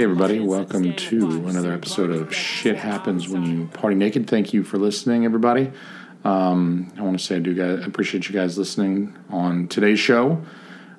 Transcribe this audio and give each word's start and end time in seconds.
All 0.00 0.06
right. 0.06 0.16
Hey, 0.16 0.22
everybody. 0.22 0.40
Welcome 0.40 0.96
to 0.96 1.46
another 1.46 1.74
episode 1.74 2.10
of 2.10 2.34
Shit 2.34 2.76
Happens 2.76 3.28
When 3.28 3.44
You 3.44 3.66
Party 3.66 3.94
Naked. 3.94 4.30
Thank 4.30 4.54
you 4.54 4.64
for 4.64 4.78
listening, 4.78 5.26
everybody. 5.26 5.70
Um, 6.24 6.90
I 6.96 7.02
want 7.02 7.20
to 7.20 7.22
say 7.22 7.36
I 7.36 7.38
do 7.40 7.54
guys, 7.54 7.86
appreciate 7.86 8.26
you 8.26 8.34
guys 8.34 8.56
listening 8.56 9.14
on 9.28 9.68
today's 9.68 10.00
show. 10.00 10.42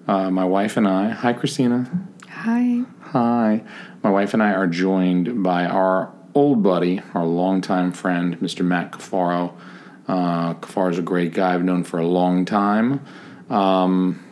Uh, 0.07 0.29
my 0.29 0.45
wife 0.45 0.77
and 0.77 0.87
I, 0.87 1.09
hi, 1.09 1.33
Christina. 1.33 1.89
Hi. 2.29 2.83
Hi. 3.01 3.63
My 4.03 4.11
wife 4.11 4.35
and 4.35 4.43
I 4.43 4.53
are 4.53 4.67
joined 4.67 5.41
by 5.41 5.65
our 5.65 6.13
old 6.35 6.61
buddy, 6.61 7.01
our 7.15 7.25
longtime 7.25 7.93
friend, 7.93 8.39
Mr. 8.39 8.63
Matt 8.63 8.91
Cafaro. 8.91 9.55
Uh, 10.07 10.53
Cafaro 10.55 10.91
is 10.91 10.99
a 10.99 11.01
great 11.01 11.33
guy 11.33 11.55
I've 11.55 11.63
known 11.63 11.83
for 11.83 11.99
a 11.99 12.05
long 12.05 12.45
time. 12.45 13.03
Um, 13.49 14.23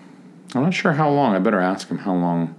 I'm 0.54 0.62
not 0.62 0.76
sure 0.76 0.93
how 0.93 1.09
long. 1.09 1.35
I 1.35 1.40
better 1.40 1.59
ask 1.59 1.88
him 1.88 1.98
how 1.98 2.13
long 2.13 2.59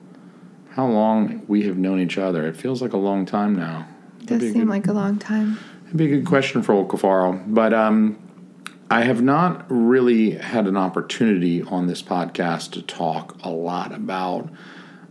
how 0.80 0.86
long 0.86 1.42
we 1.46 1.64
have 1.64 1.76
known 1.76 2.00
each 2.00 2.16
other. 2.16 2.46
It 2.46 2.56
feels 2.56 2.80
like 2.80 2.94
a 2.94 2.96
long 2.96 3.26
time 3.26 3.54
now. 3.54 3.86
It 4.20 4.26
Does 4.26 4.40
seem 4.40 4.54
good, 4.54 4.68
like 4.68 4.86
a 4.86 4.94
long 4.94 5.18
time. 5.18 5.58
It'd 5.84 5.96
be 5.98 6.06
a 6.06 6.16
good 6.16 6.26
question 6.26 6.62
for 6.62 6.72
old 6.72 6.88
Cafaro. 6.88 7.42
But 7.46 7.74
um, 7.74 8.18
I 8.90 9.02
have 9.02 9.20
not 9.20 9.66
really 9.68 10.30
had 10.30 10.66
an 10.66 10.78
opportunity 10.78 11.62
on 11.62 11.86
this 11.86 12.02
podcast 12.02 12.72
to 12.72 12.82
talk 12.82 13.36
a 13.44 13.50
lot 13.50 13.92
about 13.92 14.48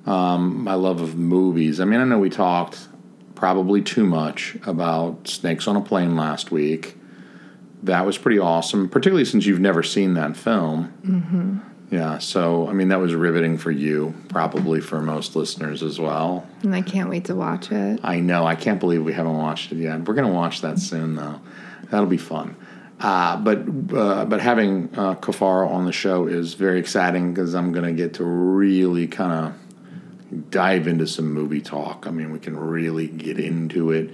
um, 0.08 0.64
my 0.64 0.74
love 0.74 1.02
of 1.02 1.16
movies. 1.16 1.80
I 1.80 1.86
mean, 1.86 2.00
I 2.00 2.04
know 2.04 2.18
we 2.18 2.32
talked 2.32 2.88
probably 3.36 3.84
too 3.84 4.08
much 4.08 4.58
about 4.66 5.28
Snakes 5.28 5.68
on 5.68 5.76
a 5.76 5.82
Plane 5.82 6.16
last 6.16 6.50
week. 6.50 6.98
That 7.84 8.08
was 8.08 8.18
pretty 8.18 8.40
awesome, 8.40 8.90
particularly 8.90 9.26
since 9.26 9.46
you've 9.46 9.60
never 9.60 9.84
seen 9.84 10.16
that 10.16 10.36
film. 10.36 10.92
Mm-hmm. 11.06 11.69
Yeah, 11.92 12.20
so 12.20 12.68
I 12.68 12.74
mean 12.74 12.90
that 12.90 13.00
was 13.00 13.16
riveting 13.16 13.58
for 13.58 13.72
you, 13.72 14.14
probably 14.28 14.80
for 14.80 15.02
most 15.02 15.36
listeners 15.36 15.82
as 15.82 16.00
well. 16.00 16.48
And 16.62 16.76
I 16.76 16.82
can't 16.82 17.10
wait 17.10 17.26
to 17.26 17.36
watch 17.36 17.72
it. 17.72 18.00
I 18.04 18.20
know. 18.20 18.46
I 18.46 18.56
can't 18.56 18.80
believe 18.80 19.04
we 19.04 19.14
haven't 19.14 19.38
watched 19.38 19.72
it 19.72 19.78
yet. 19.78 20.08
We're 20.08 20.14
gonna 20.14 20.34
watch 20.34 20.62
that 20.62 20.80
soon, 20.80 21.16
though. 21.16 21.42
That'll 21.90 22.06
be 22.06 22.18
fun. 22.18 22.56
Uh, 23.00 23.38
but 23.38 23.60
uh, 23.96 24.26
but 24.26 24.40
having 24.40 24.90
uh, 24.96 25.16
Cafaro 25.16 25.70
on 25.70 25.86
the 25.86 25.92
show 25.92 26.28
is 26.28 26.54
very 26.54 26.80
exciting 26.80 27.34
because 27.34 27.56
I'm 27.56 27.72
gonna 27.72 27.94
get 27.94 28.16
to 28.16 28.24
really 28.24 29.08
kind 29.08 29.34
of 29.34 30.52
dive 30.52 30.88
into 30.88 31.08
some 31.08 31.34
movie 31.34 31.62
talk. 31.62 32.06
I 32.06 32.12
mean, 32.12 32.32
we 32.32 32.40
can 32.40 32.56
really 32.56 33.08
get 33.08 33.40
into 33.40 33.92
it. 33.92 34.12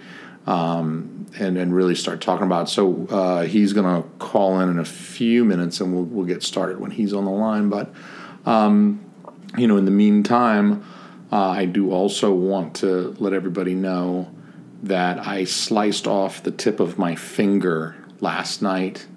Um, 0.47 1.25
and, 1.39 1.57
and 1.57 1.73
really 1.73 1.95
start 1.95 2.21
talking 2.21 2.45
about. 2.45 2.67
It. 2.67 2.71
So 2.71 3.07
uh, 3.07 3.43
he's 3.43 3.73
going 3.73 4.01
to 4.01 4.07
call 4.19 4.59
in 4.59 4.69
in 4.69 4.79
a 4.79 4.85
few 4.85 5.43
minutes, 5.43 5.81
and 5.81 5.93
we'll 5.93 6.03
we'll 6.03 6.25
get 6.25 6.43
started 6.43 6.79
when 6.79 6.91
he's 6.91 7.13
on 7.13 7.25
the 7.25 7.31
line. 7.31 7.69
But 7.69 7.93
um, 8.45 9.03
you 9.57 9.67
know, 9.67 9.77
in 9.77 9.85
the 9.85 9.91
meantime, 9.91 10.83
uh, 11.31 11.49
I 11.49 11.65
do 11.65 11.91
also 11.91 12.33
want 12.33 12.75
to 12.77 13.15
let 13.19 13.33
everybody 13.33 13.73
know 13.73 14.31
that 14.83 15.25
I 15.25 15.45
sliced 15.45 16.07
off 16.07 16.43
the 16.43 16.51
tip 16.51 16.79
of 16.79 16.97
my 16.97 17.15
finger 17.15 17.95
last 18.19 18.61
night 18.61 19.07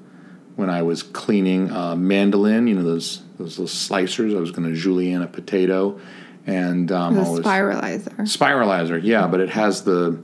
when 0.56 0.70
I 0.70 0.82
was 0.82 1.02
cleaning 1.02 1.70
a 1.70 1.94
mandolin. 1.94 2.66
You 2.66 2.76
know 2.76 2.82
those 2.82 3.22
those 3.38 3.58
little 3.58 3.66
slicers. 3.66 4.36
I 4.36 4.40
was 4.40 4.50
going 4.50 4.72
to 4.72 4.78
julienne 4.78 5.22
a 5.22 5.26
potato, 5.26 6.00
and 6.46 6.90
um, 6.90 7.14
the 7.14 7.22
spiralizer. 7.22 8.14
Spiralizer, 8.20 9.00
yeah, 9.02 9.26
but 9.26 9.40
it 9.40 9.50
has 9.50 9.84
the 9.84 10.18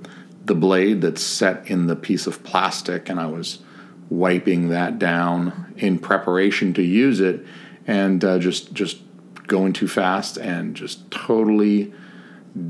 the 0.45 0.55
blade 0.55 1.01
that's 1.01 1.23
set 1.23 1.69
in 1.69 1.87
the 1.87 1.97
piece 1.97 2.27
of 2.27 2.43
plastic, 2.45 3.09
and 3.09 3.19
I 3.19 3.27
was 3.27 3.61
wiping 4.11 4.69
that 4.69 4.99
down 4.99 5.73
in 5.77 5.99
preparation 5.99 6.75
to 6.75 6.83
use 6.83 7.21
it, 7.21 7.45
and 7.87 8.25
uh, 8.25 8.39
just 8.39 8.73
just 8.75 8.99
going 9.47 9.73
too 9.73 9.89
fast 9.89 10.37
and 10.39 10.75
just 10.75 11.11
totally 11.11 11.93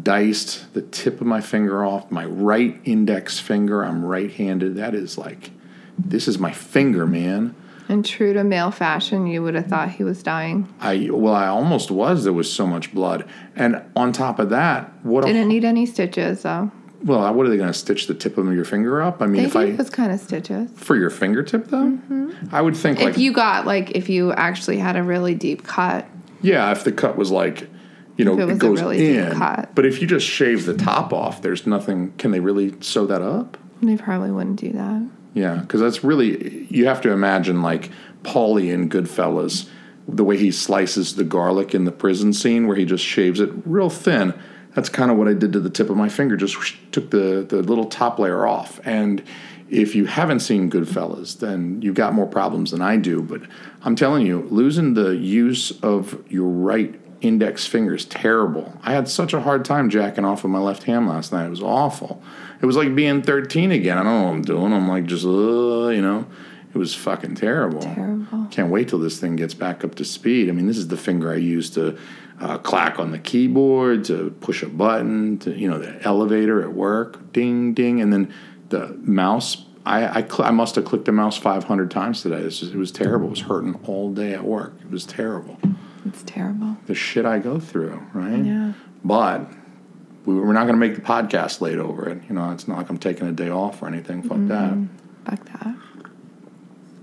diced 0.02 0.72
the 0.74 0.82
tip 0.82 1.20
of 1.20 1.26
my 1.26 1.40
finger 1.40 1.84
off 1.84 2.10
my 2.10 2.24
right 2.24 2.80
index 2.84 3.38
finger. 3.38 3.84
I'm 3.84 4.04
right-handed. 4.04 4.76
That 4.76 4.94
is 4.94 5.18
like 5.18 5.50
this 5.98 6.26
is 6.26 6.38
my 6.38 6.52
finger, 6.52 7.06
man. 7.06 7.54
And 7.86 8.04
true 8.04 8.32
to 8.32 8.42
male 8.42 8.70
fashion, 8.70 9.26
you 9.26 9.42
would 9.42 9.54
have 9.54 9.66
thought 9.66 9.90
he 9.90 10.04
was 10.04 10.22
dying. 10.22 10.72
I 10.80 11.10
well, 11.10 11.34
I 11.34 11.48
almost 11.48 11.90
was. 11.90 12.24
There 12.24 12.32
was 12.32 12.50
so 12.50 12.66
much 12.66 12.94
blood, 12.94 13.28
and 13.54 13.82
on 13.94 14.12
top 14.12 14.38
of 14.38 14.50
that, 14.50 14.92
what 15.04 15.26
didn't 15.26 15.42
a, 15.42 15.46
need 15.46 15.64
any 15.64 15.84
stitches 15.84 16.42
though. 16.42 16.70
Well, 17.04 17.34
what 17.34 17.44
are 17.44 17.50
they 17.50 17.58
going 17.58 17.72
to 17.72 17.78
stitch 17.78 18.06
the 18.06 18.14
tip 18.14 18.38
of 18.38 18.50
your 18.54 18.64
finger 18.64 19.02
up? 19.02 19.20
I 19.20 19.26
mean, 19.26 19.42
they 19.42 19.48
if 19.48 19.56
I 19.56 19.66
was 19.72 19.90
kind 19.90 20.10
of 20.10 20.20
stitches 20.20 20.70
for 20.74 20.96
your 20.96 21.10
fingertip 21.10 21.66
though, 21.66 21.84
mm-hmm. 21.84 22.32
I 22.50 22.62
would 22.62 22.76
think 22.76 22.98
like 22.98 23.08
if 23.08 23.16
like, 23.16 23.22
you 23.22 23.32
got 23.32 23.66
like 23.66 23.90
if 23.90 24.08
you 24.08 24.32
actually 24.32 24.78
had 24.78 24.96
a 24.96 25.02
really 25.02 25.34
deep 25.34 25.64
cut. 25.64 26.06
Yeah, 26.40 26.72
if 26.72 26.82
the 26.82 26.92
cut 26.92 27.16
was 27.16 27.30
like, 27.30 27.68
you 28.16 28.24
know, 28.24 28.38
it, 28.38 28.48
it, 28.48 28.58
goes 28.58 28.80
really 28.80 29.16
in. 29.16 29.38
But 29.74 29.84
if 29.84 30.00
you 30.00 30.06
just 30.06 30.26
shave 30.26 30.64
the 30.64 30.74
top 30.74 31.12
off, 31.12 31.42
there's 31.42 31.66
nothing. 31.66 32.12
Can 32.12 32.30
they 32.30 32.40
really 32.40 32.74
sew 32.80 33.06
that 33.06 33.20
up? 33.20 33.58
They 33.82 33.98
probably 33.98 34.30
wouldn't 34.30 34.58
do 34.60 34.72
that. 34.72 35.06
Yeah, 35.34 35.56
because 35.56 35.80
that's 35.82 36.02
really 36.02 36.66
you 36.70 36.86
have 36.86 37.02
to 37.02 37.10
imagine 37.10 37.60
like 37.60 37.90
Paulie 38.22 38.72
in 38.72 38.88
Goodfellas, 38.88 39.68
the 40.08 40.24
way 40.24 40.38
he 40.38 40.50
slices 40.50 41.16
the 41.16 41.24
garlic 41.24 41.74
in 41.74 41.84
the 41.84 41.92
prison 41.92 42.32
scene 42.32 42.66
where 42.66 42.76
he 42.76 42.86
just 42.86 43.04
shaves 43.04 43.40
it 43.40 43.50
real 43.66 43.90
thin 43.90 44.32
that's 44.74 44.88
kind 44.88 45.10
of 45.10 45.16
what 45.16 45.28
I 45.28 45.34
did 45.34 45.52
to 45.52 45.60
the 45.60 45.70
tip 45.70 45.90
of 45.90 45.96
my 45.96 46.08
finger. 46.08 46.36
Just 46.36 46.56
whoosh, 46.56 46.76
took 46.92 47.10
the, 47.10 47.46
the 47.48 47.62
little 47.62 47.86
top 47.86 48.18
layer 48.18 48.46
off. 48.46 48.80
And 48.84 49.22
if 49.70 49.94
you 49.94 50.06
haven't 50.06 50.40
seen 50.40 50.70
Goodfellas, 50.70 51.38
then 51.38 51.80
you've 51.80 51.94
got 51.94 52.12
more 52.12 52.26
problems 52.26 52.72
than 52.72 52.82
I 52.82 52.96
do. 52.96 53.22
But 53.22 53.42
I'm 53.82 53.96
telling 53.96 54.26
you, 54.26 54.42
losing 54.50 54.94
the 54.94 55.16
use 55.16 55.70
of 55.82 56.22
your 56.30 56.48
right 56.48 57.00
index 57.20 57.66
finger 57.66 57.94
is 57.94 58.04
terrible. 58.04 58.78
I 58.82 58.92
had 58.92 59.08
such 59.08 59.32
a 59.32 59.40
hard 59.40 59.64
time 59.64 59.88
jacking 59.88 60.24
off 60.24 60.42
with 60.42 60.52
my 60.52 60.58
left 60.58 60.82
hand 60.82 61.08
last 61.08 61.32
night. 61.32 61.46
It 61.46 61.50
was 61.50 61.62
awful. 61.62 62.22
It 62.60 62.66
was 62.66 62.76
like 62.76 62.94
being 62.94 63.22
13 63.22 63.70
again. 63.70 63.96
I 63.98 64.02
don't 64.02 64.12
know 64.12 64.22
what 64.24 64.34
I'm 64.34 64.42
doing. 64.42 64.72
I'm 64.72 64.88
like 64.88 65.06
just, 65.06 65.24
uh, 65.24 65.88
you 65.88 66.02
know. 66.02 66.26
It 66.74 66.78
was 66.78 66.92
fucking 66.92 67.36
terrible. 67.36 67.80
Terrible. 67.80 68.48
Can't 68.50 68.68
wait 68.68 68.88
till 68.88 68.98
this 68.98 69.20
thing 69.20 69.36
gets 69.36 69.54
back 69.54 69.84
up 69.84 69.94
to 69.94 70.04
speed. 70.04 70.48
I 70.48 70.52
mean, 70.52 70.66
this 70.66 70.76
is 70.76 70.88
the 70.88 70.96
finger 70.96 71.30
I 71.30 71.36
used 71.36 71.74
to 71.74 71.96
uh, 72.40 72.58
clack 72.58 72.98
on 72.98 73.10
the 73.10 73.18
keyboard, 73.18 74.04
to 74.06 74.30
push 74.40 74.62
a 74.62 74.68
button, 74.68 75.38
to 75.38 75.56
you 75.56 75.68
know 75.68 75.78
the 75.78 76.02
elevator 76.02 76.62
at 76.62 76.72
work, 76.72 77.32
ding 77.32 77.74
ding, 77.74 78.00
and 78.00 78.12
then 78.12 78.32
the 78.68 78.88
mouse. 79.00 79.64
I 79.86 80.20
I, 80.20 80.22
cl- 80.22 80.48
I 80.48 80.50
must 80.50 80.74
have 80.76 80.84
clicked 80.84 81.04
the 81.04 81.12
mouse 81.12 81.36
500 81.36 81.90
times 81.90 82.22
today. 82.22 82.42
Just, 82.42 82.62
it 82.62 82.76
was 82.76 82.90
terrible. 82.90 83.26
It 83.26 83.30
was 83.30 83.40
hurting 83.42 83.78
all 83.86 84.12
day 84.12 84.32
at 84.32 84.44
work. 84.44 84.74
It 84.80 84.90
was 84.90 85.04
terrible. 85.04 85.58
It's 86.06 86.22
terrible. 86.24 86.76
The 86.86 86.94
shit 86.94 87.24
I 87.24 87.38
go 87.38 87.58
through, 87.58 88.02
right? 88.12 88.44
Yeah. 88.44 88.72
But 89.04 89.50
we, 90.24 90.34
we're 90.34 90.52
not 90.52 90.66
going 90.66 90.74
to 90.74 90.86
make 90.86 90.94
the 90.94 91.02
podcast 91.02 91.60
late 91.60 91.78
over 91.78 92.08
it. 92.08 92.22
You 92.28 92.34
know, 92.34 92.50
it's 92.50 92.66
not 92.66 92.78
like 92.78 92.90
I'm 92.90 92.98
taking 92.98 93.26
a 93.26 93.32
day 93.32 93.50
off 93.50 93.82
or 93.82 93.88
anything. 93.88 94.22
Fuck 94.22 94.38
mm-hmm. 94.38 94.86
that. 95.24 95.36
Fuck 95.38 95.60
that. 95.60 95.76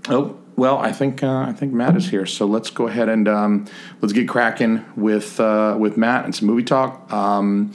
Oh, 0.08 0.38
well, 0.56 0.78
I 0.78 0.92
think 0.92 1.22
uh, 1.22 1.40
I 1.40 1.52
think 1.52 1.72
Matt 1.72 1.96
is 1.96 2.08
here, 2.08 2.26
so 2.26 2.46
let's 2.46 2.70
go 2.70 2.86
ahead 2.86 3.08
and 3.08 3.26
um, 3.26 3.66
let's 4.00 4.12
get 4.12 4.28
cracking 4.28 4.84
with 4.96 5.40
uh, 5.40 5.76
with 5.78 5.96
Matt 5.96 6.24
and 6.24 6.34
some 6.34 6.46
movie 6.46 6.62
talk, 6.62 7.10
um, 7.12 7.72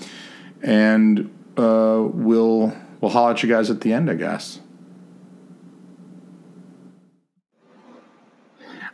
and 0.61 1.29
uh, 1.57 2.03
we'll 2.03 2.75
we'll 3.01 3.11
holler 3.11 3.31
at 3.31 3.43
you 3.43 3.49
guys 3.49 3.69
at 3.69 3.81
the 3.81 3.93
end, 3.93 4.09
I 4.09 4.13
guess. 4.13 4.59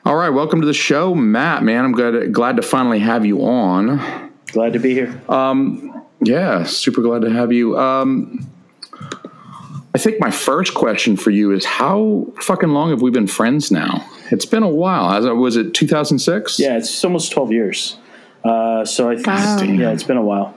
All 0.06 0.16
right, 0.16 0.30
welcome 0.30 0.60
to 0.62 0.68
the 0.68 0.74
show, 0.74 1.16
Matt. 1.16 1.64
Man, 1.64 1.86
I'm 1.86 1.92
glad 1.92 2.34
glad 2.34 2.56
to 2.58 2.62
finally 2.62 3.00
have 3.00 3.26
you 3.26 3.44
on. 3.44 4.32
Glad 4.48 4.74
to 4.74 4.80
be 4.80 4.94
here. 4.94 5.22
Um, 5.28 6.06
yeah, 6.22 6.64
super 6.64 7.02
glad 7.02 7.22
to 7.24 7.30
have 7.30 7.52
you. 7.52 7.78
Um, 7.78 8.50
I 9.96 10.00
think 10.00 10.20
my 10.20 10.32
first 10.32 10.74
question 10.74 11.16
for 11.16 11.30
you 11.30 11.52
is 11.52 11.66
how 11.66 12.26
fucking 12.42 12.70
long 12.70 12.90
have 12.90 13.02
we 13.02 13.12
been 13.12 13.28
friends 13.28 13.72
now? 13.72 14.08
It's 14.32 14.46
been 14.46 14.64
a 14.64 14.70
while. 14.70 15.36
Was 15.36 15.56
it 15.56 15.74
2006? 15.76 16.60
Yeah, 16.60 16.78
it's 16.78 17.04
almost 17.06 17.32
12 17.32 17.52
years. 17.52 17.98
Uh, 18.44 18.84
so 18.86 19.10
I 19.10 19.16
think, 19.16 19.28
wow. 19.28 19.62
yeah, 19.62 19.92
it's 19.92 20.04
been 20.04 20.18
a 20.18 20.24
while. 20.24 20.56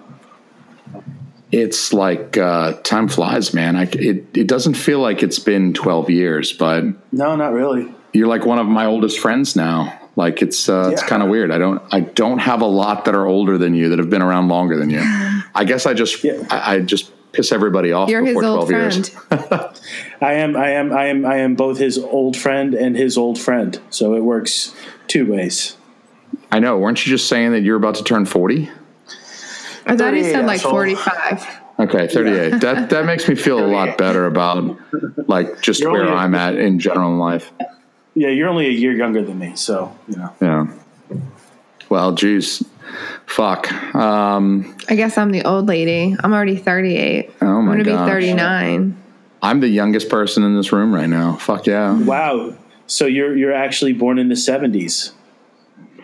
It's 1.52 1.92
like 1.92 2.36
uh, 2.36 2.72
time 2.82 3.08
flies, 3.08 3.54
man. 3.54 3.76
I, 3.76 3.84
it 3.84 4.26
it 4.36 4.48
doesn't 4.48 4.74
feel 4.74 4.98
like 4.98 5.22
it's 5.22 5.38
been 5.38 5.72
12 5.74 6.10
years, 6.10 6.52
but 6.52 6.84
no, 7.12 7.36
not 7.36 7.52
really. 7.52 7.94
You're 8.12 8.26
like 8.26 8.44
one 8.44 8.58
of 8.58 8.66
my 8.66 8.86
oldest 8.86 9.20
friends 9.20 9.54
now. 9.54 9.96
Like 10.16 10.42
it's 10.42 10.68
uh, 10.68 10.86
yeah. 10.86 10.90
it's 10.90 11.02
kind 11.04 11.22
of 11.22 11.28
weird. 11.28 11.52
I 11.52 11.58
don't 11.58 11.80
I 11.92 12.00
don't 12.00 12.38
have 12.38 12.62
a 12.62 12.66
lot 12.66 13.04
that 13.04 13.14
are 13.14 13.26
older 13.26 13.58
than 13.58 13.74
you 13.74 13.90
that 13.90 13.98
have 14.00 14.10
been 14.10 14.22
around 14.22 14.48
longer 14.48 14.76
than 14.76 14.90
you. 14.90 15.00
I 15.54 15.64
guess 15.64 15.86
I 15.86 15.94
just 15.94 16.24
yeah. 16.24 16.42
I, 16.50 16.74
I 16.74 16.80
just 16.80 17.12
piss 17.36 17.52
everybody 17.52 17.92
off 17.92 18.08
You're 18.08 18.24
before 18.24 18.42
12 18.42 18.70
years. 18.70 19.10
I 19.30 20.32
am 20.34 20.56
I 20.56 20.70
am 20.70 20.92
I 20.92 21.06
am 21.06 21.26
I 21.26 21.36
am 21.36 21.54
both 21.54 21.78
his 21.78 21.98
old 21.98 22.36
friend 22.36 22.74
and 22.74 22.96
his 22.96 23.18
old 23.18 23.38
friend. 23.38 23.78
So 23.90 24.14
it 24.14 24.20
works 24.20 24.74
two 25.06 25.30
ways. 25.30 25.76
I 26.50 26.58
know. 26.58 26.78
Weren't 26.78 27.04
you 27.04 27.10
just 27.10 27.28
saying 27.28 27.52
that 27.52 27.60
you're 27.60 27.76
about 27.76 27.96
to 27.96 28.04
turn 28.04 28.24
40? 28.24 28.70
I 29.86 29.96
thought 29.96 30.14
he 30.14 30.24
said 30.24 30.46
like 30.46 30.60
45. 30.60 31.46
Okay, 31.78 32.08
38. 32.08 32.34
Yeah. 32.52 32.58
that 32.58 32.90
that 32.90 33.04
makes 33.04 33.28
me 33.28 33.34
feel 33.34 33.64
a 33.64 33.68
lot 33.68 33.98
better 33.98 34.26
about 34.26 34.78
like 35.28 35.60
just 35.60 35.80
you're 35.80 35.92
where 35.92 36.08
I'm 36.08 36.34
at 36.34 36.56
in 36.56 36.78
general 36.78 37.10
in 37.10 37.18
life. 37.18 37.52
Yeah, 38.14 38.28
you're 38.28 38.48
only 38.48 38.66
a 38.66 38.70
year 38.70 38.92
younger 38.92 39.22
than 39.22 39.38
me, 39.38 39.56
so, 39.56 39.94
you 40.08 40.16
know. 40.16 40.32
Yeah. 40.40 40.72
Well, 41.88 42.12
geez, 42.12 42.64
fuck. 43.26 43.72
Um, 43.94 44.76
I 44.88 44.96
guess 44.96 45.18
I'm 45.18 45.30
the 45.30 45.44
old 45.44 45.66
lady. 45.66 46.16
I'm 46.22 46.32
already 46.32 46.56
38. 46.56 47.30
Oh 47.40 47.46
my 47.46 47.46
god. 47.46 47.50
I'm 47.50 47.66
gonna 47.66 47.84
gosh. 47.84 48.06
be 48.06 48.12
39. 48.12 49.02
I'm 49.42 49.60
the 49.60 49.68
youngest 49.68 50.08
person 50.08 50.42
in 50.42 50.56
this 50.56 50.72
room 50.72 50.94
right 50.94 51.08
now. 51.08 51.36
Fuck 51.36 51.66
yeah. 51.66 51.96
Wow. 52.02 52.54
So 52.86 53.06
you're 53.06 53.36
you're 53.36 53.52
actually 53.52 53.92
born 53.92 54.18
in 54.18 54.28
the 54.28 54.36
seventies. 54.36 55.12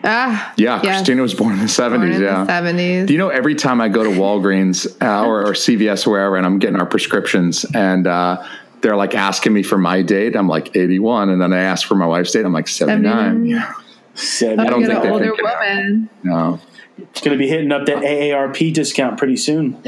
Ah, 0.05 0.53
Yeah, 0.57 0.81
yes. 0.83 0.97
Christina 0.97 1.21
was 1.21 1.33
born 1.33 1.53
in 1.53 1.59
the 1.59 1.65
70s. 1.65 1.89
Born 1.91 2.11
in 2.11 2.21
yeah. 2.21 2.43
the 2.43 2.51
70s. 2.51 3.07
Do 3.07 3.13
you 3.13 3.19
know 3.19 3.29
every 3.29 3.55
time 3.55 3.79
I 3.79 3.87
go 3.87 4.03
to 4.03 4.09
Walgreens 4.09 4.85
uh, 5.01 5.25
or, 5.25 5.47
or 5.47 5.53
CVS 5.53 6.05
or 6.05 6.11
wherever 6.11 6.35
and 6.35 6.45
I'm 6.45 6.59
getting 6.59 6.77
our 6.77 6.85
prescriptions 6.85 7.65
and 7.73 8.05
uh, 8.05 8.45
they're 8.81 8.97
like 8.97 9.15
asking 9.15 9.53
me 9.53 9.63
for 9.63 9.77
my 9.77 10.01
date, 10.01 10.35
I'm 10.35 10.49
like 10.49 10.75
81. 10.75 11.29
And 11.29 11.41
then 11.41 11.53
I 11.53 11.59
ask 11.59 11.87
for 11.87 11.95
my 11.95 12.05
wife's 12.05 12.31
date, 12.31 12.43
I'm 12.43 12.51
like 12.51 12.67
79. 12.67 13.13
79. 13.13 13.45
Yeah. 13.45 13.73
Said 14.15 14.59
I 14.59 14.65
don't 14.65 14.81
get 14.81 14.89
think 14.89 14.99
an 14.99 15.03
they 15.05 15.11
older 15.11 15.25
think 15.25 15.39
it. 15.39 15.43
woman. 15.43 16.09
No. 16.23 16.59
it's 16.99 17.21
going 17.21 17.35
to 17.35 17.41
be 17.43 17.47
hitting 17.49 17.71
up 17.71 17.85
that 17.87 17.97
AARP 17.97 18.73
discount 18.73 19.17
pretty 19.17 19.37
soon. 19.37 19.81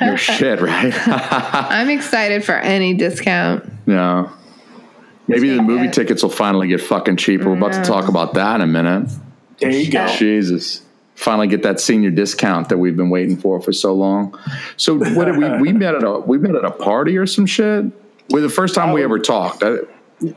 No 0.00 0.16
shit, 0.16 0.60
right? 0.60 0.92
I'm 1.06 1.88
excited 1.90 2.44
for 2.44 2.54
any 2.54 2.94
discount. 2.94 3.64
no. 3.86 4.30
Maybe 5.26 5.56
the 5.56 5.62
movie 5.62 5.86
it. 5.86 5.94
tickets 5.94 6.22
will 6.22 6.28
finally 6.28 6.68
get 6.68 6.82
fucking 6.82 7.16
cheaper. 7.16 7.48
We're 7.48 7.56
about 7.56 7.72
to 7.72 7.78
mm. 7.78 7.86
talk 7.86 8.08
about 8.08 8.34
that 8.34 8.56
in 8.56 8.60
a 8.60 8.66
minute. 8.66 9.10
There 9.58 9.70
you 9.70 9.90
go. 9.90 10.06
Jesus. 10.08 10.82
Finally 11.14 11.46
get 11.46 11.62
that 11.62 11.80
senior 11.80 12.10
discount 12.10 12.68
that 12.68 12.76
we've 12.76 12.96
been 12.96 13.08
waiting 13.08 13.38
for 13.38 13.58
for 13.62 13.72
so 13.72 13.94
long. 13.94 14.38
So 14.76 14.98
what 14.98 15.24
did 15.24 15.38
we 15.38 15.48
we 15.62 15.72
met 15.72 15.94
at 15.94 16.04
a 16.04 16.18
we 16.20 16.36
met 16.36 16.54
at 16.54 16.66
a 16.66 16.70
party 16.70 17.16
or 17.16 17.24
some 17.26 17.46
shit? 17.46 17.86
Well, 18.28 18.42
the 18.42 18.50
first 18.50 18.74
time 18.74 18.92
we 18.92 19.00
Oh. 19.00 19.04
ever 19.04 19.18
talked. 19.18 19.62
I, 19.62 19.76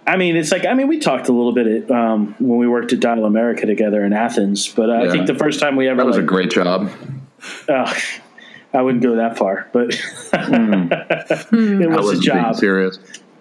I 0.06 0.18
mean, 0.18 0.36
it's 0.36 0.52
like 0.52 0.66
I 0.66 0.74
mean, 0.74 0.88
we 0.88 1.00
talked 1.00 1.28
a 1.28 1.34
little 1.34 1.54
bit 1.54 1.68
at, 1.68 1.92
um, 1.92 2.36
when 2.40 2.58
we 2.58 2.68
worked 2.68 2.94
at 2.94 3.00
Dial 3.00 3.26
America 3.26 3.66
together 3.66 4.04
in 4.04 4.14
Athens, 4.14 4.68
but 4.68 4.90
uh, 4.90 4.94
I 4.94 5.10
think 5.10 5.28
the 5.28 5.36
first 5.36 5.60
time 5.60 5.76
we 5.76 5.88
ever 5.88 5.98
that 5.98 6.06
was 6.06 6.18
a 6.18 6.24
great 6.24 6.52
job. 6.52 6.90
uh, 7.70 7.94
I 8.74 8.82
wouldn't 8.82 9.04
go 9.04 9.16
that 9.16 9.38
far, 9.38 9.70
but 9.72 9.94
it 10.34 11.90
was 11.90 12.18
a 12.18 12.22
job. 12.22 12.56
serious. 12.56 13.00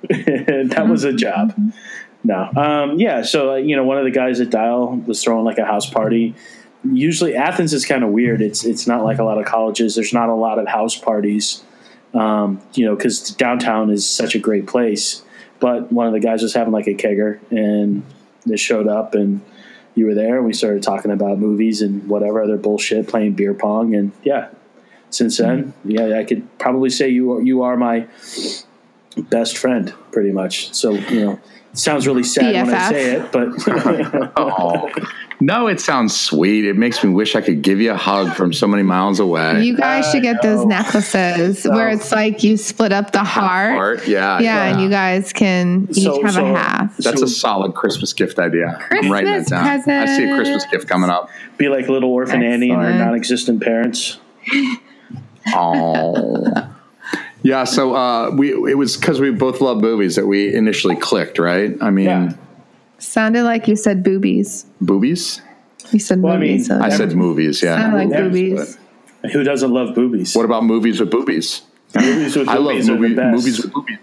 that 0.09 0.87
was 0.89 1.05
a 1.05 1.13
job. 1.15 1.55
No, 2.23 2.51
um, 2.57 2.99
yeah. 2.99 3.23
So 3.23 3.53
uh, 3.53 3.57
you 3.57 3.77
know, 3.77 3.85
one 3.85 3.99
of 3.99 4.05
the 4.05 4.11
guys 4.11 4.41
at 4.41 4.51
Dial 4.51 4.97
was 4.97 5.23
throwing 5.23 5.45
like 5.45 5.59
a 5.59 5.65
house 5.65 5.89
party. 5.89 6.35
Usually, 6.85 7.35
Athens 7.35 7.73
is 7.73 7.85
kind 7.85 8.05
of 8.05 8.11
weird. 8.11 8.41
It's 8.41 8.65
it's 8.65 8.87
not 8.87 9.05
like 9.05 9.19
a 9.19 9.25
lot 9.25 9.39
of 9.39 9.47
colleges. 9.47 9.95
There's 9.95 10.13
not 10.13 10.29
a 10.29 10.35
lot 10.35 10.59
of 10.59 10.69
house 10.69 10.97
parties. 10.97 11.63
Um, 12.15 12.63
you 12.75 12.87
know, 12.87 12.97
because 12.97 13.31
downtown 13.31 13.91
is 13.91 14.09
such 14.09 14.35
a 14.35 14.39
great 14.39 14.67
place. 14.67 15.23
But 15.61 15.91
one 15.93 16.07
of 16.07 16.13
the 16.13 16.21
guys 16.21 16.43
was 16.43 16.55
having 16.55 16.73
like 16.73 16.87
a 16.87 16.95
kegger, 16.95 17.39
and 17.51 18.03
they 18.45 18.57
showed 18.57 18.89
up, 18.89 19.15
and 19.15 19.41
you 19.95 20.07
were 20.07 20.15
there, 20.15 20.37
and 20.37 20.47
we 20.47 20.53
started 20.53 20.83
talking 20.83 21.11
about 21.11 21.39
movies 21.39 21.83
and 21.83 22.09
whatever 22.09 22.43
other 22.43 22.57
bullshit, 22.57 23.09
playing 23.09 23.33
beer 23.35 23.55
pong, 23.55 23.95
and 23.95 24.13
yeah. 24.23 24.49
Since 25.09 25.39
then, 25.39 25.73
yeah, 25.85 26.19
I 26.19 26.25
could 26.25 26.59
probably 26.59 26.91
say 26.91 27.09
you 27.09 27.33
are, 27.33 27.41
you 27.41 27.63
are 27.63 27.77
my 27.77 28.07
best 29.17 29.57
friend, 29.57 29.95
pretty 30.11 30.33
much. 30.33 30.75
So 30.75 30.93
you 30.93 31.21
know, 31.25 31.41
it 31.73 31.79
sounds 31.79 32.07
really 32.07 32.25
sad 32.25 32.67
when 32.67 32.75
I 32.75 32.91
say 32.91 33.15
it, 33.15 33.33
but 33.33 34.33
Oh. 34.37 34.91
No, 35.39 35.67
it 35.67 35.81
sounds 35.81 36.19
sweet. 36.19 36.65
It 36.65 36.77
makes 36.77 37.05
me 37.05 37.11
wish 37.11 37.37
I 37.37 37.43
could 37.43 37.61
give 37.61 37.79
you 37.79 37.93
a 37.93 37.97
hug 37.97 38.35
from 38.35 38.55
so 38.55 38.67
many 38.67 38.83
miles 38.83 39.21
away. 39.21 39.63
You 39.65 39.77
guys 39.77 40.11
should 40.11 40.23
get 40.23 40.41
those 40.41 40.61
know. 40.63 40.69
necklaces 40.77 41.65
where 41.65 41.91
it's 41.91 42.11
like 42.11 42.43
you 42.43 42.57
split 42.57 42.91
up 42.93 43.13
the 43.13 43.23
heart. 43.23 43.77
Art, 43.77 44.09
yeah. 44.09 44.39
Yeah, 44.41 44.65
and 44.65 44.81
you 44.81 44.89
guys 44.89 45.35
can 45.35 45.89
each 45.91 46.05
So- 46.05 46.23
have 46.23 46.33
so- 46.35 46.47
a 46.47 46.59
half. 46.59 46.97
That's 46.97 47.21
a 47.21 47.29
solid 47.29 47.75
Christmas 47.75 48.15
gift 48.15 48.39
idea. 48.39 48.79
I'm 48.91 49.11
writing 49.13 49.31
that 49.31 49.47
Christmas 49.47 49.85
down. 49.87 49.99
I 50.03 50.07
see 50.17 50.25
a. 50.31 50.35
Christmas 50.37 50.65
gift 50.71 50.89
coming 50.89 51.11
up. 51.11 51.29
be 51.59 51.69
like 51.69 51.89
little 51.89 52.11
orphan 52.11 52.43
Annie 52.43 52.71
and 52.71 52.81
her 52.83 52.95
non-existent 52.95 53.63
parents. 53.63 54.19
Oh. 55.55 56.73
Yeah, 57.43 57.65
so 57.65 57.95
uh, 57.95 58.31
we 58.31 58.53
it 58.71 58.77
was 58.77 58.97
because 58.97 59.21
we 59.21 59.31
both 59.31 59.61
love 59.61 59.81
movies 59.81 60.17
that 60.17 60.27
we 60.27 60.53
initially 60.53 60.97
clicked, 60.97 61.39
right? 61.39 61.77
I 61.81 61.91
mean, 61.91 62.07
Yeah. 62.07 62.33
Sounded 62.99 63.43
like 63.45 63.69
you 63.69 63.77
said 63.77 64.03
boobies. 64.03 64.67
boobies. 64.81 65.41
You 65.93 65.99
said 66.01 66.21
Well, 66.23 66.33
I 66.35 66.39
mean, 66.39 66.51
movies. 66.53 66.67
so 66.67 66.81
I 66.81 66.89
said 66.89 67.15
movies. 67.15 67.63
Yeah, 67.63 67.77
Sounded 67.77 67.97
like 67.97 68.11
Yeah, 68.11 68.23
boobies. 68.23 68.79
Who 69.33 69.43
doesn't 69.45 69.71
love 69.73 69.95
boobies? 69.95 70.35
What 70.35 70.45
about 70.45 70.65
movies 70.65 71.01
with 71.01 71.11
boobies? 71.11 71.63
movies 71.95 72.37
with 72.37 72.49
I 72.49 72.55
love 72.55 72.65
boobies 72.75 72.89
are 72.89 72.93
the 72.95 72.99
movie, 73.01 73.15
best. 73.15 73.37
movies 73.37 73.63
with 73.63 73.73
boobies. 73.73 73.99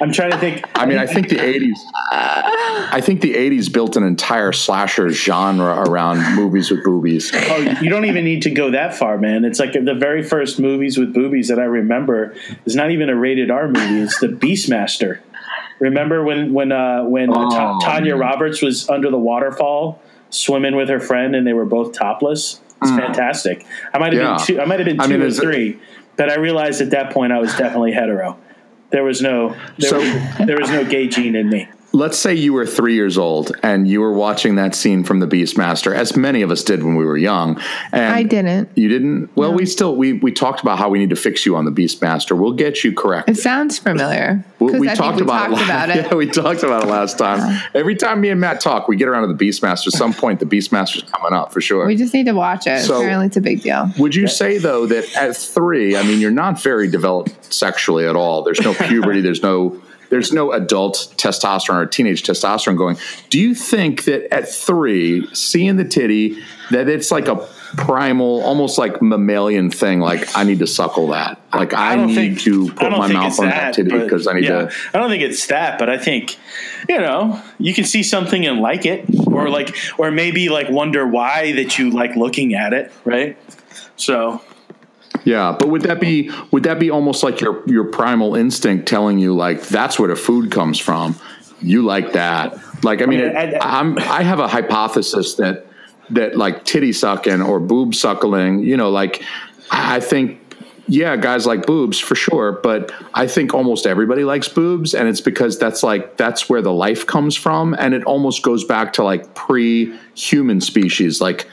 I'm 0.00 0.12
trying 0.12 0.30
to 0.30 0.38
think. 0.38 0.64
I 0.76 0.86
mean, 0.86 0.98
I 0.98 1.06
think 1.06 1.28
the 1.28 1.36
'80s. 1.36 1.76
I 2.12 3.00
think 3.02 3.20
the 3.20 3.34
'80s 3.34 3.72
built 3.72 3.96
an 3.96 4.04
entire 4.04 4.52
slasher 4.52 5.08
genre 5.10 5.82
around 5.88 6.36
movies 6.36 6.70
with 6.70 6.84
boobies. 6.84 7.30
Oh, 7.34 7.56
you 7.82 7.90
don't 7.90 8.04
even 8.04 8.24
need 8.24 8.42
to 8.42 8.50
go 8.50 8.70
that 8.70 8.94
far, 8.94 9.18
man. 9.18 9.44
It's 9.44 9.58
like 9.58 9.72
the 9.72 9.94
very 9.94 10.22
first 10.22 10.60
movies 10.60 10.98
with 10.98 11.12
boobies 11.12 11.48
that 11.48 11.58
I 11.58 11.64
remember 11.64 12.34
is 12.64 12.76
not 12.76 12.90
even 12.92 13.08
a 13.08 13.16
rated 13.16 13.50
R 13.50 13.66
movie. 13.66 14.00
It's 14.00 14.18
the 14.20 14.28
Beastmaster. 14.28 15.18
Remember 15.78 16.22
when 16.24 16.52
when 16.52 16.72
uh, 16.72 17.04
when 17.04 17.30
Oh, 17.32 17.78
Tanya 17.80 18.16
Roberts 18.16 18.60
was 18.62 18.88
under 18.88 19.10
the 19.10 19.18
waterfall 19.18 20.00
swimming 20.30 20.74
with 20.76 20.88
her 20.88 21.00
friend 21.00 21.34
and 21.36 21.46
they 21.46 21.52
were 21.52 21.64
both 21.64 21.92
topless? 21.92 22.60
It's 22.82 22.90
fantastic. 22.92 23.64
I 23.92 23.98
might 23.98 24.12
have 24.12 24.22
Mm. 24.22 24.24
Yeah. 24.24 24.36
been 24.36 24.46
two. 24.46 24.60
I 24.60 24.64
might 24.64 24.78
have 24.80 24.86
been 24.86 25.00
I 25.00 25.04
two 25.06 25.10
mean, 25.14 25.22
or 25.22 25.26
is 25.26 25.38
it- 25.38 25.42
three, 25.42 25.78
but 26.16 26.30
I 26.30 26.36
realized 26.36 26.80
at 26.80 26.90
that 26.90 27.12
point 27.12 27.32
I 27.32 27.38
was 27.38 27.54
definitely 27.56 27.92
hetero. 27.92 28.36
There 28.90 29.04
was 29.04 29.20
no 29.20 29.54
there, 29.78 29.90
So- 29.90 30.44
there 30.44 30.58
was 30.58 30.70
no 30.70 30.84
gay 30.84 31.08
gene 31.08 31.34
in 31.36 31.48
me. 31.48 31.68
Let's 31.92 32.18
say 32.18 32.34
you 32.34 32.52
were 32.52 32.66
three 32.66 32.94
years 32.94 33.16
old 33.16 33.50
and 33.62 33.88
you 33.88 34.02
were 34.02 34.12
watching 34.12 34.56
that 34.56 34.74
scene 34.74 35.04
from 35.04 35.20
The 35.20 35.26
Beastmaster, 35.26 35.94
as 35.94 36.16
many 36.16 36.42
of 36.42 36.50
us 36.50 36.62
did 36.62 36.82
when 36.82 36.96
we 36.96 37.04
were 37.04 37.16
young. 37.16 37.58
And 37.92 38.14
I 38.14 38.22
didn't. 38.24 38.68
You 38.74 38.88
didn't? 38.88 39.34
Well, 39.34 39.54
we 39.54 39.64
still 39.64 39.96
we 39.96 40.12
we 40.12 40.30
talked 40.30 40.60
about 40.60 40.78
how 40.78 40.90
we 40.90 40.98
need 40.98 41.08
to 41.10 41.16
fix 41.16 41.46
you 41.46 41.56
on 41.56 41.64
the 41.64 41.70
Beastmaster. 41.72 42.38
We'll 42.38 42.52
get 42.52 42.84
you 42.84 42.92
correct. 42.92 43.30
It 43.30 43.38
sounds 43.38 43.78
familiar. 43.78 44.44
We, 44.58 44.78
we 44.78 44.88
talked 44.88 45.16
we 45.16 45.22
about 45.22 45.48
talked 45.48 45.60
it. 45.62 45.64
about 45.64 45.88
it. 45.90 45.96
Yeah, 46.08 46.14
we 46.14 46.26
talked 46.26 46.62
about 46.62 46.84
it 46.84 46.88
last 46.88 47.16
time. 47.18 47.58
Every 47.74 47.96
time 47.96 48.20
me 48.20 48.28
and 48.28 48.40
Matt 48.40 48.60
talk, 48.60 48.86
we 48.86 48.94
get 48.96 49.08
around 49.08 49.26
to 49.26 49.32
the 49.34 49.48
Beastmaster. 49.48 49.90
Some 49.90 50.12
point, 50.22 50.40
the 50.40 50.46
Beastmaster's 50.46 51.02
coming 51.10 51.32
up 51.32 51.52
for 51.54 51.62
sure. 51.62 51.86
We 51.86 51.96
just 51.96 52.12
need 52.12 52.26
to 52.26 52.32
watch 52.32 52.66
it. 52.66 52.80
So- 52.82 52.98
Apparently, 52.98 53.26
it's 53.28 53.36
a 53.38 53.40
big 53.40 53.62
deal. 53.62 53.90
Would 53.98 54.14
you 54.14 54.28
say 54.28 54.58
though 54.58 54.84
that 54.86 55.16
at 55.16 55.36
three, 55.36 55.96
I 55.96 56.02
mean, 56.02 56.20
you're 56.20 56.30
not 56.30 56.60
very 56.62 56.86
developed 56.88 57.52
sexually 57.52 58.06
at 58.06 58.14
all. 58.14 58.42
There's 58.42 58.60
no 58.60 58.74
puberty. 58.88 59.22
there's 59.22 59.42
no 59.42 59.80
there's 60.10 60.32
no 60.32 60.52
adult 60.52 61.12
testosterone 61.16 61.82
or 61.82 61.86
teenage 61.86 62.22
testosterone 62.22 62.76
going. 62.76 62.96
Do 63.30 63.38
you 63.38 63.54
think 63.54 64.04
that 64.04 64.32
at 64.32 64.48
three, 64.48 65.32
seeing 65.34 65.76
the 65.76 65.84
titty, 65.84 66.42
that 66.70 66.88
it's 66.88 67.10
like 67.10 67.28
a 67.28 67.36
primal, 67.76 68.42
almost 68.42 68.78
like 68.78 69.02
mammalian 69.02 69.70
thing? 69.70 70.00
Like 70.00 70.36
I 70.36 70.44
need 70.44 70.60
to 70.60 70.66
suckle 70.66 71.08
that. 71.08 71.40
Like 71.52 71.74
I, 71.74 71.96
don't 71.96 72.08
need 72.08 72.14
think- 72.14 72.40
to 72.40 72.72
put 72.72 72.90
my 72.90 73.08
mouth 73.12 73.38
on 73.38 73.46
that, 73.46 73.74
titty 73.74 73.90
because 73.90 74.26
I 74.26 74.34
need 74.34 74.44
yeah. 74.44 74.68
to. 74.68 74.72
I 74.94 74.98
don't 74.98 75.10
think 75.10 75.22
it's 75.22 75.46
that, 75.48 75.78
but 75.78 75.88
I 75.88 75.98
think 75.98 76.38
you 76.88 76.98
know 76.98 77.42
you 77.58 77.74
can 77.74 77.84
see 77.84 78.02
something 78.02 78.46
and 78.46 78.60
like 78.60 78.86
it, 78.86 79.04
or 79.26 79.50
like, 79.50 79.76
or 79.98 80.10
maybe 80.10 80.48
like 80.48 80.70
wonder 80.70 81.06
why 81.06 81.52
that 81.52 81.78
you 81.78 81.90
like 81.90 82.16
looking 82.16 82.54
at 82.54 82.72
it, 82.72 82.92
right? 83.04 83.36
So 83.96 84.40
Yeah, 85.24 85.56
but 85.58 85.68
would 85.68 85.82
that 85.82 86.00
be 86.00 86.30
would 86.50 86.62
that 86.64 86.78
be 86.78 86.90
almost 86.90 87.22
like 87.22 87.40
your 87.40 87.62
your 87.66 87.84
primal 87.84 88.34
instinct 88.34 88.86
telling 88.88 89.18
you 89.18 89.34
like 89.34 89.62
that's 89.62 89.98
where 89.98 90.08
the 90.08 90.16
food 90.16 90.50
comes 90.50 90.78
from? 90.78 91.16
You 91.60 91.82
like 91.82 92.12
that? 92.12 92.58
Like 92.84 93.02
I 93.02 93.06
mean, 93.06 93.20
I- 93.20 93.58
I'm 93.60 93.98
I 93.98 94.22
have 94.22 94.38
a 94.38 94.48
hypothesis 94.48 95.34
that 95.34 95.66
that 96.10 96.36
like 96.36 96.64
titty 96.64 96.92
sucking 96.92 97.42
or 97.42 97.60
boob 97.60 97.94
suckling, 97.94 98.60
you 98.60 98.76
know, 98.76 98.90
like 98.90 99.22
I 99.70 100.00
think 100.00 100.40
yeah, 100.90 101.16
guys 101.16 101.44
like 101.44 101.66
boobs 101.66 101.98
for 101.98 102.14
sure, 102.14 102.52
but 102.62 102.90
I 103.12 103.26
think 103.26 103.52
almost 103.52 103.86
everybody 103.86 104.24
likes 104.24 104.48
boobs, 104.48 104.94
and 104.94 105.06
it's 105.06 105.20
because 105.20 105.58
that's 105.58 105.82
like 105.82 106.16
that's 106.16 106.48
where 106.48 106.62
the 106.62 106.72
life 106.72 107.06
comes 107.06 107.36
from, 107.36 107.74
and 107.74 107.92
it 107.92 108.02
almost 108.04 108.42
goes 108.42 108.64
back 108.64 108.94
to 108.94 109.04
like 109.04 109.34
pre-human 109.34 110.62
species, 110.62 111.20
like 111.20 111.46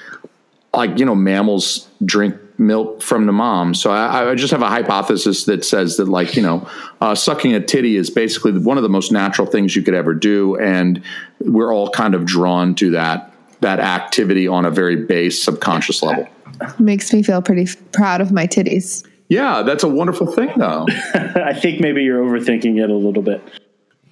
like 0.73 0.97
you 0.97 1.05
know 1.05 1.15
mammals 1.15 1.87
drink 2.05 2.35
milk 2.57 3.01
from 3.01 3.25
the 3.25 3.31
mom 3.31 3.73
so 3.73 3.91
i, 3.91 4.29
I 4.29 4.35
just 4.35 4.51
have 4.51 4.61
a 4.61 4.69
hypothesis 4.69 5.43
that 5.45 5.65
says 5.65 5.97
that 5.97 6.07
like 6.07 6.35
you 6.35 6.41
know 6.41 6.67
uh, 7.01 7.13
sucking 7.15 7.53
a 7.53 7.59
titty 7.59 7.97
is 7.97 8.09
basically 8.09 8.53
one 8.57 8.77
of 8.77 8.83
the 8.83 8.89
most 8.89 9.11
natural 9.11 9.45
things 9.47 9.75
you 9.75 9.81
could 9.81 9.93
ever 9.93 10.13
do 10.13 10.55
and 10.57 11.03
we're 11.41 11.73
all 11.73 11.89
kind 11.89 12.15
of 12.15 12.25
drawn 12.25 12.73
to 12.75 12.91
that 12.91 13.33
that 13.61 13.79
activity 13.79 14.47
on 14.47 14.65
a 14.65 14.71
very 14.71 14.95
base 14.95 15.41
subconscious 15.43 16.01
level 16.01 16.27
Makes 16.79 17.11
me 17.13 17.21
feel 17.21 17.41
pretty 17.41 17.63
f- 17.63 17.75
proud 17.91 18.21
of 18.21 18.31
my 18.31 18.47
titties. 18.47 19.05
yeah 19.27 19.61
that's 19.61 19.83
a 19.83 19.89
wonderful 19.89 20.27
thing 20.27 20.51
though 20.57 20.85
I 21.13 21.53
think 21.53 21.81
maybe 21.81 22.03
you're 22.03 22.23
overthinking 22.23 22.81
it 22.81 22.89
a 22.89 22.93
little 22.95 23.23
bit. 23.23 23.41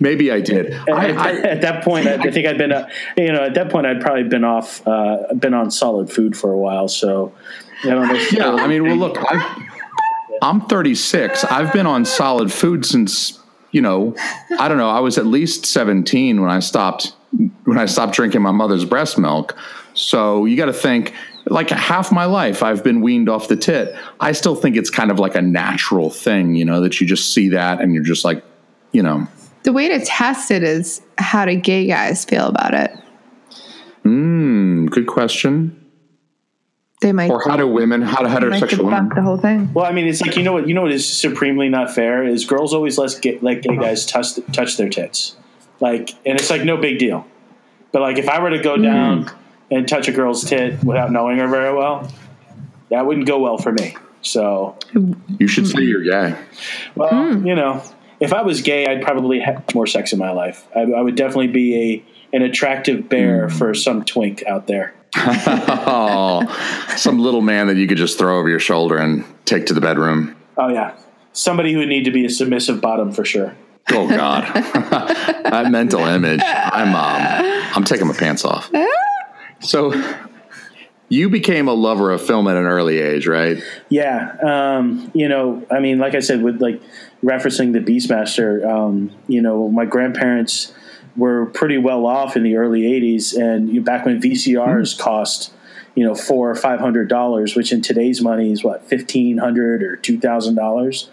maybe 0.01 0.31
i 0.31 0.41
did 0.41 0.73
At, 0.73 0.89
I, 0.89 1.07
at- 1.11 1.17
I, 1.17 1.31
at 1.51 1.61
that 1.61 1.83
point, 1.85 2.07
I, 2.07 2.15
I 2.15 2.31
think 2.31 2.45
I'd 2.47 2.57
been, 2.57 2.73
uh, 2.73 2.89
you 3.15 3.31
know, 3.31 3.43
at 3.43 3.53
that 3.53 3.69
point 3.69 3.85
I'd 3.87 4.01
probably 4.01 4.23
been 4.23 4.43
off, 4.43 4.85
uh, 4.85 5.33
been 5.35 5.53
on 5.53 5.71
solid 5.71 6.11
food 6.11 6.35
for 6.35 6.51
a 6.51 6.57
while. 6.57 6.89
So 6.89 7.31
I 7.83 7.89
don't 7.89 8.07
know. 8.07 8.13
yeah 8.31 8.51
i 8.63 8.67
mean 8.67 8.83
well 8.83 8.95
look 8.95 9.17
i 9.19 9.67
i'm 10.41 10.61
36 10.61 11.43
i've 11.45 11.71
been 11.73 11.85
on 11.85 12.05
solid 12.05 12.51
food 12.51 12.85
since 12.85 13.39
you 13.71 13.81
know 13.81 14.15
i 14.59 14.67
don't 14.67 14.77
know 14.77 14.89
i 14.89 14.99
was 14.99 15.17
at 15.17 15.25
least 15.25 15.65
17 15.65 16.41
when 16.41 16.49
i 16.49 16.59
stopped 16.59 17.13
when 17.65 17.77
i 17.77 17.85
stopped 17.85 18.13
drinking 18.13 18.41
my 18.41 18.51
mother's 18.51 18.85
breast 18.85 19.17
milk 19.17 19.55
So 19.95 20.45
you 20.45 20.57
got 20.57 20.65
to 20.67 20.73
think 20.73 21.13
like 21.45 21.69
half 21.69 22.11
my 22.11 22.25
life 22.25 22.63
I've 22.63 22.83
been 22.83 23.01
weaned 23.01 23.27
off 23.29 23.47
the 23.47 23.55
tit. 23.57 23.93
I 24.19 24.31
still 24.31 24.55
think 24.55 24.75
it's 24.77 24.89
kind 24.89 25.11
of 25.11 25.19
like 25.19 25.35
a 25.35 25.41
natural 25.41 26.09
thing, 26.09 26.55
you 26.55 26.63
know, 26.65 26.79
that 26.81 26.99
you 27.01 27.05
just 27.05 27.33
see 27.33 27.49
that 27.49 27.79
and 27.81 27.93
you're 27.93 28.03
just 28.03 28.23
like, 28.25 28.43
you 28.93 29.03
know, 29.03 29.27
The 29.63 29.73
way 29.73 29.89
to 29.89 29.99
test 30.03 30.49
it 30.51 30.63
is 30.63 31.01
how 31.17 31.45
do 31.45 31.53
gay 31.55 31.85
guys 31.85 32.23
feel 32.25 32.47
about 32.47 32.73
it? 32.73 32.91
mm, 34.05 34.89
good 34.89 35.05
question. 35.05 35.82
They 37.03 37.11
might 37.11 37.29
Or 37.29 37.43
how 37.43 37.57
do 37.57 37.67
women, 37.67 38.01
how 38.01 38.23
do 38.23 38.29
heterosexual 38.29 38.85
women? 38.85 39.09
the 39.13 39.21
whole 39.21 39.35
thing. 39.37 39.73
Well, 39.73 39.85
I 39.85 39.91
mean, 39.91 40.07
it's 40.07 40.21
like 40.21 40.37
you 40.37 40.43
know 40.43 40.53
what 40.53 40.69
you 40.69 40.73
know 40.73 40.83
what 40.83 40.91
is 40.93 41.05
supremely 41.05 41.67
not 41.67 41.93
fair 41.93 42.23
is 42.23 42.45
girls 42.45 42.73
always 42.73 42.97
let 42.97 43.21
gay, 43.21 43.37
let 43.41 43.61
gay 43.61 43.71
uh-huh. 43.71 43.81
guys 43.81 44.05
touch 44.05 44.39
touch 44.53 44.77
their 44.77 44.87
tits, 44.87 45.35
like, 45.81 46.11
and 46.25 46.39
it's 46.39 46.49
like 46.49 46.63
no 46.63 46.77
big 46.77 46.99
deal. 46.99 47.27
But 47.91 48.03
like, 48.03 48.17
if 48.17 48.29
I 48.29 48.39
were 48.39 48.51
to 48.51 48.61
go 48.61 48.77
hmm. 48.77 48.83
down 48.83 49.31
and 49.69 49.85
touch 49.85 50.07
a 50.07 50.13
girl's 50.13 50.45
tit 50.45 50.81
without 50.81 51.11
knowing 51.11 51.39
her 51.39 51.47
very 51.49 51.75
well, 51.75 52.09
that 52.89 53.05
wouldn't 53.05 53.27
go 53.27 53.39
well 53.39 53.57
for 53.57 53.73
me. 53.73 53.97
So, 54.21 54.77
You 54.93 55.49
should 55.49 55.67
say 55.67 55.81
you're 55.81 56.03
gay. 56.03 56.37
well, 56.95 57.09
hmm. 57.09 57.45
you 57.45 57.55
know, 57.55 57.83
if 58.21 58.31
I 58.31 58.43
was 58.43 58.61
gay, 58.61 58.87
I'd 58.87 59.01
probably 59.01 59.41
have 59.41 59.75
more 59.75 59.87
sex 59.87 60.13
in 60.13 60.19
my 60.19 60.31
life. 60.31 60.65
I, 60.73 60.83
I 60.83 61.01
would 61.01 61.15
definitely 61.15 61.47
be 61.47 61.75
a 61.75 62.05
an 62.37 62.43
attractive 62.43 63.09
bear 63.09 63.49
hmm. 63.49 63.57
for 63.57 63.73
some 63.73 64.05
twink 64.05 64.45
out 64.47 64.67
there. 64.67 64.93
Oh, 65.15 66.87
some 66.97 67.19
little 67.19 67.41
man 67.41 67.67
that 67.67 67.77
you 67.77 67.87
could 67.87 67.97
just 67.97 68.17
throw 68.17 68.39
over 68.39 68.49
your 68.49 68.59
shoulder 68.59 68.97
and 68.97 69.25
take 69.45 69.65
to 69.67 69.73
the 69.73 69.81
bedroom. 69.81 70.35
Oh 70.57 70.69
yeah, 70.69 70.95
somebody 71.33 71.73
who 71.73 71.79
would 71.79 71.89
need 71.89 72.05
to 72.05 72.11
be 72.11 72.25
a 72.25 72.29
submissive 72.29 72.81
bottom 72.81 73.11
for 73.11 73.25
sure. 73.25 73.55
Oh 73.91 74.07
God, 74.07 74.43
that 74.53 75.67
mental 75.69 76.01
image. 76.01 76.41
I'm 76.43 76.95
um, 76.95 77.71
I'm 77.75 77.83
taking 77.83 78.07
my 78.07 78.13
pants 78.13 78.45
off. 78.45 78.71
So, 79.59 79.93
you 81.09 81.29
became 81.29 81.67
a 81.67 81.73
lover 81.73 82.11
of 82.11 82.25
film 82.25 82.47
at 82.47 82.57
an 82.57 82.65
early 82.65 82.99
age, 82.99 83.27
right? 83.27 83.63
Yeah, 83.89 84.35
um, 84.43 85.11
you 85.13 85.29
know, 85.29 85.65
I 85.71 85.79
mean, 85.79 85.99
like 85.99 86.15
I 86.15 86.19
said, 86.19 86.41
with 86.41 86.61
like 86.61 86.81
referencing 87.23 87.73
the 87.73 87.79
Beastmaster, 87.79 88.65
um, 88.65 89.11
you 89.27 89.41
know, 89.41 89.69
my 89.69 89.85
grandparents 89.85 90.73
were 91.15 91.45
pretty 91.47 91.77
well 91.77 92.05
off 92.05 92.35
in 92.35 92.43
the 92.43 92.55
early 92.55 92.81
'80s, 92.81 93.35
and 93.35 93.69
you 93.69 93.75
know, 93.75 93.83
back 93.83 94.05
when 94.05 94.21
VCRs 94.21 94.97
cost, 94.97 95.53
you 95.95 96.05
know, 96.05 96.15
four 96.15 96.49
or 96.49 96.55
five 96.55 96.79
hundred 96.79 97.07
dollars, 97.09 97.55
which 97.55 97.71
in 97.71 97.81
today's 97.81 98.21
money 98.21 98.51
is 98.51 98.63
what 98.63 98.87
fifteen 98.87 99.37
hundred 99.37 99.83
or 99.83 99.95
two 99.95 100.19
thousand 100.19 100.55
dollars. 100.55 101.09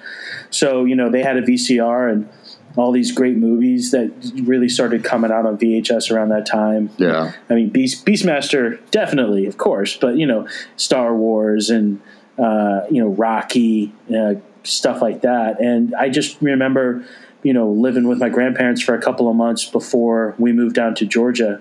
So 0.50 0.85
you 0.85 0.97
know, 0.97 1.11
they 1.11 1.23
had 1.23 1.37
a 1.37 1.42
VCR 1.42 2.12
and 2.12 2.28
all 2.76 2.92
these 2.92 3.12
great 3.12 3.37
movies 3.37 3.90
that 3.90 4.12
really 4.45 4.69
started 4.69 5.04
coming 5.04 5.30
out 5.30 5.45
on 5.45 5.59
VHS 5.59 6.11
around 6.11 6.28
that 6.28 6.47
time. 6.47 6.90
Yeah. 6.99 7.33
I 7.49 7.54
mean, 7.54 7.71
Beast, 7.71 8.07
Beastmaster, 8.07 8.78
definitely, 8.90 9.47
of 9.47 9.59
course, 9.59 9.97
but 9.97 10.16
you 10.16 10.26
know, 10.26 10.49
Star 10.76 11.14
Wars 11.14 11.71
and 11.71 12.00
uh, 12.38 12.83
you 12.90 13.02
know 13.02 13.09
Rocky, 13.09 13.92
uh, 14.14 14.35
stuff 14.62 15.02
like 15.02 15.23
that. 15.23 15.61
And 15.61 15.95
I 15.95 16.09
just 16.09 16.40
remember, 16.40 17.04
you 17.42 17.52
know, 17.52 17.68
living 17.68 18.06
with 18.06 18.18
my 18.18 18.28
grandparents 18.28 18.82
for 18.82 18.94
a 18.94 19.00
couple 19.00 19.28
of 19.28 19.37
months 19.37 19.64
before 19.64 20.35
we 20.38 20.52
moved 20.52 20.75
down 20.75 20.94
to 20.97 21.06
Georgia, 21.06 21.61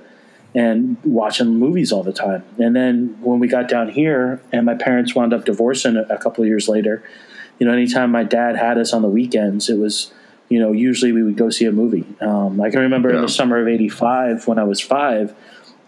and 0.55 0.97
watching 1.03 1.55
movies 1.55 1.91
all 1.91 2.03
the 2.03 2.13
time. 2.13 2.43
And 2.57 2.75
then 2.75 3.17
when 3.21 3.39
we 3.39 3.47
got 3.47 3.67
down 3.67 3.89
here, 3.89 4.41
and 4.51 4.65
my 4.65 4.73
parents 4.73 5.13
wound 5.13 5.33
up 5.33 5.45
divorcing 5.45 5.95
a, 5.95 6.17
couple 6.17 6.43
of 6.43 6.47
years 6.47 6.67
later, 6.67 7.03
you 7.59 7.67
know, 7.67 7.73
anytime 7.73 8.11
my 8.11 8.23
dad 8.23 8.55
had 8.55 8.77
us 8.77 8.93
on 8.93 9.01
the 9.01 9.09
weekends, 9.09 9.69
it 9.69 9.77
was 9.77 10.11
you 10.49 10.59
know, 10.59 10.71
usually 10.71 11.11
we 11.11 11.21
would 11.21 11.37
go 11.37 11.51
see 11.51 11.65
a 11.65 11.71
movie. 11.71 12.05
Um, 12.21 12.59
I 12.59 12.71
can 12.71 12.79
remember 12.79 13.13
in 13.13 13.21
the 13.21 13.29
summer 13.29 13.61
of 13.61 13.67
'85 13.67 14.47
when 14.47 14.57
I 14.57 14.63
was 14.63 14.81
five, 14.81 15.35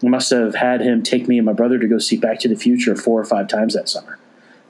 I 0.04 0.08
must 0.08 0.30
have 0.30 0.54
had 0.54 0.80
him 0.80 1.02
take 1.02 1.26
me 1.26 1.38
and 1.38 1.44
my 1.44 1.52
brother 1.52 1.78
to 1.78 1.88
go 1.88 1.98
see 1.98 2.16
Back 2.16 2.38
to 2.40 2.48
the 2.48 2.54
Future 2.54 2.94
four 2.94 3.20
or 3.20 3.24
five 3.24 3.48
times 3.48 3.74
that 3.74 3.88
summer. 3.88 4.18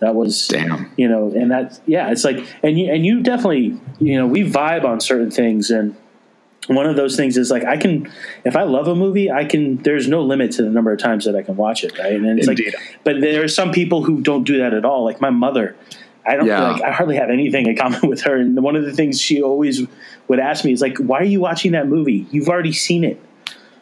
That 0.02 0.14
was 0.16 0.48
Damn. 0.48 0.90
you 0.96 1.08
know, 1.08 1.32
and 1.34 1.50
that 1.52 1.80
yeah, 1.86 2.10
it's 2.10 2.24
like, 2.24 2.44
and 2.62 2.78
you 2.78 2.92
and 2.92 3.06
you 3.06 3.22
definitely, 3.22 3.80
you 4.00 4.18
know, 4.18 4.26
we 4.26 4.42
vibe 4.42 4.84
on 4.84 5.00
certain 5.00 5.30
things, 5.30 5.70
and 5.70 5.96
one 6.66 6.86
of 6.86 6.96
those 6.96 7.16
things 7.16 7.36
is 7.36 7.50
like 7.52 7.64
I 7.64 7.76
can, 7.76 8.10
if 8.44 8.56
I 8.56 8.64
love 8.64 8.88
a 8.88 8.94
movie, 8.96 9.30
I 9.30 9.44
can. 9.44 9.76
There's 9.76 10.08
no 10.08 10.22
limit 10.22 10.50
to 10.52 10.62
the 10.62 10.70
number 10.70 10.92
of 10.92 10.98
times 10.98 11.24
that 11.24 11.36
I 11.36 11.42
can 11.42 11.56
watch 11.56 11.84
it, 11.84 11.96
right? 11.98 12.12
And 12.14 12.38
it's 12.38 12.48
Indeed. 12.48 12.74
like, 12.74 12.98
but 13.04 13.20
there 13.20 13.42
are 13.44 13.48
some 13.48 13.70
people 13.72 14.02
who 14.04 14.20
don't 14.20 14.44
do 14.44 14.58
that 14.58 14.74
at 14.74 14.84
all. 14.84 15.04
Like 15.04 15.20
my 15.20 15.30
mother, 15.30 15.76
I 16.26 16.36
don't 16.36 16.46
Yeah. 16.46 16.70
like. 16.72 16.82
I 16.82 16.90
hardly 16.90 17.16
have 17.16 17.30
anything 17.30 17.66
in 17.66 17.76
common 17.76 18.00
with 18.08 18.22
her, 18.22 18.36
and 18.36 18.60
one 18.62 18.74
of 18.76 18.84
the 18.84 18.92
things 18.92 19.20
she 19.20 19.40
always 19.40 19.86
would 20.26 20.40
ask 20.40 20.64
me 20.64 20.72
is 20.72 20.80
like, 20.82 20.98
"Why 20.98 21.18
are 21.20 21.24
you 21.24 21.40
watching 21.40 21.72
that 21.72 21.86
movie? 21.86 22.26
You've 22.32 22.48
already 22.48 22.72
seen 22.72 23.04
it." 23.04 23.20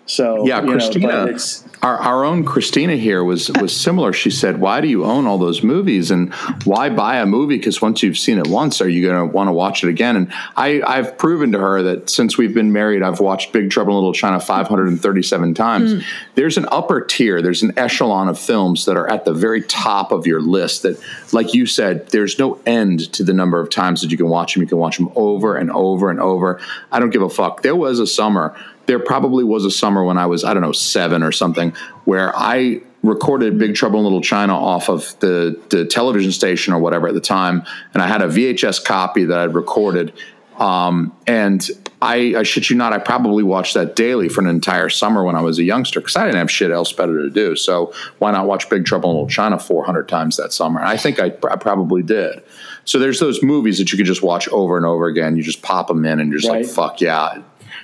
So 0.06 0.44
Yeah, 0.44 0.60
know, 0.60 0.72
Christina. 0.72 1.26
it's 1.26 1.64
Our, 1.82 1.96
our 1.96 2.24
own 2.24 2.44
Christina 2.44 2.96
here 2.96 3.22
was 3.22 3.50
was 3.60 3.74
similar. 3.74 4.12
She 4.12 4.30
said, 4.30 4.60
"Why 4.60 4.80
do 4.80 4.88
you 4.88 5.04
own 5.04 5.26
all 5.26 5.38
those 5.38 5.62
movies, 5.62 6.10
and 6.10 6.34
why 6.64 6.90
buy 6.90 7.16
a 7.18 7.26
movie? 7.26 7.56
Because 7.56 7.80
once 7.80 8.02
you've 8.02 8.18
seen 8.18 8.38
it 8.38 8.48
once, 8.48 8.82
are 8.82 8.88
you 8.88 9.06
going 9.06 9.18
to 9.18 9.32
want 9.32 9.48
to 9.48 9.52
watch 9.52 9.84
it 9.84 9.88
again?" 9.88 10.16
And 10.16 10.32
I, 10.56 10.82
I've 10.82 11.16
proven 11.16 11.52
to 11.52 11.58
her 11.58 11.82
that 11.84 12.10
since 12.10 12.36
we've 12.36 12.52
been 12.52 12.72
married, 12.72 13.02
I've 13.02 13.20
watched 13.20 13.52
Big 13.52 13.70
Trouble 13.70 13.92
in 13.92 13.98
Little 13.98 14.12
China 14.12 14.40
537 14.40 15.54
times. 15.54 15.92
Hmm. 15.92 15.98
There's 16.34 16.58
an 16.58 16.66
upper 16.70 17.00
tier, 17.00 17.40
there's 17.40 17.62
an 17.62 17.72
echelon 17.78 18.28
of 18.28 18.38
films 18.38 18.84
that 18.84 18.96
are 18.96 19.08
at 19.08 19.24
the 19.24 19.32
very 19.32 19.62
top 19.62 20.12
of 20.12 20.26
your 20.26 20.42
list. 20.42 20.82
That, 20.82 21.00
like 21.32 21.54
you 21.54 21.64
said, 21.66 22.08
there's 22.08 22.38
no 22.38 22.60
end 22.66 23.12
to 23.14 23.24
the 23.24 23.32
number 23.32 23.60
of 23.60 23.70
times 23.70 24.02
that 24.02 24.10
you 24.10 24.18
can 24.18 24.28
watch 24.28 24.54
them. 24.54 24.62
You 24.62 24.68
can 24.68 24.78
watch 24.78 24.98
them 24.98 25.10
over 25.14 25.56
and 25.56 25.70
over 25.70 26.10
and 26.10 26.20
over. 26.20 26.60
I 26.92 26.98
don't 26.98 27.10
give 27.10 27.22
a 27.22 27.30
fuck. 27.30 27.62
There 27.62 27.76
was 27.76 28.00
a 28.00 28.06
summer 28.06 28.54
there 28.86 28.98
probably 28.98 29.44
was 29.44 29.64
a 29.64 29.70
summer 29.70 30.02
when 30.04 30.18
I 30.18 30.26
was, 30.26 30.44
I 30.44 30.52
don't 30.54 30.62
know, 30.62 30.72
seven 30.72 31.22
or 31.22 31.32
something, 31.32 31.72
where 32.04 32.34
I 32.36 32.80
recorded 33.02 33.58
Big 33.58 33.74
Trouble 33.74 33.98
in 34.00 34.04
Little 34.04 34.20
China 34.20 34.54
off 34.54 34.88
of 34.90 35.18
the, 35.20 35.58
the 35.70 35.84
television 35.86 36.32
station 36.32 36.74
or 36.74 36.78
whatever 36.80 37.08
at 37.08 37.14
the 37.14 37.20
time. 37.20 37.62
And 37.94 38.02
I 38.02 38.06
had 38.08 38.20
a 38.20 38.26
VHS 38.28 38.84
copy 38.84 39.24
that 39.24 39.38
I'd 39.38 39.54
recorded. 39.54 40.12
Um, 40.58 41.16
and 41.26 41.66
I, 42.02 42.34
I 42.36 42.42
shit 42.42 42.68
you 42.68 42.76
not, 42.76 42.92
I 42.92 42.98
probably 42.98 43.42
watched 43.42 43.72
that 43.74 43.96
daily 43.96 44.28
for 44.28 44.42
an 44.42 44.46
entire 44.46 44.90
summer 44.90 45.24
when 45.24 45.34
I 45.34 45.40
was 45.40 45.58
a 45.58 45.62
youngster 45.64 46.00
because 46.00 46.16
I 46.16 46.24
didn't 46.26 46.36
have 46.36 46.50
shit 46.50 46.70
else 46.70 46.92
better 46.92 47.22
to 47.22 47.30
do. 47.30 47.56
So 47.56 47.94
why 48.18 48.30
not 48.32 48.46
watch 48.46 48.68
Big 48.68 48.84
Trouble 48.84 49.10
in 49.10 49.16
Little 49.16 49.28
China 49.30 49.58
400 49.58 50.06
times 50.08 50.36
that 50.36 50.52
summer? 50.52 50.80
And 50.80 50.88
I 50.88 50.98
think 50.98 51.18
I, 51.18 51.26
I 51.50 51.56
probably 51.56 52.02
did. 52.02 52.42
So 52.84 52.98
there's 52.98 53.20
those 53.20 53.42
movies 53.42 53.78
that 53.78 53.92
you 53.92 53.96
could 53.96 54.06
just 54.06 54.22
watch 54.22 54.48
over 54.48 54.76
and 54.76 54.84
over 54.84 55.06
again. 55.06 55.36
You 55.36 55.42
just 55.42 55.62
pop 55.62 55.86
them 55.88 56.04
in 56.04 56.20
and 56.20 56.30
you're 56.30 56.40
just 56.40 56.50
Right. 56.52 56.64
like, 56.66 56.70
fuck 56.74 57.00
yeah. 57.00 57.40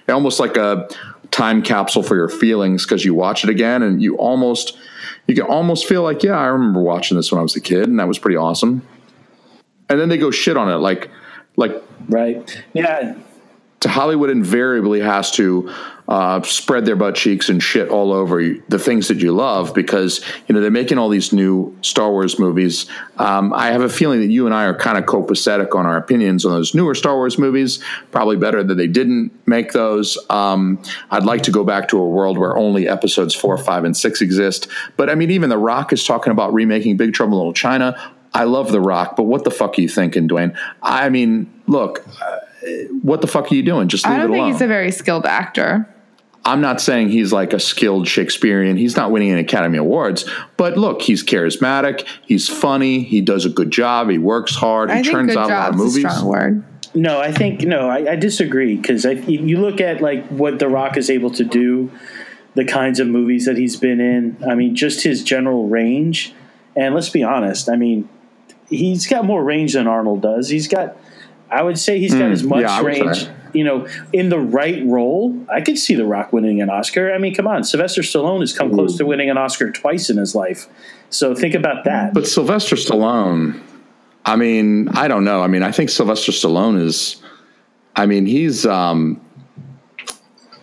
Almost 0.08 0.40
like 0.40 0.56
a 0.56 0.88
time 1.30 1.62
capsule 1.62 2.02
for 2.02 2.16
your 2.16 2.28
feelings 2.28 2.84
because 2.84 3.04
you 3.04 3.12
watch 3.12 3.44
it 3.44 3.50
again 3.50 3.82
and 3.82 4.00
you 4.00 4.16
almost 4.16 4.78
you 5.26 5.34
can 5.34 5.44
almost 5.44 5.86
feel 5.86 6.02
like 6.02 6.22
yeah 6.22 6.38
i 6.38 6.46
remember 6.46 6.80
watching 6.80 7.16
this 7.16 7.32
when 7.32 7.40
i 7.40 7.42
was 7.42 7.56
a 7.56 7.60
kid 7.60 7.88
and 7.88 7.98
that 7.98 8.06
was 8.06 8.16
pretty 8.16 8.36
awesome 8.36 8.80
and 9.88 10.00
then 10.00 10.08
they 10.08 10.16
go 10.16 10.30
shit 10.30 10.56
on 10.56 10.70
it 10.70 10.76
like 10.76 11.10
like 11.56 11.82
right. 12.08 12.62
Yeah, 12.74 13.16
to 13.80 13.88
Hollywood 13.88 14.30
invariably 14.30 15.00
has 15.00 15.30
to 15.32 15.72
uh, 16.08 16.40
spread 16.42 16.86
their 16.86 16.94
butt 16.96 17.14
cheeks 17.16 17.48
and 17.48 17.62
shit 17.62 17.88
all 17.88 18.12
over 18.12 18.40
you- 18.40 18.62
the 18.68 18.78
things 18.78 19.08
that 19.08 19.18
you 19.18 19.32
love 19.32 19.74
because 19.74 20.20
you 20.46 20.54
know 20.54 20.60
they're 20.60 20.70
making 20.70 20.98
all 20.98 21.08
these 21.08 21.32
new 21.32 21.76
Star 21.82 22.10
Wars 22.10 22.38
movies. 22.38 22.86
Um, 23.18 23.52
I 23.52 23.68
have 23.72 23.80
a 23.82 23.88
feeling 23.88 24.20
that 24.20 24.30
you 24.30 24.46
and 24.46 24.54
I 24.54 24.64
are 24.66 24.74
kind 24.74 24.98
of 24.98 25.04
copacetic 25.04 25.74
on 25.74 25.84
our 25.86 25.96
opinions 25.96 26.44
on 26.44 26.52
those 26.52 26.74
newer 26.74 26.94
Star 26.94 27.16
Wars 27.16 27.38
movies. 27.38 27.82
Probably 28.12 28.36
better 28.36 28.62
that 28.62 28.74
they 28.76 28.86
didn't 28.86 29.32
make 29.46 29.72
those. 29.72 30.16
Um, 30.30 30.80
I'd 31.10 31.24
like 31.24 31.42
to 31.44 31.50
go 31.50 31.64
back 31.64 31.88
to 31.88 31.98
a 31.98 32.06
world 32.08 32.38
where 32.38 32.56
only 32.56 32.86
episodes 32.88 33.34
four, 33.34 33.58
five, 33.58 33.84
and 33.84 33.96
six 33.96 34.20
exist. 34.20 34.68
But 34.96 35.10
I 35.10 35.14
mean, 35.16 35.30
even 35.32 35.50
The 35.50 35.58
Rock 35.58 35.92
is 35.92 36.04
talking 36.04 36.30
about 36.30 36.52
remaking 36.54 36.96
Big 36.96 37.14
Trouble 37.14 37.32
in 37.34 37.38
Little 37.38 37.52
China. 37.52 37.96
I 38.32 38.44
love 38.44 38.70
The 38.70 38.80
Rock, 38.80 39.16
but 39.16 39.22
what 39.24 39.44
the 39.44 39.50
fuck 39.50 39.78
are 39.78 39.80
you 39.80 39.88
thinking, 39.88 40.28
Dwayne? 40.28 40.54
I 40.82 41.08
mean, 41.08 41.52
look, 41.66 42.06
uh, 42.22 42.36
what 43.02 43.22
the 43.22 43.26
fuck 43.26 43.50
are 43.50 43.54
you 43.54 43.62
doing? 43.62 43.88
Just 43.88 44.04
leave 44.04 44.14
I 44.14 44.18
don't 44.18 44.30
alone. 44.30 44.44
think 44.46 44.54
he's 44.54 44.62
a 44.62 44.66
very 44.68 44.90
skilled 44.92 45.24
actor. 45.26 45.88
I'm 46.46 46.60
not 46.60 46.80
saying 46.80 47.08
he's 47.08 47.32
like 47.32 47.52
a 47.52 47.58
skilled 47.58 48.06
Shakespearean. 48.06 48.76
He's 48.76 48.96
not 48.96 49.10
winning 49.10 49.32
any 49.32 49.40
Academy 49.40 49.78
Awards, 49.78 50.24
but 50.56 50.78
look, 50.78 51.02
he's 51.02 51.24
charismatic. 51.24 52.06
He's 52.24 52.48
funny. 52.48 53.02
He 53.02 53.20
does 53.20 53.44
a 53.44 53.48
good 53.48 53.72
job. 53.72 54.08
He 54.10 54.18
works 54.18 54.54
hard. 54.54 54.90
He 54.90 55.02
think 55.02 55.08
turns 55.08 55.30
good 55.30 55.38
out 55.38 55.50
a 55.50 55.52
lot 55.52 55.68
of 55.70 55.74
job's 55.74 55.80
a 55.80 55.84
movies. 55.84 56.12
strong 56.14 56.26
word. 56.26 56.64
No, 56.94 57.20
I 57.20 57.32
think 57.32 57.62
no, 57.62 57.90
I, 57.90 58.12
I 58.12 58.16
disagree 58.16 58.76
because 58.76 59.04
you 59.04 59.20
you 59.26 59.60
look 59.60 59.80
at 59.80 60.00
like 60.00 60.24
what 60.28 60.60
The 60.60 60.68
Rock 60.68 60.96
is 60.96 61.10
able 61.10 61.30
to 61.32 61.44
do, 61.44 61.90
the 62.54 62.64
kinds 62.64 63.00
of 63.00 63.08
movies 63.08 63.44
that 63.46 63.56
he's 63.56 63.76
been 63.76 64.00
in. 64.00 64.36
I 64.48 64.54
mean, 64.54 64.76
just 64.76 65.02
his 65.02 65.24
general 65.24 65.68
range, 65.68 66.32
and 66.76 66.94
let's 66.94 67.10
be 67.10 67.24
honest. 67.24 67.68
I 67.68 67.74
mean, 67.76 68.08
he's 68.68 69.06
got 69.08 69.24
more 69.24 69.42
range 69.42 69.72
than 69.74 69.86
Arnold 69.86 70.22
does. 70.22 70.48
He's 70.48 70.68
got, 70.68 70.96
I 71.50 71.62
would 71.62 71.78
say, 71.78 71.98
he's 71.98 72.14
got 72.14 72.30
as 72.30 72.44
much 72.44 72.60
Mm, 72.60 72.68
yeah, 72.68 72.78
I 72.78 72.82
would 72.82 72.86
range. 72.86 73.28
You 73.56 73.64
know, 73.64 73.88
in 74.12 74.28
the 74.28 74.38
right 74.38 74.84
role, 74.84 75.34
I 75.48 75.60
could 75.60 75.78
see 75.78 75.94
The 75.94 76.04
Rock 76.04 76.32
winning 76.32 76.60
an 76.60 76.70
Oscar. 76.70 77.12
I 77.12 77.18
mean, 77.18 77.34
come 77.34 77.46
on, 77.46 77.64
Sylvester 77.64 78.02
Stallone 78.02 78.40
has 78.40 78.56
come 78.56 78.72
close 78.72 78.96
to 78.98 79.06
winning 79.06 79.30
an 79.30 79.38
Oscar 79.38 79.70
twice 79.70 80.10
in 80.10 80.18
his 80.18 80.34
life. 80.34 80.68
So 81.10 81.34
think 81.34 81.54
about 81.54 81.84
that. 81.84 82.12
But 82.12 82.26
Sylvester 82.26 82.76
Stallone, 82.76 83.60
I 84.24 84.36
mean, 84.36 84.88
I 84.90 85.08
don't 85.08 85.24
know. 85.24 85.42
I 85.42 85.46
mean, 85.46 85.62
I 85.62 85.72
think 85.72 85.90
Sylvester 85.90 86.32
Stallone 86.32 86.80
is, 86.80 87.22
I 87.94 88.06
mean, 88.06 88.26
he's, 88.26 88.66
um, 88.66 89.20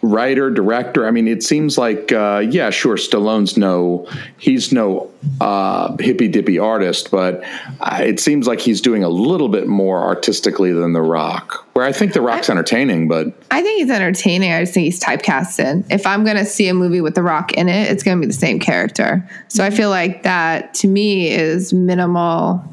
writer, 0.04 0.52
director. 0.52 1.08
I 1.08 1.12
mean, 1.12 1.28
it 1.28 1.42
seems 1.42 1.78
like, 1.78 2.12
uh, 2.12 2.44
yeah, 2.48 2.70
sure, 2.70 2.98
Stallone's 2.98 3.58
no, 3.58 4.08
he's 4.38 4.72
no 4.72 5.10
uh, 5.40 5.96
hippy 6.00 6.28
dippy 6.28 6.60
artist, 6.60 7.10
but 7.10 7.42
uh, 7.80 8.02
it 8.02 8.20
seems 8.20 8.46
like 8.46 8.60
he's 8.60 8.82
doing 8.82 9.04
a 9.04 9.10
little 9.10 9.48
bit 9.48 9.66
more 9.66 10.04
artistically 10.04 10.74
than 10.74 10.92
The 10.94 11.02
Rock. 11.02 11.66
Where 11.74 11.86
I 11.86 11.94
think 11.94 12.14
The 12.14 12.22
Rock's 12.22 12.50
entertaining, 12.50 13.08
but 13.08 13.28
I 13.50 13.62
think 13.62 13.80
he's 13.80 13.90
entertaining. 13.90 14.52
I 14.52 14.62
just 14.62 14.74
think 14.74 14.84
he's 14.84 15.00
typecasted. 15.00 15.86
If 15.90 16.06
I'm 16.06 16.24
going 16.26 16.38
to 16.38 16.46
see 16.46 16.68
a 16.68 16.74
movie 16.74 17.02
with 17.02 17.16
The 17.16 17.24
Rock 17.24 17.54
in 17.54 17.70
it, 17.70 17.90
it's 17.90 18.04
going 18.04 18.18
to 18.18 18.22
be 18.22 18.28
the 18.28 18.38
same 18.38 18.60
character. 18.60 19.28
So 19.48 19.64
I 19.64 19.70
feel 19.70 19.90
like 19.90 20.24
that 20.24 20.74
to 20.76 20.88
me 20.88 21.30
is 21.30 21.74
minimal. 21.74 22.64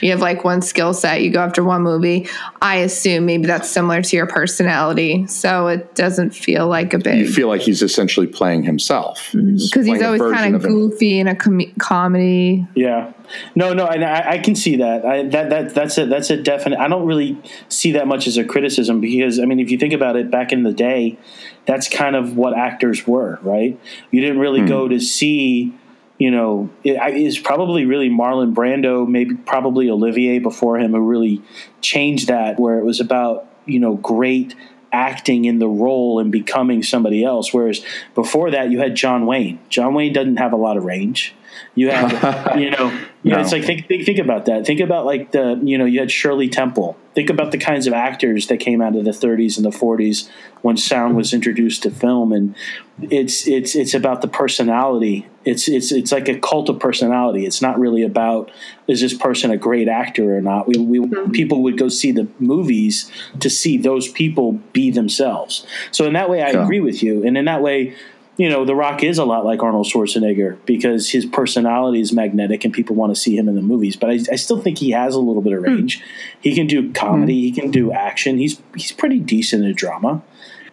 You 0.00 0.10
have 0.10 0.20
like 0.20 0.44
one 0.44 0.62
skill 0.62 0.94
set, 0.94 1.22
you 1.22 1.30
go 1.30 1.40
after 1.40 1.62
one 1.64 1.82
movie. 1.82 2.28
I 2.62 2.76
assume 2.76 3.26
maybe 3.26 3.46
that's 3.46 3.68
similar 3.68 4.02
to 4.02 4.16
your 4.16 4.26
personality. 4.26 5.26
So 5.26 5.68
it 5.68 5.94
doesn't 5.94 6.30
feel 6.30 6.66
like 6.68 6.94
a 6.94 6.98
big. 6.98 7.18
you 7.18 7.30
feel 7.30 7.48
like 7.48 7.60
he's 7.60 7.82
essentially 7.82 8.26
playing 8.26 8.62
himself 8.64 9.30
Because 9.32 9.60
he's 9.60 9.84
playing 9.84 10.02
a 10.02 10.06
always 10.06 10.22
kind 10.22 10.54
of 10.54 10.64
of 10.64 10.70
him. 10.70 10.74
goofy 10.90 11.18
in 11.18 11.28
a 11.28 11.34
com- 11.36 11.72
comedy. 11.78 12.66
Yeah, 12.74 13.12
no, 13.54 13.72
no, 13.72 13.86
and 13.86 14.04
I, 14.04 14.32
I 14.32 14.38
can 14.38 14.54
see 14.54 14.76
that. 14.76 15.04
I, 15.04 15.22
that 15.28 15.50
that 15.50 15.74
that's 15.74 15.98
a 15.98 16.06
that's 16.06 16.30
a 16.30 16.36
definite. 16.36 16.78
I 16.78 16.88
don't 16.88 17.06
really 17.06 17.40
see 17.68 17.92
that 17.92 18.06
much 18.06 18.26
as 18.26 18.36
a 18.36 18.44
criticism 18.44 19.00
because 19.00 19.38
I 19.38 19.44
mean, 19.44 19.60
if 19.60 19.70
you 19.70 19.78
think 19.78 19.92
about 19.92 20.16
it, 20.16 20.30
back 20.30 20.52
in 20.52 20.62
the 20.62 20.72
day, 20.72 21.18
that's 21.66 21.88
kind 21.88 22.16
of 22.16 22.36
what 22.36 22.54
actors 22.56 23.06
were, 23.06 23.38
right? 23.42 23.78
You 24.10 24.20
didn't 24.20 24.38
really 24.38 24.60
Hmm. 24.60 24.66
go 24.68 24.88
to 24.88 25.00
see. 25.00 25.72
You 26.18 26.30
know, 26.30 26.70
it 26.84 26.96
it's 27.16 27.38
probably 27.38 27.86
really 27.86 28.08
Marlon 28.08 28.54
Brando, 28.54 29.06
maybe 29.06 29.34
probably 29.34 29.90
Olivier 29.90 30.38
before 30.38 30.78
him, 30.78 30.92
who 30.92 31.00
really 31.00 31.42
changed 31.80 32.28
that, 32.28 32.58
where 32.58 32.78
it 32.78 32.84
was 32.84 33.00
about 33.00 33.46
you 33.66 33.80
know 33.80 33.96
great 33.96 34.54
acting 34.94 35.44
in 35.44 35.58
the 35.58 35.68
role 35.68 36.20
and 36.20 36.30
becoming 36.30 36.82
somebody 36.82 37.24
else. 37.24 37.52
Whereas 37.52 37.84
before 38.14 38.52
that, 38.52 38.70
you 38.70 38.78
had 38.78 38.94
John 38.94 39.26
Wayne. 39.26 39.58
John 39.68 39.92
Wayne 39.92 40.12
doesn't 40.12 40.36
have 40.36 40.52
a 40.52 40.56
lot 40.56 40.76
of 40.76 40.84
range. 40.84 41.34
You 41.74 41.90
have, 41.90 42.56
you 42.58 42.70
know, 42.70 42.96
you 43.24 43.30
know, 43.30 43.36
No. 43.38 43.42
it's 43.42 43.52
like 43.52 43.64
think, 43.64 43.88
think 43.88 44.04
think 44.04 44.18
about 44.18 44.44
that. 44.44 44.66
Think 44.66 44.80
about 44.80 45.06
like 45.06 45.32
the 45.32 45.58
you 45.62 45.78
know 45.78 45.86
you 45.86 45.98
had 45.98 46.10
Shirley 46.10 46.48
Temple. 46.48 46.96
Think 47.14 47.30
about 47.30 47.52
the 47.52 47.58
kinds 47.58 47.86
of 47.86 47.92
actors 47.94 48.48
that 48.48 48.58
came 48.58 48.82
out 48.82 48.96
of 48.96 49.04
the 49.04 49.12
30s 49.12 49.56
and 49.56 49.64
the 49.64 49.70
40s 49.70 50.28
when 50.62 50.76
sound 50.76 51.16
was 51.16 51.32
introduced 51.32 51.84
to 51.84 51.90
film, 51.90 52.32
and 52.32 52.54
it's 53.00 53.48
it's 53.48 53.74
it's 53.74 53.94
about 53.94 54.20
the 54.20 54.28
personality. 54.28 55.26
It's 55.46 55.68
it's 55.68 55.90
it's 55.90 56.12
like 56.12 56.28
a 56.28 56.38
cult 56.38 56.68
of 56.68 56.78
personality. 56.78 57.46
It's 57.46 57.62
not 57.62 57.78
really 57.78 58.02
about 58.02 58.50
is 58.86 59.00
this 59.00 59.14
person 59.14 59.50
a 59.50 59.56
great 59.56 59.88
actor 59.88 60.36
or 60.36 60.42
not. 60.42 60.68
We, 60.68 60.76
we 60.76 60.98
mm-hmm. 60.98 61.30
people 61.30 61.62
would 61.62 61.78
go 61.78 61.88
see 61.88 62.12
the 62.12 62.28
movies 62.38 63.10
to 63.40 63.48
see 63.48 63.78
those 63.78 64.06
people 64.08 64.52
be 64.74 64.90
themselves. 64.90 65.66
So 65.92 66.04
in 66.04 66.12
that 66.12 66.28
way, 66.28 66.42
I 66.42 66.50
Yeah. 66.50 66.62
agree 66.62 66.80
with 66.80 67.02
you, 67.02 67.24
and 67.24 67.38
in 67.38 67.46
that 67.46 67.62
way 67.62 67.94
you 68.36 68.48
know, 68.48 68.64
The 68.64 68.74
Rock 68.74 69.04
is 69.04 69.18
a 69.18 69.24
lot 69.24 69.44
like 69.44 69.62
Arnold 69.62 69.86
Schwarzenegger 69.86 70.58
because 70.66 71.10
his 71.10 71.24
personality 71.24 72.00
is 72.00 72.12
magnetic 72.12 72.64
and 72.64 72.74
people 72.74 72.96
want 72.96 73.14
to 73.14 73.20
see 73.20 73.36
him 73.36 73.48
in 73.48 73.54
the 73.54 73.62
movies. 73.62 73.96
But 73.96 74.10
I, 74.10 74.14
I 74.32 74.36
still 74.36 74.60
think 74.60 74.78
he 74.78 74.90
has 74.90 75.14
a 75.14 75.20
little 75.20 75.42
bit 75.42 75.52
of 75.52 75.60
hmm. 75.60 75.66
range. 75.66 76.02
He 76.40 76.54
can 76.54 76.66
do 76.66 76.92
comedy, 76.92 77.34
hmm. 77.34 77.54
he 77.54 77.60
can 77.60 77.70
do 77.70 77.92
action. 77.92 78.38
He's 78.38 78.60
he's 78.74 78.92
pretty 78.92 79.20
decent 79.20 79.64
at 79.64 79.76
drama. 79.76 80.22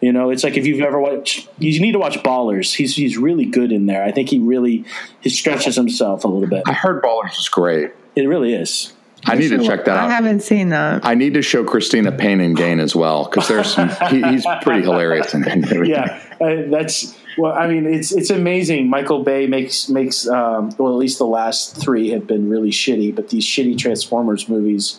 You 0.00 0.12
know, 0.12 0.30
it's 0.30 0.42
like 0.42 0.56
if 0.56 0.66
you've 0.66 0.80
ever 0.80 0.98
watched, 0.98 1.48
you 1.58 1.78
need 1.80 1.92
to 1.92 1.98
watch 2.00 2.18
Ballers. 2.18 2.74
He's 2.74 2.96
he's 2.96 3.16
really 3.16 3.44
good 3.44 3.70
in 3.70 3.86
there. 3.86 4.02
I 4.02 4.10
think 4.10 4.28
he 4.28 4.40
really 4.40 4.84
he 5.20 5.30
stretches 5.30 5.76
himself 5.76 6.24
a 6.24 6.28
little 6.28 6.48
bit. 6.48 6.64
I 6.66 6.72
heard 6.72 7.02
Ballers 7.02 7.38
is 7.38 7.48
great. 7.48 7.92
It 8.16 8.26
really 8.26 8.52
is. 8.52 8.92
I 9.24 9.36
need 9.36 9.48
to 9.48 9.62
check 9.64 9.84
that 9.84 9.96
out. 9.96 10.08
I 10.08 10.12
haven't 10.12 10.40
seen 10.40 10.70
that. 10.70 11.04
I 11.04 11.14
need 11.14 11.34
to 11.34 11.42
show 11.42 11.64
Christina 11.64 12.10
Pain 12.12 12.40
and 12.40 12.56
Gain 12.56 12.80
as 12.80 12.94
well 12.96 13.24
because 13.24 13.48
there's 13.48 13.72
some. 13.72 13.88
He, 14.10 14.22
he's 14.22 14.44
pretty 14.62 14.82
hilarious 14.82 15.32
in 15.34 15.42
that. 15.42 15.86
yeah, 15.86 16.20
uh, 16.40 16.68
that's 16.70 17.16
well. 17.38 17.52
I 17.52 17.68
mean, 17.68 17.86
it's 17.86 18.12
it's 18.12 18.30
amazing. 18.30 18.88
Michael 18.90 19.22
Bay 19.22 19.46
makes 19.46 19.88
makes 19.88 20.26
um, 20.28 20.70
well, 20.78 20.92
at 20.92 20.96
least 20.96 21.18
the 21.18 21.26
last 21.26 21.76
three 21.76 22.10
have 22.10 22.26
been 22.26 22.48
really 22.48 22.70
shitty, 22.70 23.14
but 23.14 23.28
these 23.28 23.44
shitty 23.46 23.78
Transformers 23.78 24.48
movies, 24.48 24.98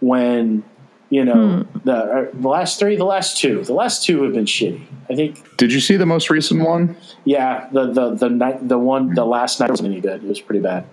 when 0.00 0.64
you 1.10 1.24
know 1.24 1.66
the 1.84 1.94
uh, 1.94 2.26
the 2.34 2.48
last 2.48 2.78
three, 2.78 2.96
the 2.96 3.04
last 3.04 3.38
two, 3.38 3.62
the 3.64 3.74
last 3.74 4.04
two 4.04 4.22
have 4.24 4.32
been 4.32 4.46
shitty. 4.46 4.82
I 5.08 5.16
think, 5.16 5.56
Did 5.56 5.72
you 5.72 5.80
see 5.80 5.96
the 5.96 6.06
most 6.06 6.30
recent 6.30 6.62
one? 6.64 6.96
yeah, 7.24 7.68
the 7.72 7.86
the 7.92 8.14
the 8.14 8.28
night, 8.28 8.68
the 8.68 8.78
one, 8.78 9.14
the 9.14 9.24
last 9.24 9.58
night 9.60 9.70
wasn't 9.70 9.92
any 9.92 10.00
good. 10.00 10.22
It 10.22 10.28
was 10.28 10.40
pretty 10.40 10.60
bad. 10.60 10.86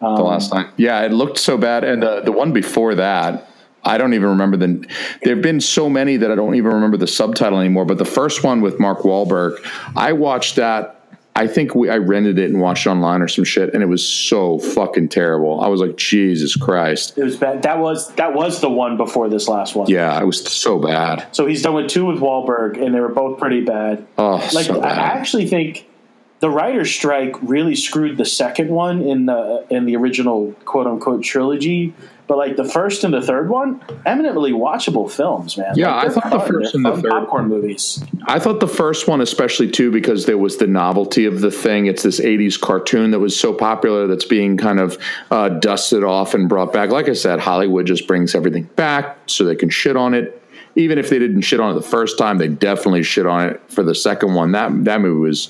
The 0.00 0.06
um, 0.06 0.24
last 0.24 0.50
time, 0.50 0.70
Yeah, 0.76 1.02
it 1.02 1.12
looked 1.12 1.38
so 1.38 1.56
bad, 1.56 1.84
and 1.84 2.02
the 2.02 2.20
the 2.20 2.32
one 2.32 2.52
before 2.52 2.94
that. 2.96 3.50
I 3.86 3.98
don't 3.98 4.14
even 4.14 4.30
remember 4.30 4.56
the. 4.56 4.86
There 5.22 5.34
have 5.34 5.42
been 5.42 5.60
so 5.60 5.90
many 5.90 6.16
that 6.16 6.30
I 6.30 6.34
don't 6.34 6.54
even 6.54 6.72
remember 6.72 6.96
the 6.96 7.06
subtitle 7.06 7.60
anymore. 7.60 7.84
But 7.84 7.98
the 7.98 8.06
first 8.06 8.42
one 8.42 8.62
with 8.62 8.80
Mark 8.80 9.00
Wahlberg, 9.00 9.58
I 9.94 10.12
watched 10.14 10.56
that. 10.56 11.00
I 11.36 11.48
think 11.48 11.74
we 11.74 11.90
I 11.90 11.98
rented 11.98 12.38
it 12.38 12.50
and 12.50 12.60
watched 12.60 12.86
it 12.86 12.90
online 12.90 13.20
or 13.20 13.28
some 13.28 13.44
shit, 13.44 13.74
and 13.74 13.82
it 13.82 13.86
was 13.86 14.06
so 14.06 14.58
fucking 14.58 15.08
terrible. 15.08 15.60
I 15.60 15.66
was 15.66 15.80
like, 15.80 15.96
Jesus 15.96 16.54
Christ! 16.54 17.18
It 17.18 17.24
was 17.24 17.36
bad. 17.36 17.62
That 17.62 17.80
was 17.80 18.14
that 18.14 18.34
was 18.34 18.60
the 18.60 18.70
one 18.70 18.96
before 18.96 19.28
this 19.28 19.48
last 19.48 19.74
one. 19.74 19.90
Yeah, 19.90 20.18
it 20.20 20.24
was 20.24 20.40
so 20.44 20.78
bad. 20.78 21.26
So 21.32 21.46
he's 21.46 21.60
done 21.60 21.74
with 21.74 21.88
two 21.88 22.06
with 22.06 22.20
Wahlberg, 22.20 22.80
and 22.80 22.94
they 22.94 23.00
were 23.00 23.08
both 23.08 23.38
pretty 23.40 23.62
bad. 23.62 24.06
Oh, 24.16 24.36
like 24.54 24.66
so 24.66 24.80
I 24.80 24.92
actually 24.92 25.46
think 25.48 25.86
the 26.44 26.50
writer's 26.50 26.90
strike 26.90 27.34
really 27.40 27.74
screwed 27.74 28.18
the 28.18 28.24
second 28.26 28.68
one 28.68 29.00
in 29.00 29.24
the 29.24 29.64
in 29.70 29.86
the 29.86 29.96
original 29.96 30.52
quote 30.66 30.86
unquote 30.86 31.22
trilogy. 31.24 31.94
But 32.26 32.36
like 32.36 32.56
the 32.56 32.64
first 32.66 33.02
and 33.02 33.14
the 33.14 33.22
third 33.22 33.48
one, 33.48 33.82
eminently 34.04 34.52
watchable 34.52 35.10
films, 35.10 35.56
man. 35.56 35.72
Yeah, 35.74 35.94
Like, 35.94 36.04
I 36.04 36.10
thought 36.10 36.30
the 36.30 36.38
first 36.40 36.72
They're 36.72 36.78
and 36.78 36.84
the 36.84 36.90
fun 36.92 37.00
third- 37.02 37.10
popcorn 37.10 37.48
movies. 37.48 38.04
I 38.26 38.38
thought 38.38 38.60
the 38.60 38.68
first 38.68 39.08
one, 39.08 39.22
especially 39.22 39.70
too, 39.70 39.90
because 39.90 40.26
there 40.26 40.36
was 40.36 40.58
the 40.58 40.66
novelty 40.66 41.24
of 41.24 41.40
the 41.40 41.50
thing. 41.50 41.86
It's 41.86 42.02
this 42.02 42.20
80s 42.20 42.60
cartoon 42.60 43.10
that 43.12 43.20
was 43.20 43.38
so 43.38 43.54
popular 43.54 44.06
that's 44.06 44.24
being 44.26 44.58
kind 44.58 44.80
of 44.80 44.98
uh, 45.30 45.48
dusted 45.48 46.04
off 46.04 46.34
and 46.34 46.46
brought 46.46 46.74
back. 46.74 46.90
Like 46.90 47.08
I 47.08 47.14
said, 47.14 47.40
Hollywood 47.40 47.86
just 47.86 48.06
brings 48.06 48.34
everything 48.34 48.64
back 48.76 49.16
so 49.26 49.44
they 49.44 49.56
can 49.56 49.70
shit 49.70 49.96
on 49.96 50.12
it. 50.12 50.42
Even 50.76 50.98
if 50.98 51.08
they 51.08 51.18
didn't 51.18 51.42
shit 51.42 51.60
on 51.60 51.70
it 51.70 51.74
the 51.74 51.82
first 51.88 52.18
time, 52.18 52.36
they 52.36 52.48
definitely 52.48 53.02
shit 53.02 53.26
on 53.26 53.48
it 53.48 53.62
for 53.68 53.82
the 53.82 53.94
second 53.94 54.34
one. 54.34 54.52
That 54.52 54.84
that 54.84 55.00
movie 55.00 55.20
was 55.20 55.48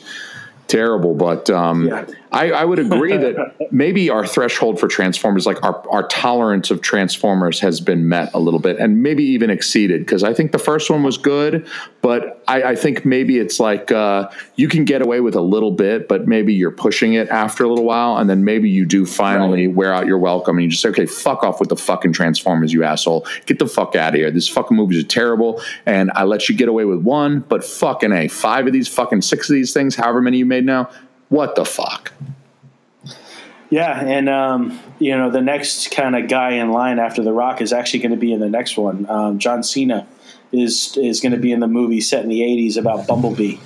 terrible, 0.68 1.14
but 1.14 1.50
um, 1.50 1.86
Yeah. 1.88 2.06
I, 2.34 2.50
I 2.50 2.64
would 2.64 2.80
agree 2.80 3.16
that 3.16 3.70
maybe 3.70 4.10
our 4.10 4.26
threshold 4.26 4.80
for 4.80 4.88
Transformers, 4.88 5.46
like 5.46 5.62
our, 5.62 5.88
our 5.88 6.06
tolerance 6.08 6.72
of 6.72 6.80
Transformers, 6.80 7.60
has 7.60 7.80
been 7.80 8.08
met 8.08 8.34
a 8.34 8.40
little 8.40 8.58
bit 8.58 8.76
and 8.78 9.04
maybe 9.04 9.22
even 9.22 9.50
exceeded. 9.50 10.00
Because 10.00 10.24
I 10.24 10.34
think 10.34 10.50
the 10.50 10.58
first 10.58 10.90
one 10.90 11.04
was 11.04 11.16
good, 11.16 11.66
but 12.02 12.42
I, 12.48 12.62
I 12.62 12.76
think 12.76 13.04
maybe 13.04 13.38
it's 13.38 13.60
like 13.60 13.92
uh, 13.92 14.30
you 14.56 14.66
can 14.66 14.84
get 14.84 15.00
away 15.00 15.20
with 15.20 15.36
a 15.36 15.40
little 15.40 15.70
bit, 15.70 16.08
but 16.08 16.26
maybe 16.26 16.52
you're 16.52 16.72
pushing 16.72 17.14
it 17.14 17.28
after 17.28 17.62
a 17.62 17.68
little 17.68 17.84
while, 17.84 18.16
and 18.16 18.28
then 18.28 18.42
maybe 18.44 18.68
you 18.68 18.84
do 18.84 19.06
finally 19.06 19.68
wear 19.68 19.94
out 19.94 20.06
your 20.06 20.18
welcome 20.18 20.56
and 20.56 20.64
you 20.64 20.70
just 20.70 20.82
say, 20.82 20.88
okay, 20.88 21.06
fuck 21.06 21.44
off 21.44 21.60
with 21.60 21.68
the 21.68 21.76
fucking 21.76 22.12
Transformers, 22.12 22.72
you 22.72 22.82
asshole. 22.82 23.26
Get 23.46 23.60
the 23.60 23.68
fuck 23.68 23.94
out 23.94 24.14
of 24.14 24.16
here. 24.16 24.32
This 24.32 24.48
fucking 24.48 24.76
movies 24.76 25.04
are 25.04 25.06
terrible, 25.06 25.62
and 25.86 26.10
I 26.16 26.24
let 26.24 26.48
you 26.48 26.56
get 26.56 26.68
away 26.68 26.84
with 26.84 27.00
one, 27.00 27.40
but 27.48 27.64
fucking 27.64 28.10
a 28.10 28.26
five 28.26 28.66
of 28.66 28.72
these, 28.72 28.88
fucking 28.88 29.22
six 29.22 29.48
of 29.48 29.54
these 29.54 29.72
things, 29.72 29.94
however 29.94 30.20
many 30.20 30.38
you 30.38 30.46
made 30.46 30.66
now. 30.66 30.90
What 31.34 31.56
the 31.56 31.64
fuck? 31.64 32.12
Yeah, 33.68 34.00
and 34.00 34.28
um, 34.28 34.78
you 35.00 35.16
know 35.16 35.32
the 35.32 35.40
next 35.40 35.90
kind 35.90 36.14
of 36.14 36.28
guy 36.28 36.52
in 36.52 36.70
line 36.70 37.00
after 37.00 37.24
The 37.24 37.32
Rock 37.32 37.60
is 37.60 37.72
actually 37.72 37.98
going 37.98 38.12
to 38.12 38.16
be 38.16 38.32
in 38.32 38.38
the 38.38 38.48
next 38.48 38.76
one. 38.76 39.10
Um, 39.10 39.40
John 39.40 39.64
Cena 39.64 40.06
is 40.52 40.96
is 40.96 41.20
going 41.20 41.32
to 41.32 41.38
be 41.38 41.50
in 41.50 41.58
the 41.58 41.66
movie 41.66 42.00
set 42.00 42.22
in 42.22 42.28
the 42.28 42.42
'80s 42.42 42.76
about 42.76 43.08
Bumblebee. 43.08 43.56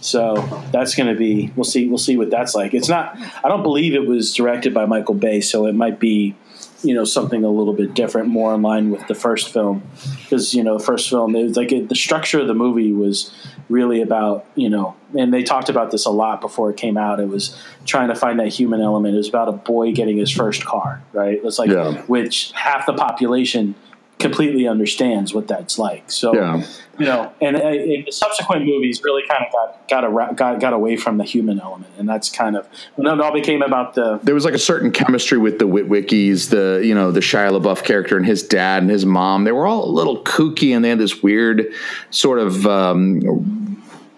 So 0.00 0.36
that's 0.70 0.94
going 0.94 1.12
to 1.12 1.18
be 1.18 1.50
we'll 1.56 1.64
see 1.64 1.88
we'll 1.88 1.98
see 1.98 2.16
what 2.16 2.30
that's 2.30 2.54
like. 2.54 2.72
It's 2.72 2.88
not 2.88 3.18
I 3.42 3.48
don't 3.48 3.64
believe 3.64 3.94
it 3.94 4.06
was 4.06 4.32
directed 4.32 4.72
by 4.72 4.86
Michael 4.86 5.16
Bay, 5.16 5.40
so 5.40 5.66
it 5.66 5.74
might 5.74 5.98
be 5.98 6.36
you 6.82 6.94
know 6.94 7.04
something 7.04 7.44
a 7.44 7.48
little 7.50 7.72
bit 7.72 7.94
different, 7.94 8.28
more 8.28 8.54
in 8.54 8.62
line 8.62 8.90
with 8.90 9.06
the 9.08 9.14
first 9.14 9.52
film 9.52 9.82
because 10.22 10.54
you 10.54 10.62
know 10.62 10.78
the 10.78 10.84
first 10.84 11.08
film 11.08 11.34
it 11.34 11.42
was 11.42 11.56
like 11.56 11.72
it, 11.72 11.88
the 11.88 11.94
structure 11.94 12.40
of 12.40 12.46
the 12.46 12.54
movie 12.54 12.92
was 12.92 13.32
really 13.68 14.00
about 14.00 14.46
you 14.54 14.70
know 14.70 14.94
and 15.18 15.32
they 15.32 15.42
talked 15.42 15.68
about 15.68 15.90
this 15.90 16.04
a 16.06 16.10
lot 16.10 16.40
before 16.40 16.70
it 16.70 16.76
came 16.76 16.96
out. 16.96 17.18
It 17.18 17.28
was 17.28 17.56
trying 17.86 18.08
to 18.08 18.14
find 18.14 18.38
that 18.40 18.48
human 18.48 18.80
element. 18.80 19.14
It 19.14 19.18
was 19.18 19.28
about 19.28 19.48
a 19.48 19.52
boy 19.52 19.92
getting 19.92 20.18
his 20.18 20.30
first 20.30 20.64
car, 20.64 21.02
right? 21.12 21.40
It's 21.42 21.58
like 21.58 21.70
Yeah. 21.70 22.02
which 22.02 22.52
half 22.52 22.86
the 22.86 22.92
population 22.92 23.74
completely 24.18 24.66
understands 24.66 25.32
what 25.32 25.46
that's 25.48 25.78
like. 25.78 26.10
So 26.10 26.34
Yeah. 26.34 26.62
you 26.98 27.06
know, 27.06 27.32
and, 27.40 27.56
uh, 27.56 27.60
and 27.60 28.04
the 28.04 28.10
subsequent 28.10 28.64
movies 28.66 29.00
really 29.04 29.22
kind 29.28 29.44
of 29.46 29.52
got 29.52 29.88
got, 29.88 30.04
a, 30.04 30.34
got 30.34 30.60
got 30.60 30.72
away 30.72 30.96
from 30.96 31.16
the 31.18 31.24
human 31.24 31.60
element, 31.60 31.92
and 31.98 32.08
that's 32.08 32.28
kind 32.28 32.56
of 32.56 32.66
when 32.96 33.06
it 33.06 33.20
all 33.20 33.32
became 33.32 33.62
about 33.62 33.94
the 33.94 34.18
there 34.24 34.34
was 34.34 34.44
like 34.44 34.54
a 34.54 34.58
certain 34.58 34.90
chemistry 34.90 35.38
with 35.38 35.58
the 35.58 35.66
Witwickies, 35.66 36.50
the 36.50 36.82
you 36.84 36.94
know 36.94 37.10
the 37.12 37.20
Shia 37.20 37.50
LaBeouf 37.58 37.84
character 37.84 38.16
and 38.16 38.26
his 38.26 38.42
dad 38.42 38.82
and 38.82 38.90
his 38.90 39.06
mom. 39.06 39.44
They 39.44 39.52
were 39.52 39.66
all 39.66 39.84
a 39.84 39.92
little 39.92 40.22
kooky 40.24 40.74
and 40.74 40.84
they 40.84 40.88
had 40.88 40.98
this 40.98 41.22
weird 41.22 41.66
sort 42.10 42.40
of 42.40 42.66
um, 42.66 43.67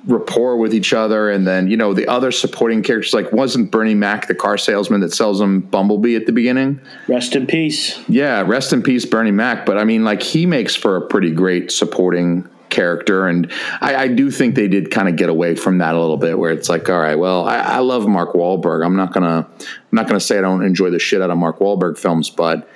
rapport 0.07 0.57
with 0.57 0.75
each 0.75 0.93
other. 0.93 1.31
And 1.31 1.47
then 1.47 1.71
you 1.71 1.77
know 1.77 1.95
the 1.95 2.07
other 2.09 2.33
supporting 2.33 2.83
characters, 2.83 3.15
like 3.15 3.33
wasn't 3.33 3.71
Bernie 3.71 3.95
Mac 3.95 4.27
the 4.27 4.35
car 4.35 4.59
salesman 4.59 5.01
that 5.01 5.13
sells 5.13 5.41
him 5.41 5.61
Bumblebee 5.61 6.17
at 6.17 6.27
the 6.27 6.33
beginning? 6.33 6.81
rest 7.09 7.37
in 7.37 7.47
peace. 7.47 7.99
Yeah, 8.09 8.43
rest 8.43 8.73
in 8.73 8.83
peace, 8.83 9.05
Bernie 9.05 9.31
Mac. 9.31 9.67
But 9.67 9.79
I 9.79 9.85
mean, 9.85 10.05
like 10.05 10.23
he 10.23 10.47
makes 10.47 10.75
for 10.75 10.97
a 10.97 11.07
pretty 11.07 11.31
great 11.31 11.71
supporting 11.71 12.49
character, 12.69 13.27
and 13.27 13.51
I, 13.81 13.97
I 13.97 14.09
do 14.09 14.31
think 14.31 14.55
they 14.55 14.69
did 14.69 14.91
kind 14.91 15.09
of 15.09 15.17
get 15.17 15.29
away 15.29 15.57
from 15.57 15.79
that 15.79 15.95
a 15.95 16.01
little 16.01 16.17
bit, 16.17 16.39
where 16.39 16.53
it's 16.53 16.69
like, 16.69 16.89
all 16.89 17.01
right, 17.01 17.17
well, 17.17 17.47
I, 17.47 17.59
I 17.59 17.79
love 17.79 18.07
Mark 18.07 18.35
Wahlberg. 18.35 18.85
I'm 18.85 18.97
not 18.97 19.13
gonna 19.13 19.47
I'm 19.59 19.67
not 19.93 20.07
gonna 20.07 20.21
say 20.21 20.39
I 20.39 20.41
don't 20.41 20.65
enjoy 20.65 20.91
the 20.91 20.99
shit 20.99 21.21
out 21.21 21.31
of 21.31 21.39
Mark 21.39 21.59
Wahlberg 21.59 21.99
films, 21.99 22.31
but 22.31 22.69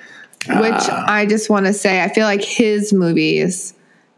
Which 0.47 0.73
uh, 0.73 1.05
I 1.07 1.25
just 1.25 1.49
want 1.49 1.65
to 1.65 1.73
say, 1.73 2.03
I 2.03 2.09
feel 2.09 2.25
like 2.25 2.43
his 2.43 2.93
movies 2.93 3.73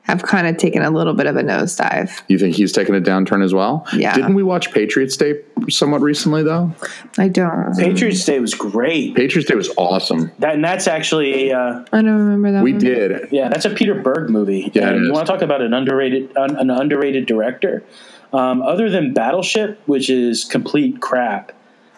have 0.08 0.24
kind 0.24 0.48
of 0.48 0.56
taken 0.56 0.82
a 0.84 0.90
little 0.90 1.14
bit 1.14 1.28
of 1.28 1.36
a 1.36 1.42
nosedive. 1.42 2.22
you 2.30 2.40
think 2.40 2.56
he's 2.56 2.72
taken 2.72 2.96
a 2.96 3.02
downturn 3.02 3.44
as 3.44 3.54
well? 3.54 3.86
Yeah. 3.94 4.16
Didn't 4.16 4.36
we 4.36 4.44
watch 4.44 4.72
Patriots 4.72 5.18
Day 5.18 5.42
somewhat 5.70 6.02
recently 6.02 6.44
though? 6.44 6.74
I 7.18 7.28
don't. 7.28 7.76
Patriots 7.78 8.24
Day 8.24 8.40
was 8.40 8.54
great. 8.54 9.16
Patriots 9.16 9.50
Day 9.50 9.56
was 9.56 9.70
awesome. 9.78 10.32
That 10.40 10.56
and 10.56 10.64
that's 10.64 10.88
actually 10.88 11.52
uh, 11.52 11.84
I 11.92 12.02
don't 12.02 12.06
remember 12.06 12.54
that. 12.54 12.64
We 12.64 12.72
one. 12.72 12.80
did. 12.80 13.32
yeah, 13.32 13.50
that's 13.50 13.66
a 13.66 13.70
Peter 13.70 13.96
Berg 13.96 14.30
movie. 14.30 14.72
Yeah, 14.74 14.92
it 14.92 14.96
you 14.96 15.06
is. 15.08 15.12
want 15.12 15.28
to 15.28 15.34
talk 15.34 15.42
about 15.42 15.62
an 15.62 15.74
underrated 15.74 16.36
un, 16.38 16.56
an 16.56 16.70
underrated 16.70 17.26
director? 17.26 17.84
Um, 18.32 18.62
other 18.62 18.90
than 18.90 19.14
Battleship, 19.14 19.82
which 19.88 20.10
is 20.10 20.46
complete 20.46 21.02
crap, 21.02 21.52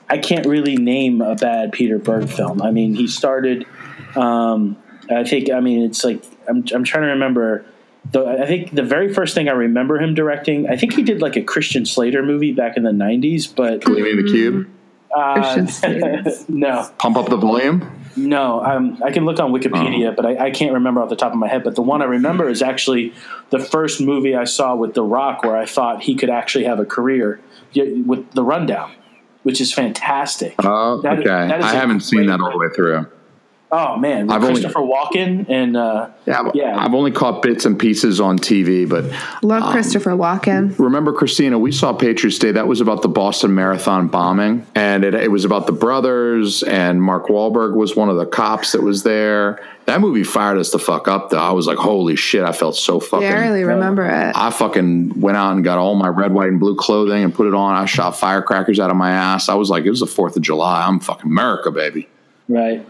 I 0.10 0.18
can't 0.18 0.48
really 0.48 0.78
name 0.78 1.22
a 1.22 1.36
bad 1.36 1.72
Peter 1.72 2.00
Berg 2.00 2.28
film. 2.30 2.62
I 2.62 2.72
mean, 2.72 2.96
he 2.96 3.08
started. 3.08 3.68
Um, 4.16 4.78
I 5.12 5.24
think. 5.24 5.52
I 5.52 5.60
mean, 5.60 5.84
it's 5.84 6.04
like 6.04 6.24
I'm. 6.48 6.66
I'm 6.74 6.84
trying 6.84 7.04
to 7.04 7.10
remember. 7.10 7.66
The, 8.12 8.26
I 8.26 8.46
think 8.48 8.74
the 8.74 8.84
very 8.84 9.14
first 9.14 9.36
thing 9.36 9.50
I 9.50 9.52
remember 9.52 10.00
him 10.00 10.16
directing, 10.16 10.68
I 10.70 10.78
think 10.78 10.94
he 10.94 11.04
did 11.04 11.22
like 11.22 11.36
a 11.36 11.44
Christian 11.44 11.86
Slater 11.86 12.24
movie 12.24 12.54
back 12.54 12.76
in 12.78 12.84
the 12.84 12.92
'90s, 12.92 13.54
but 13.56 13.84
Gleaming 13.84 14.18
the 14.26 14.32
Cube. 14.32 14.68
uh, 15.16 15.34
Christian 15.36 15.68
Slater. 16.02 16.24
no, 16.48 16.90
Pump 16.98 17.18
up 17.18 17.30
the 17.30 17.38
volume. 17.38 17.92
no, 18.16 18.64
um, 18.64 19.00
I 19.06 19.12
can 19.12 19.26
look 19.26 19.40
on 19.40 19.52
Wikipedia, 19.52 20.16
but 20.16 20.26
I, 20.26 20.46
I 20.48 20.52
can't 20.52 20.74
remember 20.74 21.02
off 21.04 21.10
the 21.10 21.16
top 21.16 21.34
of 21.34 21.38
my 21.38 21.48
head. 21.48 21.64
But 21.64 21.76
the 21.76 21.82
one 21.84 22.02
I 22.02 22.06
remember 22.06 22.50
is 22.50 22.62
actually 22.64 23.14
the 23.52 23.60
first 23.60 24.02
movie 24.02 24.36
I 24.36 24.46
saw 24.46 24.76
with 24.76 24.94
The 24.96 25.04
Rock, 25.04 25.44
where 25.44 25.56
I 25.58 25.66
thought 25.66 26.02
he 26.02 26.16
could 26.16 26.30
actually 26.32 26.64
have 26.64 26.80
a 26.80 26.86
career 26.86 27.40
with 27.76 28.32
The 28.32 28.44
Rundown, 28.44 28.92
which 29.44 29.62
is 29.62 29.72
fantastic. 29.74 30.56
Oh, 30.64 31.02
That 31.02 31.20
is- 31.20 31.26
okay. 31.28 31.48
that 31.48 31.60
is 31.60 31.66
I 31.66 31.74
a 31.76 31.80
haven't 31.80 32.00
seen 32.00 32.26
that 32.28 32.40
all 32.42 32.52
the 32.52 32.58
way 32.58 32.70
through. 32.76 33.06
Oh 33.72 33.98
man, 33.98 34.32
I've 34.32 34.44
only- 34.44 34.62
Christopher 34.62 34.80
Walken 34.80 35.46
and 35.48 35.78
uh, 35.78 36.08
Yeah, 36.26 36.40
I've- 36.40 36.52
Yeah. 36.56 36.76
I've 36.84 36.96
only 36.96 37.12
caught 37.12 37.44
bits 37.44 37.66
and 37.66 37.78
pieces 37.78 38.20
on 38.20 38.40
TV, 38.40 38.90
but 38.90 39.06
Love 39.44 39.62
Um, 39.62 39.72
Christopher 39.72 40.12
Walken. 40.12 40.74
remember, 40.80 41.14
Christina, 41.14 41.60
we 41.60 41.72
saw 41.72 41.94
Patriots 41.94 42.40
Day. 42.40 42.52
That 42.52 42.68
was 42.68 42.82
about 42.82 43.04
the 43.04 43.10
Boston 43.10 43.54
Marathon 43.54 44.08
bombing, 44.08 44.66
and 44.74 45.04
it, 45.04 45.14
it 45.14 45.30
was 45.32 45.46
about 45.46 45.68
the 45.68 45.72
brothers. 45.72 46.64
And 46.64 47.00
Mark 47.04 47.28
Wahlberg 47.28 47.76
was 47.76 47.96
one 47.96 48.10
of 48.10 48.18
the 48.18 48.26
cops 48.26 48.72
that 48.72 48.82
was 48.82 49.04
there. 49.04 49.60
That 49.86 50.02
movie 50.02 50.24
fired 50.24 50.58
us 50.58 50.72
the 50.72 50.80
fuck 50.80 51.08
up, 51.08 51.30
though. 51.30 51.38
I 51.38 51.52
was 51.52 51.68
like, 51.68 51.78
"Holy 51.78 52.16
shit!" 52.16 52.44
I 52.44 52.52
felt 52.54 52.76
so 52.76 53.00
fucking. 53.00 53.28
Yeah, 53.28 53.38
I 53.38 53.42
really 53.48 53.64
remember 53.64 54.06
it. 54.08 54.34
I 54.36 54.50
fucking 54.50 55.20
went 55.20 55.38
out 55.38 55.54
and 55.54 55.64
got 55.64 55.78
all 55.78 55.94
my 55.96 56.08
red, 56.08 56.32
white, 56.34 56.50
and 56.50 56.60
blue 56.60 56.76
clothing 56.76 57.24
and 57.24 57.34
put 57.34 57.48
it 57.48 57.54
on. 57.54 57.76
I 57.76 57.86
shot 57.86 58.18
firecrackers 58.18 58.80
out 58.80 58.90
of 58.90 58.96
my 58.98 59.12
ass. 59.12 59.48
I 59.50 59.54
was 59.56 59.70
like, 59.70 59.86
it 59.86 59.90
was 59.92 60.00
the 60.00 60.06
Fourth 60.08 60.36
of 60.36 60.42
July. 60.42 60.86
I'm 60.88 61.00
fucking 61.00 61.30
America, 61.30 61.70
baby. 61.72 62.08
right. 62.48 62.84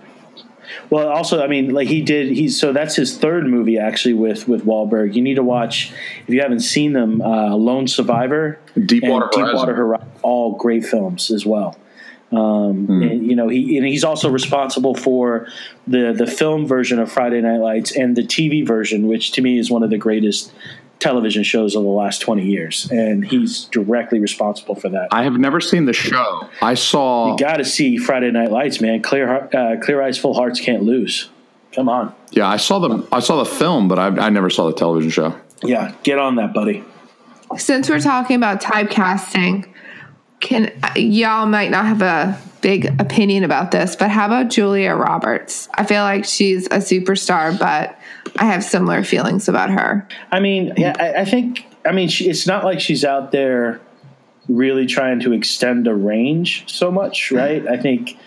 Well, 0.89 1.08
also, 1.10 1.43
I 1.43 1.47
mean, 1.47 1.71
like 1.73 1.88
he 1.88 2.01
did. 2.01 2.29
He's 2.32 2.60
so 2.60 2.71
that's 2.73 2.95
his 2.95 3.17
third 3.17 3.45
movie 3.47 3.77
actually 3.77 4.13
with 4.13 4.47
with 4.47 4.65
Wahlberg. 4.65 5.13
You 5.15 5.21
need 5.21 5.36
to 5.36 5.43
watch 5.43 5.91
if 6.27 6.34
you 6.34 6.41
haven't 6.41 6.62
seen 6.62 6.93
them. 6.93 7.21
Uh, 7.21 7.55
Lone 7.55 7.88
Survivor, 7.88 8.60
Deepwater 8.86 9.25
Horizon. 9.27 9.45
Deepwater 9.45 9.75
Horizon, 9.75 10.08
all 10.21 10.53
great 10.53 10.86
films 10.86 11.32
as 11.32 11.45
well. 11.45 11.77
Um, 12.32 12.86
Hmm. 12.86 13.01
and, 13.01 13.25
you 13.25 13.36
know, 13.36 13.47
he 13.47 13.77
and 13.77 13.88
he's 13.88 14.03
also 14.03 14.29
responsible 14.29 14.93
for 14.93 15.47
the 15.88 16.13
the 16.15 16.27
film 16.27 16.67
version 16.67 16.99
of 16.99 17.12
Friday 17.12 17.41
Night 17.41 17.58
Lights 17.60 17.91
and 17.95 18.15
the 18.15 18.21
TV 18.23 18.65
version, 18.65 19.08
which 19.08 19.32
to 19.32 19.41
me 19.41 19.58
is 19.58 19.71
one 19.71 19.82
of 19.82 19.89
the 19.89 19.97
greatest 19.97 20.51
television 20.99 21.43
shows 21.43 21.75
of 21.75 21.83
the 21.83 21.89
last 21.89 22.21
twenty 22.21 22.45
years. 22.45 22.89
And 22.91 23.25
he's 23.25 23.65
directly 23.65 24.19
responsible 24.19 24.75
for 24.75 24.89
that. 24.89 25.07
I 25.12 25.23
have 25.23 25.38
never 25.38 25.59
seen 25.62 25.85
the 25.85 25.93
show. 25.93 26.49
I 26.62 26.73
saw. 26.75 27.31
You 27.31 27.38
Got 27.38 27.57
to 27.57 27.65
see 27.65 27.97
Friday 27.97 28.31
Night 28.31 28.51
Lights, 28.51 28.81
man. 28.81 29.01
Clear 29.01 29.49
uh, 29.53 29.77
Clear 29.81 30.01
Eyes, 30.01 30.17
Full 30.17 30.33
Hearts 30.33 30.59
can't 30.59 30.83
lose. 30.83 31.29
Come 31.71 31.88
on, 31.88 32.15
Yeah, 32.31 32.47
I 32.47 32.57
saw 32.57 32.79
the 32.79 33.07
I 33.12 33.19
saw 33.19 33.43
the 33.43 33.49
film, 33.49 33.88
but 33.88 33.99
I, 33.99 34.07
I 34.07 34.29
never 34.29 34.49
saw 34.49 34.65
the 34.67 34.73
television 34.73 35.12
show. 35.12 35.39
yeah, 35.63 35.93
get 36.03 36.17
on 36.17 36.35
that, 36.38 36.51
buddy. 36.53 36.83
Since 37.57 37.89
we're 37.89 37.99
talking 37.99 38.35
about 38.38 38.59
typecasting, 38.62 39.71
can 40.39 40.71
y'all 40.95 41.45
might 41.45 41.69
not 41.69 41.85
have 41.85 42.01
a 42.01 42.39
big 42.62 42.99
opinion 42.99 43.43
about 43.43 43.69
this, 43.69 43.95
but 43.95 44.09
how 44.09 44.25
about 44.25 44.49
Julia 44.49 44.95
Roberts? 44.95 45.69
I 45.75 45.85
feel 45.85 46.01
like 46.01 46.25
she's 46.25 46.65
a 46.67 46.77
superstar, 46.79 47.57
but 47.57 47.97
I 48.39 48.45
have 48.45 48.63
similar 48.63 49.04
feelings 49.04 49.49
about 49.49 49.69
her. 49.69 50.08
I 50.32 50.39
mean, 50.39 50.73
yeah, 50.78 50.95
I, 50.99 51.21
I 51.21 51.25
think. 51.25 51.65
I 51.86 51.91
mean, 51.91 52.08
she, 52.10 52.30
it's 52.30 52.47
not 52.47 52.63
like 52.63 52.80
she's 52.80 53.04
out 53.06 53.32
there 53.32 53.82
really 54.47 54.86
trying 54.86 55.19
to 55.21 55.34
extend 55.34 55.88
a 55.88 55.93
range 55.93 56.63
so 56.71 56.89
much, 56.91 57.32
right? 57.32 57.67
I 57.67 57.78
think. 57.78 58.17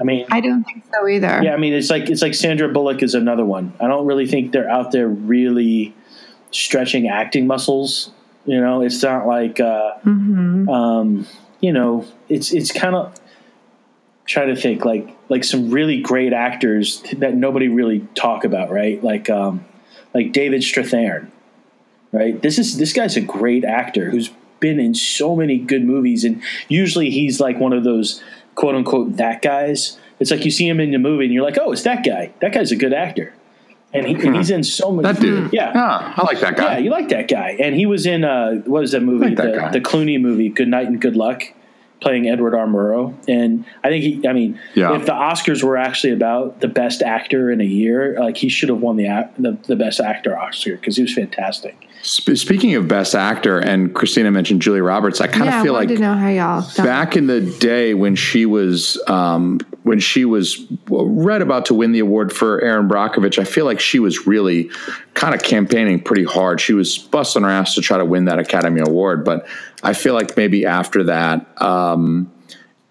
I 0.00 0.04
mean, 0.04 0.26
I 0.30 0.40
don't 0.40 0.64
think 0.64 0.84
so 0.94 1.08
either. 1.08 1.42
yeah, 1.42 1.54
I 1.54 1.56
mean, 1.56 1.72
it's 1.74 1.90
like 1.90 2.08
it's 2.08 2.22
like 2.22 2.34
Sandra 2.34 2.68
Bullock 2.68 3.02
is 3.02 3.14
another 3.14 3.44
one. 3.44 3.72
I 3.80 3.88
don't 3.88 4.06
really 4.06 4.26
think 4.26 4.52
they're 4.52 4.70
out 4.70 4.92
there 4.92 5.08
really 5.08 5.94
stretching 6.50 7.08
acting 7.08 7.46
muscles. 7.46 8.10
You 8.46 8.60
know, 8.60 8.80
it's 8.80 9.02
not 9.02 9.26
like, 9.26 9.60
uh, 9.60 9.92
um, 10.06 11.26
you 11.60 11.72
know, 11.72 12.06
it's 12.28 12.52
it's 12.52 12.72
kind 12.72 12.94
of 12.94 13.14
trying 14.24 14.54
to 14.54 14.56
think 14.60 14.84
like 14.84 15.14
like 15.28 15.44
some 15.44 15.70
really 15.70 16.00
great 16.00 16.32
actors 16.32 17.02
that 17.16 17.34
nobody 17.34 17.68
really 17.68 18.06
talk 18.14 18.44
about, 18.44 18.70
right? 18.70 19.02
Like 19.02 19.28
um, 19.28 19.64
like 20.14 20.32
David 20.32 20.62
Strathairn, 20.62 21.30
right? 22.12 22.40
This 22.40 22.58
is 22.58 22.78
this 22.78 22.92
guy's 22.92 23.16
a 23.16 23.20
great 23.20 23.64
actor 23.64 24.10
who's 24.10 24.30
been 24.60 24.80
in 24.80 24.94
so 24.94 25.36
many 25.36 25.58
good 25.58 25.84
movies, 25.84 26.24
and 26.24 26.42
usually 26.68 27.10
he's 27.10 27.40
like 27.40 27.58
one 27.58 27.72
of 27.72 27.84
those 27.84 28.22
quote 28.54 28.74
unquote 28.74 29.16
that 29.16 29.42
guys. 29.42 29.98
It's 30.20 30.30
like 30.30 30.44
you 30.44 30.50
see 30.50 30.68
him 30.68 30.80
in 30.80 30.90
the 30.90 30.98
movie, 30.98 31.24
and 31.24 31.32
you're 31.32 31.44
like, 31.44 31.58
oh, 31.58 31.72
it's 31.72 31.84
that 31.84 32.04
guy. 32.04 32.32
That 32.40 32.52
guy's 32.52 32.72
a 32.72 32.76
good 32.76 32.92
actor, 32.92 33.32
and, 33.92 34.06
he, 34.06 34.14
and 34.14 34.34
he's 34.34 34.50
in 34.50 34.64
so 34.64 34.90
many. 34.90 35.12
That 35.12 35.20
dude. 35.20 35.52
yeah. 35.52 35.72
Ah, 35.74 36.14
I 36.16 36.26
like 36.26 36.40
that 36.40 36.56
guy. 36.56 36.72
Yeah, 36.72 36.78
you 36.78 36.90
like 36.90 37.08
that 37.10 37.28
guy, 37.28 37.56
and 37.60 37.76
he 37.76 37.86
was 37.86 38.06
in 38.06 38.24
uh, 38.24 38.54
what 38.64 38.80
was 38.80 38.92
that 38.92 39.02
movie? 39.02 39.26
like 39.26 39.36
that 39.36 39.72
the, 39.72 39.78
the 39.78 39.84
Clooney 39.84 40.20
movie, 40.20 40.48
Good 40.48 40.68
Night 40.68 40.88
and 40.88 41.00
Good 41.00 41.16
Luck, 41.16 41.44
playing 42.00 42.28
Edward 42.28 42.54
R. 42.54 42.66
Murrow. 42.66 43.14
And 43.28 43.64
I 43.82 43.88
think 43.88 44.04
he, 44.04 44.28
I 44.28 44.32
mean, 44.32 44.58
Yeah. 44.74 44.94
if 44.96 45.06
the 45.06 45.12
Oscars 45.12 45.62
were 45.62 45.76
actually 45.76 46.12
about 46.12 46.60
the 46.60 46.68
best 46.68 47.02
actor 47.02 47.50
in 47.50 47.60
a 47.60 47.64
year, 47.64 48.16
like 48.20 48.36
he 48.36 48.48
should 48.48 48.68
have 48.68 48.80
won 48.80 48.96
the 48.96 49.28
the, 49.38 49.56
the 49.66 49.76
best 49.76 50.00
actor 50.00 50.38
Oscar 50.38 50.76
because 50.76 50.96
he 50.96 51.02
was 51.02 51.12
fantastic. 51.14 51.86
Sp- 52.06 52.36
speaking 52.38 52.76
of 52.76 52.86
best 52.86 53.16
actor, 53.16 53.58
and 53.58 53.92
Christina 53.92 54.30
mentioned 54.30 54.62
Julia 54.62 54.84
Roberts, 54.84 55.20
I 55.20 55.26
kind 55.26 55.42
of 55.42 55.54
yeah, 55.54 55.62
feel 55.64 55.72
like 55.72 55.88
know 55.90 56.14
how 56.14 56.28
y'all 56.28 56.64
back 56.76 57.16
in 57.16 57.26
the 57.26 57.40
day 57.40 57.94
when 57.94 58.14
she 58.14 58.46
was 58.46 59.02
um, 59.08 59.58
when 59.82 59.98
she 59.98 60.24
was 60.24 60.66
right 60.88 61.40
about 61.40 61.66
to 61.66 61.74
win 61.74 61.92
the 61.92 62.00
award 62.00 62.32
for 62.32 62.60
Erin 62.62 62.88
Brockovich, 62.88 63.38
I 63.38 63.44
feel 63.44 63.64
like 63.64 63.80
she 63.80 63.98
was 63.98 64.26
really 64.26 64.70
kind 65.14 65.34
of 65.34 65.42
campaigning 65.42 66.00
pretty 66.00 66.24
hard. 66.24 66.60
She 66.60 66.74
was 66.74 66.98
busting 66.98 67.42
her 67.42 67.48
ass 67.48 67.74
to 67.76 67.80
try 67.80 67.98
to 67.98 68.04
win 68.04 68.26
that 68.26 68.38
Academy 68.38 68.82
Award, 68.84 69.24
but 69.24 69.46
I 69.82 69.94
feel 69.94 70.14
like 70.14 70.36
maybe 70.36 70.66
after 70.66 71.04
that. 71.04 71.46
Um, 71.62 72.32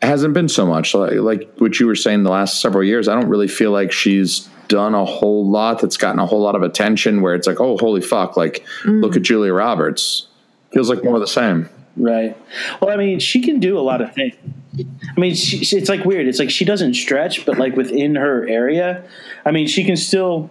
it 0.01 0.07
hasn't 0.07 0.33
been 0.33 0.49
so 0.49 0.65
much 0.65 0.93
like, 0.93 1.13
like 1.13 1.53
what 1.57 1.79
you 1.79 1.87
were 1.87 1.95
saying 1.95 2.23
the 2.23 2.29
last 2.29 2.61
several 2.61 2.83
years. 2.83 3.07
I 3.07 3.15
don't 3.15 3.29
really 3.29 3.47
feel 3.47 3.71
like 3.71 3.91
she's 3.91 4.47
done 4.67 4.93
a 4.93 5.05
whole 5.05 5.49
lot 5.49 5.81
that's 5.81 5.97
gotten 5.97 6.19
a 6.19 6.25
whole 6.25 6.41
lot 6.41 6.55
of 6.55 6.61
attention. 6.61 7.21
Where 7.21 7.33
it's 7.33 7.47
like, 7.47 7.59
oh, 7.59 7.77
holy 7.77 8.01
fuck! 8.01 8.37
Like, 8.37 8.63
look 8.85 9.15
at 9.15 9.23
Julia 9.23 9.53
Roberts. 9.53 10.27
Feels 10.71 10.89
like 10.89 11.03
more 11.03 11.15
of 11.15 11.21
the 11.21 11.27
same. 11.27 11.69
Right. 11.95 12.37
Well, 12.79 12.91
I 12.91 12.95
mean, 12.95 13.19
she 13.19 13.41
can 13.41 13.59
do 13.59 13.77
a 13.77 13.81
lot 13.81 14.01
of 14.01 14.13
things. 14.13 14.35
I 14.79 15.19
mean, 15.19 15.35
she, 15.35 15.63
she- 15.63 15.77
it's 15.77 15.89
like 15.89 16.05
weird. 16.05 16.27
It's 16.27 16.39
like 16.39 16.49
she 16.49 16.65
doesn't 16.65 16.93
stretch, 16.95 17.45
but 17.45 17.57
like 17.57 17.75
within 17.75 18.15
her 18.15 18.47
area, 18.47 19.03
I 19.45 19.51
mean, 19.51 19.67
she 19.67 19.83
can 19.83 19.95
still, 19.97 20.49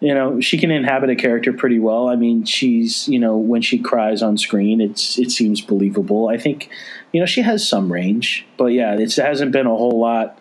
you 0.00 0.14
know, 0.14 0.40
she 0.40 0.58
can 0.58 0.70
inhabit 0.70 1.10
a 1.10 1.16
character 1.16 1.52
pretty 1.52 1.78
well. 1.78 2.08
I 2.08 2.16
mean, 2.16 2.44
she's, 2.44 3.08
you 3.08 3.18
know, 3.18 3.36
when 3.36 3.62
she 3.62 3.78
cries 3.78 4.22
on 4.22 4.36
screen, 4.38 4.80
it's 4.80 5.18
it 5.18 5.30
seems 5.30 5.60
believable. 5.60 6.28
I 6.28 6.36
think, 6.38 6.68
you 7.12 7.20
know, 7.20 7.26
she 7.26 7.42
has 7.42 7.66
some 7.66 7.92
range, 7.92 8.46
but 8.56 8.66
yeah, 8.66 8.94
it 8.94 9.14
hasn't 9.16 9.52
been 9.52 9.66
a 9.66 9.76
whole 9.76 9.98
lot. 9.98 10.40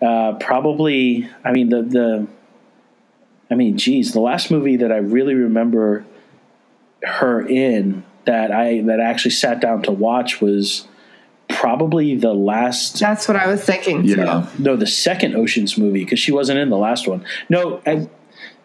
Uh, 0.00 0.32
probably, 0.34 1.28
I 1.44 1.52
mean, 1.52 1.68
the 1.68 1.82
the, 1.82 2.26
I 3.50 3.54
mean, 3.54 3.76
geez, 3.76 4.12
the 4.12 4.20
last 4.20 4.50
movie 4.50 4.76
that 4.76 4.92
I 4.92 4.96
really 4.98 5.34
remember 5.34 6.04
her 7.02 7.46
in 7.46 8.04
that 8.26 8.52
I 8.52 8.82
that 8.82 9.00
I 9.00 9.04
actually 9.04 9.32
sat 9.32 9.60
down 9.60 9.82
to 9.82 9.92
watch 9.92 10.40
was 10.40 10.86
probably 11.60 12.16
the 12.16 12.32
last 12.32 12.98
That's 12.98 13.28
what 13.28 13.36
I 13.36 13.46
was 13.46 13.62
thinking 13.62 14.02
too. 14.02 14.16
Yeah. 14.16 14.48
no 14.58 14.76
the 14.76 14.86
second 14.86 15.36
Ocean's 15.36 15.76
movie 15.76 16.04
because 16.04 16.18
she 16.18 16.32
wasn't 16.32 16.58
in 16.58 16.70
the 16.70 16.78
last 16.78 17.06
one. 17.06 17.22
No, 17.50 17.82
I, 17.86 18.08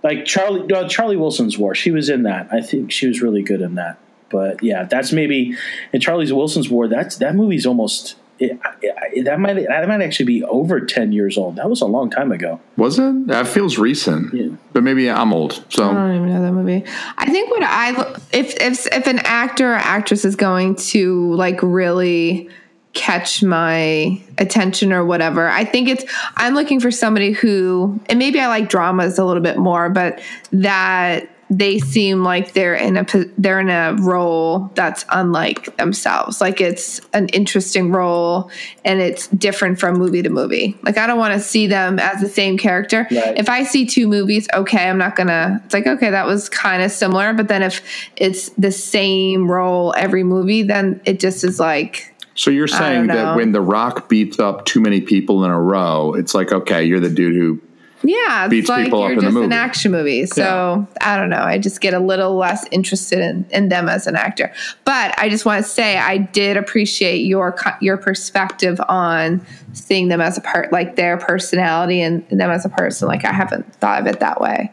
like 0.02 0.24
Charlie 0.24 0.66
no, 0.66 0.88
Charlie 0.88 1.18
Wilson's 1.18 1.58
War. 1.58 1.76
She 1.76 1.92
was 1.92 2.10
in 2.10 2.24
that. 2.24 2.48
I 2.54 2.62
think 2.62 2.94
she 2.94 3.08
was 3.08 3.22
really 3.22 3.42
good 3.42 3.60
in 3.60 3.76
that. 3.76 4.00
But 4.30 4.64
yeah, 4.64 4.86
that's 4.86 5.12
maybe 5.12 5.58
in 5.92 6.00
Charlie's 6.00 6.32
Wilson's 6.32 6.70
War. 6.70 6.88
That's 6.88 7.18
that 7.18 7.36
movie's 7.36 7.66
almost 7.66 8.16
it, 8.40 8.58
it, 8.82 9.26
that 9.26 9.42
might 9.42 9.56
that 9.56 9.88
might 9.90 10.02
actually 10.02 10.28
be 10.28 10.44
over 10.46 10.80
ten 10.80 11.12
years 11.12 11.38
old. 11.38 11.58
That 11.58 11.70
was 11.70 11.82
a 11.82 11.86
long 11.86 12.10
time 12.10 12.32
ago. 12.32 12.62
Was 12.78 12.98
it? 12.98 13.28
That 13.28 13.46
feels 13.46 13.78
recent. 13.78 14.34
Yeah. 14.34 14.56
But 14.72 14.84
maybe 14.84 15.10
I'm 15.12 15.34
old. 15.34 15.66
So 15.68 15.90
I 15.90 15.94
don't 15.94 16.16
even 16.16 16.30
know 16.30 16.42
that 16.42 16.52
movie. 16.54 16.86
I 17.18 17.30
think 17.30 17.52
what 17.52 17.64
I 17.64 18.18
if 18.32 18.56
if 18.62 18.88
if 18.88 19.08
an 19.08 19.20
actor 19.20 19.74
or 19.74 19.76
actress 19.76 20.24
is 20.24 20.38
going 20.38 20.76
to 20.76 21.34
like 21.34 21.60
really 21.62 22.50
catch 22.96 23.44
my 23.44 24.20
attention 24.40 24.92
or 24.92 25.06
whatever, 25.06 25.48
I 25.48 25.66
think 25.66 25.88
it's 25.88 26.04
I'm 26.38 26.56
looking 26.56 26.80
for 26.80 26.90
somebody 26.90 27.32
who 27.32 28.00
and 28.10 28.18
maybe 28.18 28.40
I 28.40 28.48
like 28.48 28.70
dramas 28.70 29.20
a 29.20 29.26
little 29.26 29.44
bit 29.44 29.58
more, 29.58 29.90
but 29.90 30.20
that 30.52 31.30
they 31.50 31.78
seem 31.78 32.24
like 32.24 32.54
they're 32.54 32.74
in 32.74 32.98
a 32.98 33.06
they're 33.38 33.60
in 33.60 33.70
a 33.70 33.96
role 34.00 34.72
that's 34.74 35.06
unlike 35.10 35.78
themselves. 35.78 36.42
Like 36.42 36.60
it's 36.60 37.00
an 37.14 37.28
interesting 37.30 37.92
role 37.92 38.50
and 38.84 39.00
it's 39.00 39.28
different 39.28 39.80
from 39.80 39.98
movie 39.98 40.24
to 40.24 40.30
movie. 40.30 40.76
Like 40.82 40.98
I 40.98 41.06
don't 41.06 41.20
want 41.20 41.36
to 41.36 41.40
see 41.40 41.68
them 41.68 42.00
as 42.00 42.20
the 42.20 42.30
same 42.30 42.58
character. 42.58 43.08
Right. 43.12 43.38
If 43.38 43.48
I 43.48 43.64
see 43.64 43.86
two 43.86 44.08
movies, 44.08 44.48
okay, 44.56 44.90
I'm 44.90 44.98
not 44.98 45.16
gonna. 45.16 45.62
It's 45.66 45.74
like 45.74 45.86
okay, 45.86 46.10
that 46.10 46.26
was 46.26 46.50
kind 46.50 46.82
of 46.82 46.92
similar. 46.92 47.34
But 47.34 47.48
then 47.48 47.62
if 47.62 47.82
it's 48.16 48.50
the 48.52 48.72
same 48.72 49.50
role 49.50 49.94
every 49.96 50.24
movie, 50.24 50.64
then 50.64 51.00
it 51.06 51.20
just 51.20 51.44
is 51.44 51.60
like 51.60 52.15
So 52.36 52.52
you're 52.52 52.68
saying 52.68 53.08
that 53.08 53.38
when 53.38 53.54
The 53.54 53.62
Rock 53.62 54.10
beats 54.10 54.40
up 54.40 54.66
too 54.66 54.82
many 54.82 55.00
people 55.00 55.46
in 55.46 55.52
a 55.52 55.60
row, 55.60 56.14
it's 56.14 56.36
like, 56.36 56.52
okay, 56.52 56.84
you're 56.84 57.00
the 57.00 57.10
dude 57.10 57.36
who. 57.36 57.62
Yeah, 58.04 58.44
it's 58.44 58.50
beats 58.52 58.70
like 58.70 58.86
people 58.86 59.02
up 59.02 59.10
you're 59.10 59.14
in 59.14 59.18
the 59.20 59.24
just 59.24 59.34
movie. 59.34 59.46
an 59.46 59.54
action 59.54 59.92
movie. 59.92 60.26
So 60.28 60.86
I 61.02 61.18
don't 61.18 61.30
know. 61.30 61.42
I 61.42 61.58
just 61.58 61.80
get 61.82 61.94
a 61.94 62.00
little 62.00 62.36
less 62.36 62.66
interested 62.72 63.20
in, 63.20 63.48
in 63.52 63.70
them 63.70 63.88
as 63.88 64.06
an 64.06 64.16
actor. 64.16 64.54
But 64.84 65.18
I 65.18 65.30
just 65.30 65.46
want 65.46 65.64
to 65.66 65.72
say 65.72 65.98
I 65.98 66.18
did 66.18 66.58
appreciate 66.58 67.26
your 67.26 67.56
your 67.82 67.98
perspective 67.98 68.80
on 68.90 69.44
seeing 69.74 70.10
them 70.10 70.22
as 70.22 70.38
a 70.38 70.42
part, 70.42 70.72
like 70.72 70.98
their 70.98 71.18
personality 71.18 72.02
and, 72.02 72.24
and 72.30 72.40
them 72.40 72.52
as 72.52 72.66
a 72.66 72.70
person. 72.70 73.08
Like 73.08 73.26
I 73.26 73.32
haven't 73.32 73.74
thought 73.76 74.02
of 74.02 74.08
it 74.08 74.20
that 74.20 74.40
way. 74.42 74.72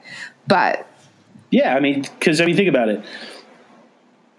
But 0.48 0.87
Yeah, 1.51 1.75
I 1.77 1.81
mean, 1.81 2.03
because 2.03 2.40
I 2.40 2.44
mean, 2.44 2.57
think 2.57 2.68
about 2.68 2.88
it. 2.88 3.03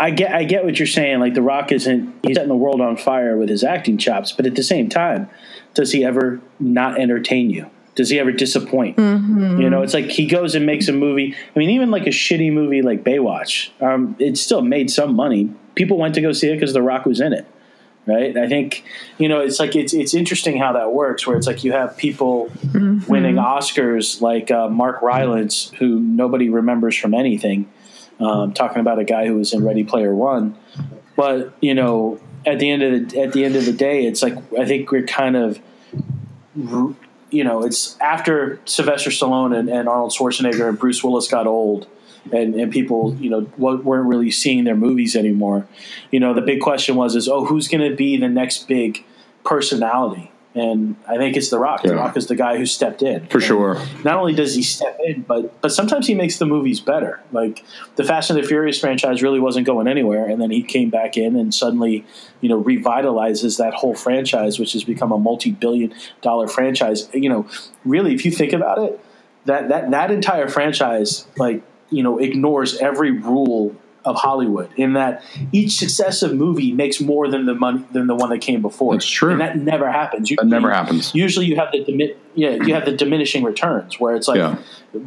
I 0.04 0.12
get, 0.12 0.36
I 0.36 0.44
get 0.44 0.66
what 0.66 0.78
you're 0.78 0.86
saying. 0.86 1.22
Like 1.22 1.34
The 1.34 1.42
Rock 1.42 1.72
isn't 1.72 2.14
he's 2.24 2.36
setting 2.36 2.50
the 2.50 2.56
world 2.56 2.82
on 2.82 2.98
fire 2.98 3.38
with 3.38 3.48
his 3.48 3.64
acting 3.64 3.98
chops, 3.98 4.34
but 4.34 4.46
at 4.46 4.54
the 4.56 4.64
same 4.64 4.90
time, 4.90 5.30
does 5.76 5.94
he 5.94 6.04
ever 6.04 6.42
not 6.60 7.00
entertain 7.00 7.50
you? 7.50 7.70
Does 7.96 8.10
he 8.10 8.20
ever 8.20 8.34
disappoint? 8.34 8.98
You 9.62 9.70
know, 9.70 9.82
it's 9.82 9.94
like 9.94 10.10
he 10.10 10.26
goes 10.26 10.56
and 10.56 10.66
makes 10.66 10.90
a 10.90 10.92
movie. 10.92 11.34
I 11.56 11.60
mean, 11.60 11.70
even 11.70 11.90
like 11.90 12.06
a 12.06 12.10
shitty 12.10 12.52
movie 12.52 12.82
like 12.82 13.06
Baywatch, 13.06 13.70
um, 13.82 14.18
it 14.20 14.38
still 14.38 14.62
made 14.62 14.92
some 14.92 15.16
money. 15.16 15.54
People 15.76 15.98
went 15.98 16.16
to 16.16 16.22
go 16.22 16.34
see 16.34 16.50
it 16.50 16.56
because 16.56 16.74
The 16.74 16.82
Rock 16.82 17.06
was 17.06 17.22
in 17.22 17.32
it, 17.32 17.48
right? 18.06 18.36
I 18.36 18.50
think 18.50 18.84
you 19.18 19.30
know, 19.30 19.40
it's 19.40 19.58
like 19.58 19.74
it's 19.74 19.94
it's 19.94 20.14
interesting 20.14 20.58
how 20.58 20.74
that 20.74 20.92
works. 20.92 21.26
Where 21.26 21.38
it's 21.38 21.48
like 21.48 21.64
you 21.64 21.72
have 21.72 21.96
people 21.96 22.52
winning 23.08 23.36
Oscars 23.36 24.20
like 24.20 24.52
uh, 24.52 24.68
Mark 24.68 25.02
Rylance, 25.02 25.72
who 25.80 26.02
nobody 26.02 26.50
remembers 26.50 26.98
from 26.98 27.14
anything. 27.14 27.70
Um, 28.24 28.54
talking 28.54 28.80
about 28.80 29.00
a 29.00 29.04
guy 29.04 29.28
who 29.28 29.36
was 29.36 29.54
in 29.54 29.66
Ready 29.66 29.84
Player 29.84 30.16
One, 30.16 30.58
but 31.16 31.54
you 31.62 31.74
know, 31.74 32.20
at 32.46 32.60
the 32.60 32.70
end 32.70 32.82
of 32.84 33.10
the 33.10 33.20
at 33.22 33.34
the 33.34 33.44
end 33.44 33.56
of 33.56 33.66
the 33.66 33.74
day, 33.74 34.06
it's 34.06 34.24
like 34.24 34.36
I 34.58 34.66
think 34.66 34.92
we're 34.92 35.06
kind 35.06 35.36
of, 35.36 35.60
you 36.56 37.44
know, 37.44 37.64
it's 37.64 38.00
after 38.00 38.60
Sylvester 38.66 39.10
Stallone 39.10 39.58
and, 39.58 39.70
and 39.70 39.90
Arnold 39.90 40.12
Schwarzenegger 40.12 40.70
and 40.70 40.80
Bruce 40.80 41.04
Willis 41.04 41.28
got 41.28 41.48
old. 41.48 41.88
And, 42.32 42.56
and 42.56 42.72
people, 42.72 43.16
you 43.20 43.30
know, 43.30 43.52
weren't 43.58 44.08
really 44.08 44.32
seeing 44.32 44.64
their 44.64 44.78
movies 44.78 45.14
anymore. 45.14 45.68
You 46.10 46.22
know, 46.22 46.34
the 46.34 46.42
big 46.42 46.62
question 46.62 46.96
was, 46.96 47.18
is 47.18 47.28
oh, 47.28 47.44
who's 47.44 47.68
going 47.68 47.90
to 47.90 47.98
be 47.98 48.16
the 48.16 48.30
next 48.30 48.66
big 48.66 49.04
personality? 49.44 50.32
And 50.56 50.96
I 51.08 51.18
think 51.18 51.36
it's 51.36 51.50
The 51.50 51.58
Rock. 51.58 51.82
The 51.82 51.96
Rock 51.96 52.16
is 52.16 52.28
the 52.28 52.36
guy 52.36 52.58
who 52.58 52.66
stepped 52.68 53.02
in. 53.02 53.26
For 53.28 53.38
And 53.38 53.44
sure. 53.44 53.82
not 54.04 54.18
only 54.18 54.36
does 54.36 54.54
he 54.54 54.62
step 54.62 55.00
in, 55.04 55.24
but 55.24 55.60
but 55.62 55.72
sometimes 55.72 56.06
he 56.06 56.14
makes 56.14 56.38
the 56.38 56.46
movies 56.46 56.80
better. 56.80 57.22
Like 57.32 57.66
the 57.96 58.04
Fast 58.04 58.30
and 58.30 58.38
the 58.38 58.44
Furious 58.44 58.80
franchise 58.80 59.24
really 59.24 59.40
wasn't 59.40 59.66
going 59.66 59.88
anywhere, 59.88 60.28
and 60.28 60.40
then 60.40 60.52
he 60.52 60.62
came 60.62 60.92
back 60.92 61.18
in 61.18 61.36
and 61.36 61.54
suddenly, 61.54 62.06
you 62.42 62.50
know, 62.50 62.62
revitalizes 62.64 63.58
that 63.58 63.74
whole 63.74 63.96
franchise, 63.96 64.60
which 64.60 64.74
has 64.74 64.84
become 64.84 65.12
a 65.12 65.18
multi-billion-dollar 65.18 66.48
franchise. 66.48 67.10
You 67.14 67.30
know, 67.30 67.48
really, 67.84 68.14
if 68.14 68.24
you 68.24 68.30
think 68.30 68.54
about 68.54 68.78
it, 68.78 69.00
that 69.46 69.70
that 69.70 69.90
that 69.90 70.12
entire 70.12 70.48
franchise, 70.50 71.26
like 71.36 71.64
you 71.90 72.04
know, 72.04 72.20
ignores 72.20 72.78
every 72.78 73.12
rule 73.12 73.76
of 74.06 74.16
Hollywood 74.18 74.70
in 74.76 74.94
that 74.94 75.24
each 75.52 75.78
successive 75.78 76.34
movie 76.34 76.72
makes 76.74 77.00
more 77.00 77.28
than 77.30 77.46
the 77.46 77.54
money 77.56 77.84
than 77.92 78.08
the 78.08 78.16
one 78.16 78.30
that 78.30 78.40
came 78.40 78.62
before. 78.62 78.94
That's 78.94 79.08
true. 79.08 79.32
and 79.32 79.40
that 79.42 79.58
never 79.58 79.90
happens. 79.92 80.30
That 80.30 80.46
never 80.46 80.68
Usually- 80.68 80.74
happens. 80.76 81.16
Usually, 81.16 81.46
you 81.46 81.56
have 81.56 81.72
the 81.72 81.84
dimi- 81.84 82.16
yeah, 82.36 82.52
you 82.66 82.74
have 82.74 82.86
the 82.86 82.92
diminishing 82.92 83.44
returns 83.44 84.00
where 84.00 84.16
it's 84.16 84.28
like 84.28 84.38
Yeah. 84.38 84.58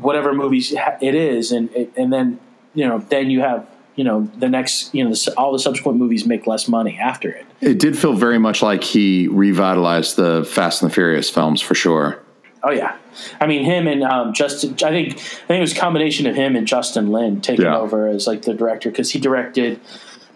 whatever 0.00 0.32
movies 0.34 0.72
it 1.00 1.14
is, 1.14 1.52
and 1.52 1.68
and 1.96 2.12
then 2.12 2.38
you 2.74 2.86
know 2.86 2.98
then 3.10 3.30
you 3.30 3.40
have 3.40 3.66
you 3.96 4.04
know 4.04 4.28
the 4.38 4.48
next 4.48 4.94
you 4.94 5.04
know 5.04 5.10
the, 5.10 5.34
all 5.36 5.52
the 5.52 5.58
subsequent 5.58 5.98
movies 5.98 6.26
make 6.26 6.46
less 6.46 6.66
money 6.68 6.98
after 6.98 7.28
it. 7.30 7.44
It 7.60 7.78
did 7.78 7.96
feel 7.98 8.12
very 8.14 8.38
much 8.38 8.62
like 8.62 8.82
he 8.84 9.28
revitalized 9.28 10.16
the 10.16 10.44
Fast 10.44 10.82
and 10.82 10.90
the 10.90 10.94
Furious 10.94 11.30
films 11.30 11.60
for 11.60 11.74
sure. 11.74 12.20
Oh 12.62 12.70
yeah, 12.70 12.96
I 13.40 13.46
mean 13.46 13.64
him 13.64 13.86
and 13.86 14.02
um, 14.02 14.32
Justin. 14.32 14.72
I 14.84 14.90
think 14.90 15.12
I 15.14 15.18
think 15.18 15.50
it 15.58 15.60
was 15.60 15.72
a 15.72 15.76
combination 15.76 16.26
of 16.26 16.34
him 16.36 16.56
and 16.56 16.66
Justin 16.66 17.10
Lin 17.12 17.40
taking 17.40 17.64
Yeah. 17.66 17.78
over 17.78 18.08
as 18.08 18.26
like 18.26 18.42
the 18.42 18.54
director 18.54 18.90
because 18.90 19.10
he 19.10 19.18
directed 19.18 19.80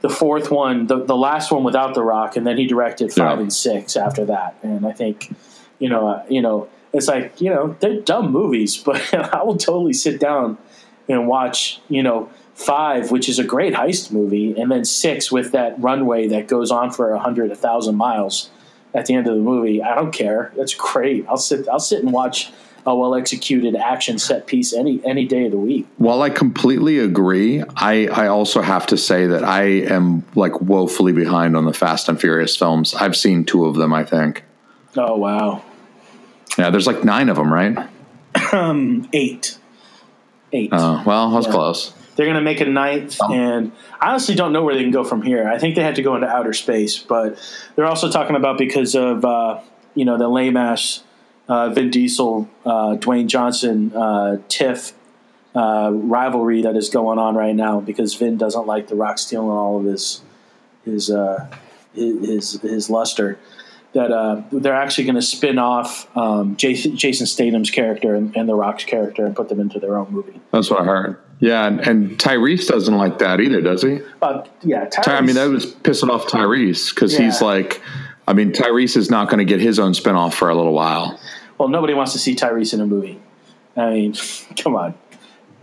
the 0.01 0.09
fourth 0.09 0.51
one, 0.51 0.87
the 0.87 1.05
the 1.05 1.17
last 1.17 1.51
one 1.53 1.63
without 1.65 1.95
The 1.95 2.03
Rock, 2.03 2.37
and 2.37 2.47
then 2.47 2.57
he 2.57 2.67
directed 2.67 3.13
five 3.13 3.37
Yeah. 3.39 3.43
and 3.43 3.53
six 3.53 3.97
after 3.97 4.25
that. 4.27 4.57
And 4.63 4.87
I 4.87 4.93
think 4.93 5.35
you 5.79 5.89
know 5.89 6.09
uh, 6.09 6.23
you 6.29 6.41
know 6.43 6.69
it's 6.93 7.09
like 7.09 7.41
you 7.41 7.51
know 7.51 7.77
they're 7.81 8.01
dumb 8.01 8.31
movies, 8.33 8.77
but 8.85 9.13
I 9.15 9.43
will 9.43 9.57
totally 9.57 9.93
sit 9.93 10.19
down 10.21 10.59
and 11.09 11.27
watch 11.29 11.81
you 11.89 12.03
know 12.03 12.29
five, 12.55 13.11
which 13.11 13.29
is 13.29 13.39
a 13.39 13.45
great 13.45 13.73
heist 13.75 14.11
movie, 14.13 14.59
and 14.61 14.71
then 14.71 14.85
six 14.85 15.31
with 15.33 15.53
that 15.53 15.75
runway 15.81 16.29
that 16.29 16.47
goes 16.47 16.71
on 16.71 16.91
for 16.91 17.13
a 17.13 17.19
hundred, 17.19 17.51
a 17.51 17.57
thousand 17.57 17.97
miles 17.97 18.51
at 18.93 19.07
the 19.07 19.15
end 19.15 19.27
of 19.27 19.35
the 19.35 19.41
movie. 19.41 19.83
I 19.83 19.95
don't 19.95 20.13
care. 20.13 20.53
That's 20.57 20.75
great. 20.75 21.25
I'll 21.29 21.37
sit. 21.37 21.69
I'll 21.69 21.79
sit 21.79 22.03
and 22.03 22.13
watch 22.13 22.53
a 22.87 22.95
well 22.95 23.15
executed 23.15 23.77
action 23.77 24.19
set 24.19 24.47
piece 24.47 24.73
any 24.73 25.01
any 25.05 25.27
day 25.27 25.45
of 25.47 25.51
the 25.53 25.59
week. 25.59 25.87
While 25.99 26.23
I 26.23 26.31
completely 26.31 26.99
agree, 26.99 27.63
I, 27.77 28.07
I 28.09 28.27
also 28.29 28.63
have 28.63 28.87
to 28.89 28.97
say 28.97 29.27
that 29.27 29.45
I 29.45 29.63
am 29.65 30.25
like 30.35 30.61
woefully 30.61 31.13
behind 31.13 31.57
on 31.57 31.65
the 31.65 31.75
Fast 31.75 32.09
and 32.09 32.21
Furious 32.21 32.57
films. 32.57 32.95
I've 32.95 33.17
seen 33.17 33.45
two 33.45 33.67
of 33.67 33.77
them, 33.77 33.93
I 33.93 34.05
think. 34.05 34.45
Oh 34.97 35.17
wow, 35.17 35.63
Yeah, 36.59 36.71
there's 36.71 36.87
like 36.87 37.05
nine 37.05 37.29
of 37.29 37.37
them, 37.37 37.53
right? 37.53 37.89
eight, 39.13 39.59
eight. 40.53 40.73
Uh, 40.73 41.03
well, 41.07 41.31
I 41.31 41.35
was 41.37 41.47
Yeah. 41.47 41.53
close. 41.53 41.93
They're 42.17 42.27
going 42.27 42.37
to 42.37 42.43
make 42.43 42.61
a 42.61 42.67
ninth, 42.67 43.19
and 43.31 43.73
I 44.01 44.11
honestly 44.11 44.35
don't 44.35 44.53
know 44.53 44.63
where 44.63 44.75
they 44.75 44.83
can 44.83 44.91
go 44.91 45.05
from 45.05 45.23
here. 45.23 45.49
I 45.49 45.59
think 45.59 45.75
they 45.75 45.83
had 45.83 45.95
to 45.97 46.03
go 46.03 46.17
into 46.17 46.27
outer 46.29 46.53
space, 46.53 46.99
but 46.99 47.39
they're 47.77 47.87
also 47.87 48.11
talking 48.11 48.37
about 48.37 48.59
because 48.59 48.95
of 48.95 49.25
uh, 49.25 49.61
you 49.95 50.05
know 50.05 50.19
the 50.19 50.29
lame 50.29 50.57
ass 50.57 51.03
Vin 51.51 51.91
Diesel, 51.91 52.49
uh, 52.65 52.97
Dwayne 52.97 53.27
Johnson, 53.27 53.93
uh, 53.95 54.39
Tiff 54.49 54.93
uh, 55.55 55.91
rivalry 55.93 56.63
that 56.63 56.77
is 56.77 56.89
going 56.89 57.19
on 57.19 57.35
right 57.35 57.55
now 57.55 57.81
because 57.81 58.15
Vin 58.15 58.37
doesn't 58.39 58.67
like 58.67 58.87
The 58.87 58.95
Rock 58.95 59.19
stealing 59.19 59.51
all 59.51 59.79
of 59.81 59.85
his 59.85 60.23
his 60.85 61.11
uh, 61.11 61.51
his, 61.93 62.61
his 62.63 62.89
luster. 62.89 63.39
That 63.93 64.13
uh, 64.13 64.43
they're 64.53 64.73
actually 64.73 65.05
going 65.05 65.17
to 65.17 65.23
spin 65.23 65.59
off 65.59 66.17
um, 66.17 66.55
Jason, 66.55 66.97
Jason 66.97 67.27
Statham's 67.27 67.73
character 67.73 68.15
and, 68.15 68.37
and 68.37 68.49
The 68.49 68.55
Rock's 68.55 68.85
character 68.85 69.27
and 69.27 69.35
put 69.35 69.49
them 69.49 69.59
into 69.59 69.81
their 69.81 69.99
own 69.99 70.13
movie. 70.13 70.41
That's 70.53 70.71
what 70.71 70.83
I 70.83 70.85
heard. 70.85 71.19
Yeah, 71.41 71.67
and, 71.67 71.81
and 71.81 72.11
Tyrese 72.17 72.69
doesn't 72.69 72.97
like 72.97 73.19
that 73.19 73.41
either, 73.41 73.61
does 73.61 73.83
he? 73.83 73.99
But 74.21 74.49
yeah, 74.63 74.85
Ty- 74.85 75.17
I 75.17 75.21
mean, 75.23 75.35
that 75.35 75.49
was 75.49 75.67
pissing 75.67 76.09
off 76.09 76.27
Tyrese 76.27 76.95
because 76.95 77.17
he's 77.17 77.43
like, 77.43 77.83
I 78.29 78.33
mean, 78.33 78.53
Tyrese 78.53 78.97
is 78.97 79.11
not 79.11 79.29
going 79.29 79.39
to 79.39 79.45
get 79.45 79.61
his 79.61 79.81
own 79.81 79.93
spinoff 79.93 80.35
for 80.35 80.51
a 80.51 80.55
little 80.55 80.75
while. 80.75 81.19
Well, 81.61 81.69
nobody 81.69 81.93
wants 81.95 82.13
to 82.15 82.19
see 82.19 82.35
Tyrese 82.35 82.73
in 82.75 82.81
a 82.81 82.87
movie. 82.87 83.21
I 83.77 83.91
mean, 83.91 84.15
come 84.59 84.75
on. 84.75 84.95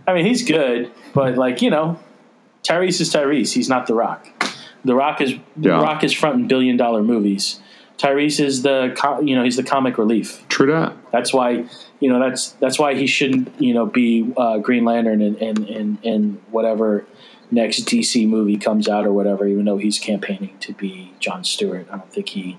I 0.06 0.14
mean, 0.14 0.24
he's 0.24 0.42
good, 0.44 0.90
but 1.12 1.36
like 1.36 1.60
you 1.60 1.70
know, 1.70 1.98
Tyrese 2.62 3.00
is 3.00 3.12
Tyrese. 3.12 3.52
He's 3.52 3.68
not 3.68 3.86
The 3.88 3.94
Rock. 3.94 4.26
The 4.84 4.94
Rock 4.94 5.20
is 5.20 5.32
The 5.56 5.68
Yeah. 5.70 5.82
Rock 5.82 6.04
is 6.04 6.12
fronting 6.12 6.46
billion 6.48 6.76
dollar 6.76 7.02
movies. 7.02 7.60
Tyrese 7.98 8.38
is 8.38 8.62
the 8.62 8.94
co- 8.96 9.20
you 9.20 9.34
know 9.34 9.42
he's 9.42 9.56
the 9.56 9.64
comic 9.64 9.98
relief. 9.98 10.46
True 10.48 10.70
that. 10.72 10.96
That's 11.10 11.34
why 11.34 11.66
you 11.98 12.08
know 12.08 12.20
that's 12.20 12.50
that's 12.52 12.78
why 12.78 12.94
he 12.94 13.08
shouldn't 13.08 13.60
you 13.60 13.74
know 13.74 13.86
be 13.86 14.32
uh, 14.36 14.58
Green 14.58 14.84
Lantern 14.84 15.20
and 15.20 15.36
and 15.42 15.58
and 15.68 15.98
in 16.04 16.40
whatever 16.52 17.04
next 17.50 17.86
DC 17.86 18.28
movie 18.28 18.56
comes 18.56 18.88
out 18.88 19.04
or 19.04 19.12
whatever. 19.12 19.46
Even 19.48 19.64
though 19.64 19.78
he's 19.78 19.98
campaigning 19.98 20.56
to 20.60 20.72
be 20.74 21.12
John 21.18 21.42
Stewart, 21.42 21.88
I 21.90 21.96
don't 21.98 22.12
think 22.12 22.28
he. 22.28 22.56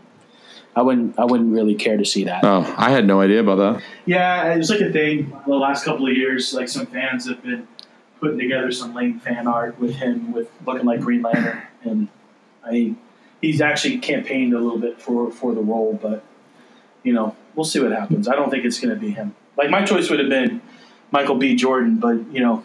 I 0.80 0.82
wouldn't. 0.82 1.20
I 1.20 1.26
wouldn't 1.26 1.54
really 1.54 1.76
care 1.76 1.98
to 1.98 2.06
see 2.06 2.24
that. 2.24 2.42
Oh, 2.46 2.74
I 2.78 2.90
had 2.90 3.06
no 3.06 3.20
idea 3.20 3.42
about 3.42 3.58
that. 3.58 3.84
Yeah, 4.06 4.54
it 4.54 4.58
was 4.58 4.70
like 4.70 4.80
a 4.80 4.90
thing 4.90 5.38
the 5.46 5.56
last 5.56 5.84
couple 5.84 6.08
of 6.08 6.16
years. 6.16 6.54
Like 6.54 6.70
some 6.70 6.86
fans 6.86 7.28
have 7.28 7.44
been 7.44 7.68
putting 8.22 8.40
together 8.40 8.72
some 8.72 8.94
lame 8.94 9.20
fan 9.20 9.46
art 9.46 9.78
with 9.78 9.96
him 9.96 10.32
with 10.32 10.50
looking 10.66 10.86
like 10.86 11.02
Green 11.02 11.22
Lantern, 11.22 11.64
and 11.84 12.08
I, 12.64 12.96
he's 13.42 13.60
actually 13.60 13.98
campaigned 13.98 14.54
a 14.54 14.58
little 14.58 14.80
bit 14.80 15.02
for 15.02 15.30
for 15.34 15.54
the 15.54 15.60
role, 15.60 16.00
but 16.02 16.24
you 17.04 17.12
know, 17.12 17.36
we'll 17.56 17.66
see 17.66 17.82
what 17.82 17.92
happens. 17.92 18.30
I 18.30 18.36
don't 18.36 18.50
think 18.50 18.64
it's 18.64 18.80
going 18.80 18.94
to 18.94 19.00
be 19.00 19.12
him. 19.12 19.36
Like 19.58 19.70
my 19.70 19.84
choice 19.84 20.10
would 20.10 20.20
have 20.20 20.30
been 20.30 20.62
Michael 21.12 21.36
B. 21.36 21.58
Jordan, 21.58 21.98
but 21.98 22.26
you 22.32 22.40
know, 22.40 22.64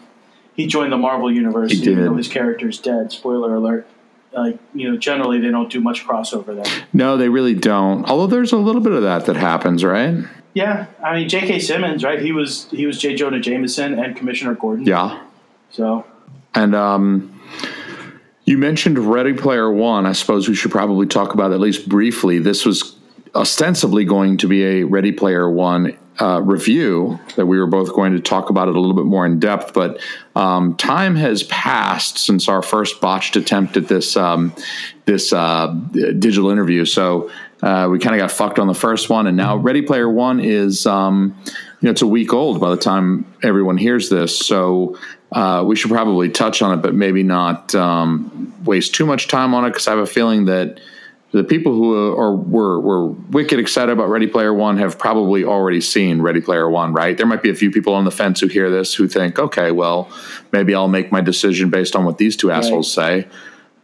he 0.55 0.67
joined 0.67 0.93
the 0.93 0.97
Marvel 0.97 1.29
universe. 1.29 1.73
He 1.73 1.79
even 1.79 1.95
did. 1.97 2.05
though 2.05 2.15
his 2.15 2.29
character's 2.29 2.79
dead. 2.79 3.11
Spoiler 3.11 3.55
alert. 3.55 3.85
Like 4.35 4.59
you 4.73 4.91
know, 4.91 4.97
generally 4.97 5.39
they 5.39 5.49
don't 5.49 5.71
do 5.71 5.79
much 5.79 6.05
crossover 6.05 6.61
there. 6.61 6.87
No, 6.91 7.15
they 7.15 7.29
really 7.29 7.53
don't. 7.53 8.05
Although 8.05 8.27
there's 8.27 8.51
a 8.51 8.57
little 8.57 8.81
bit 8.81 8.91
of 8.91 9.01
that 9.03 9.25
that 9.27 9.37
happens, 9.37 9.83
right? 9.83 10.25
Yeah, 10.53 10.87
I 11.03 11.15
mean 11.15 11.29
J.K. 11.29 11.59
Simmons, 11.59 12.03
right? 12.03 12.21
He 12.21 12.31
was 12.31 12.69
he 12.71 12.85
was 12.85 12.99
J. 12.99 13.15
Jonah 13.15 13.39
Jameson 13.39 13.97
and 13.97 14.15
Commissioner 14.15 14.55
Gordon. 14.55 14.85
Yeah. 14.85 15.21
So 15.71 16.05
And 16.53 16.75
um, 16.75 17.41
you 18.45 18.57
mentioned 18.57 18.99
Ready 18.99 19.33
Player 19.33 19.71
One. 19.71 20.05
I 20.05 20.11
suppose 20.11 20.47
we 20.47 20.55
should 20.55 20.71
probably 20.71 21.07
talk 21.07 21.33
about 21.33 21.51
at 21.51 21.59
least 21.59 21.87
briefly. 21.89 22.39
This 22.39 22.65
was 22.65 22.95
ostensibly 23.33 24.05
going 24.05 24.37
to 24.37 24.47
be 24.47 24.63
a 24.63 24.83
Ready 24.83 25.11
Player 25.11 25.49
One 25.49 25.97
uh, 26.19 26.41
review 26.41 27.19
that 27.35 27.45
we 27.45 27.59
were 27.59 27.67
both 27.67 27.93
going 27.93 28.13
to 28.13 28.19
talk 28.19 28.49
about 28.49 28.67
it 28.67 28.75
a 28.75 28.79
little 28.79 28.95
bit 28.95 29.05
more 29.05 29.25
in 29.25 29.39
depth. 29.39 29.73
But 29.73 29.99
um, 30.35 30.75
time 30.75 31.15
has 31.15 31.43
passed 31.43 32.17
since 32.17 32.47
our 32.47 32.61
first 32.61 33.01
botched 33.01 33.35
attempt 33.35 33.77
at 33.77 33.87
this 33.87 34.15
um, 34.15 34.53
this 35.05 35.33
uh, 35.33 35.67
digital 35.91 36.49
interview. 36.49 36.85
So 36.85 37.29
uh, 37.61 37.87
we 37.91 37.99
kind 37.99 38.15
of 38.15 38.19
got 38.19 38.31
fucked 38.31 38.59
on 38.59 38.67
the 38.67 38.73
first 38.73 39.09
one, 39.09 39.27
and 39.27 39.37
now 39.37 39.57
Ready 39.57 39.81
Player 39.81 40.09
One 40.09 40.39
is. 40.39 40.85
Um, 40.85 41.35
you 41.81 41.87
know, 41.87 41.91
it's 41.91 42.01
a 42.01 42.07
week 42.07 42.33
old 42.33 42.59
by 42.59 42.71
the 42.71 42.77
time 42.77 43.31
everyone 43.43 43.77
hears 43.77 44.09
this, 44.09 44.39
so 44.39 44.97
uh, 45.31 45.63
we 45.67 45.75
should 45.75 45.91
probably 45.91 46.29
touch 46.29 46.61
on 46.61 46.77
it, 46.79 46.81
but 46.81 46.95
maybe 46.95 47.21
not 47.21 47.75
um, 47.75 48.53
waste 48.63 48.95
too 48.95 49.05
much 49.05 49.27
time 49.27 49.53
on 49.53 49.65
it 49.65 49.69
because 49.69 49.87
I 49.87 49.91
have 49.91 49.99
a 49.99 50.07
feeling 50.07 50.45
that 50.45 50.79
the 51.31 51.43
people 51.43 51.73
who 51.73 51.93
are 52.17 52.33
were 52.33 52.79
were 52.79 53.07
wicked 53.07 53.59
excited 53.59 53.91
about 53.91 54.09
Ready 54.09 54.27
Player 54.27 54.53
One 54.53 54.77
have 54.77 54.97
probably 54.97 55.43
already 55.43 55.81
seen 55.81 56.21
Ready 56.21 56.41
Player 56.41 56.69
One, 56.69 56.93
right? 56.93 57.17
There 57.17 57.25
might 57.25 57.43
be 57.43 57.49
a 57.49 57.55
few 57.55 57.71
people 57.71 57.93
on 57.93 58.05
the 58.05 58.11
fence 58.11 58.39
who 58.39 58.47
hear 58.47 58.69
this 58.69 58.93
who 58.93 59.07
think, 59.07 59.37
okay, 59.37 59.71
well, 59.71 60.09
maybe 60.51 60.73
I'll 60.73 60.87
make 60.87 61.11
my 61.11 61.21
decision 61.21 61.69
based 61.69 61.95
on 61.95 62.05
what 62.05 62.17
these 62.17 62.37
two 62.37 62.51
assholes 62.51 62.91
say. 62.91 63.27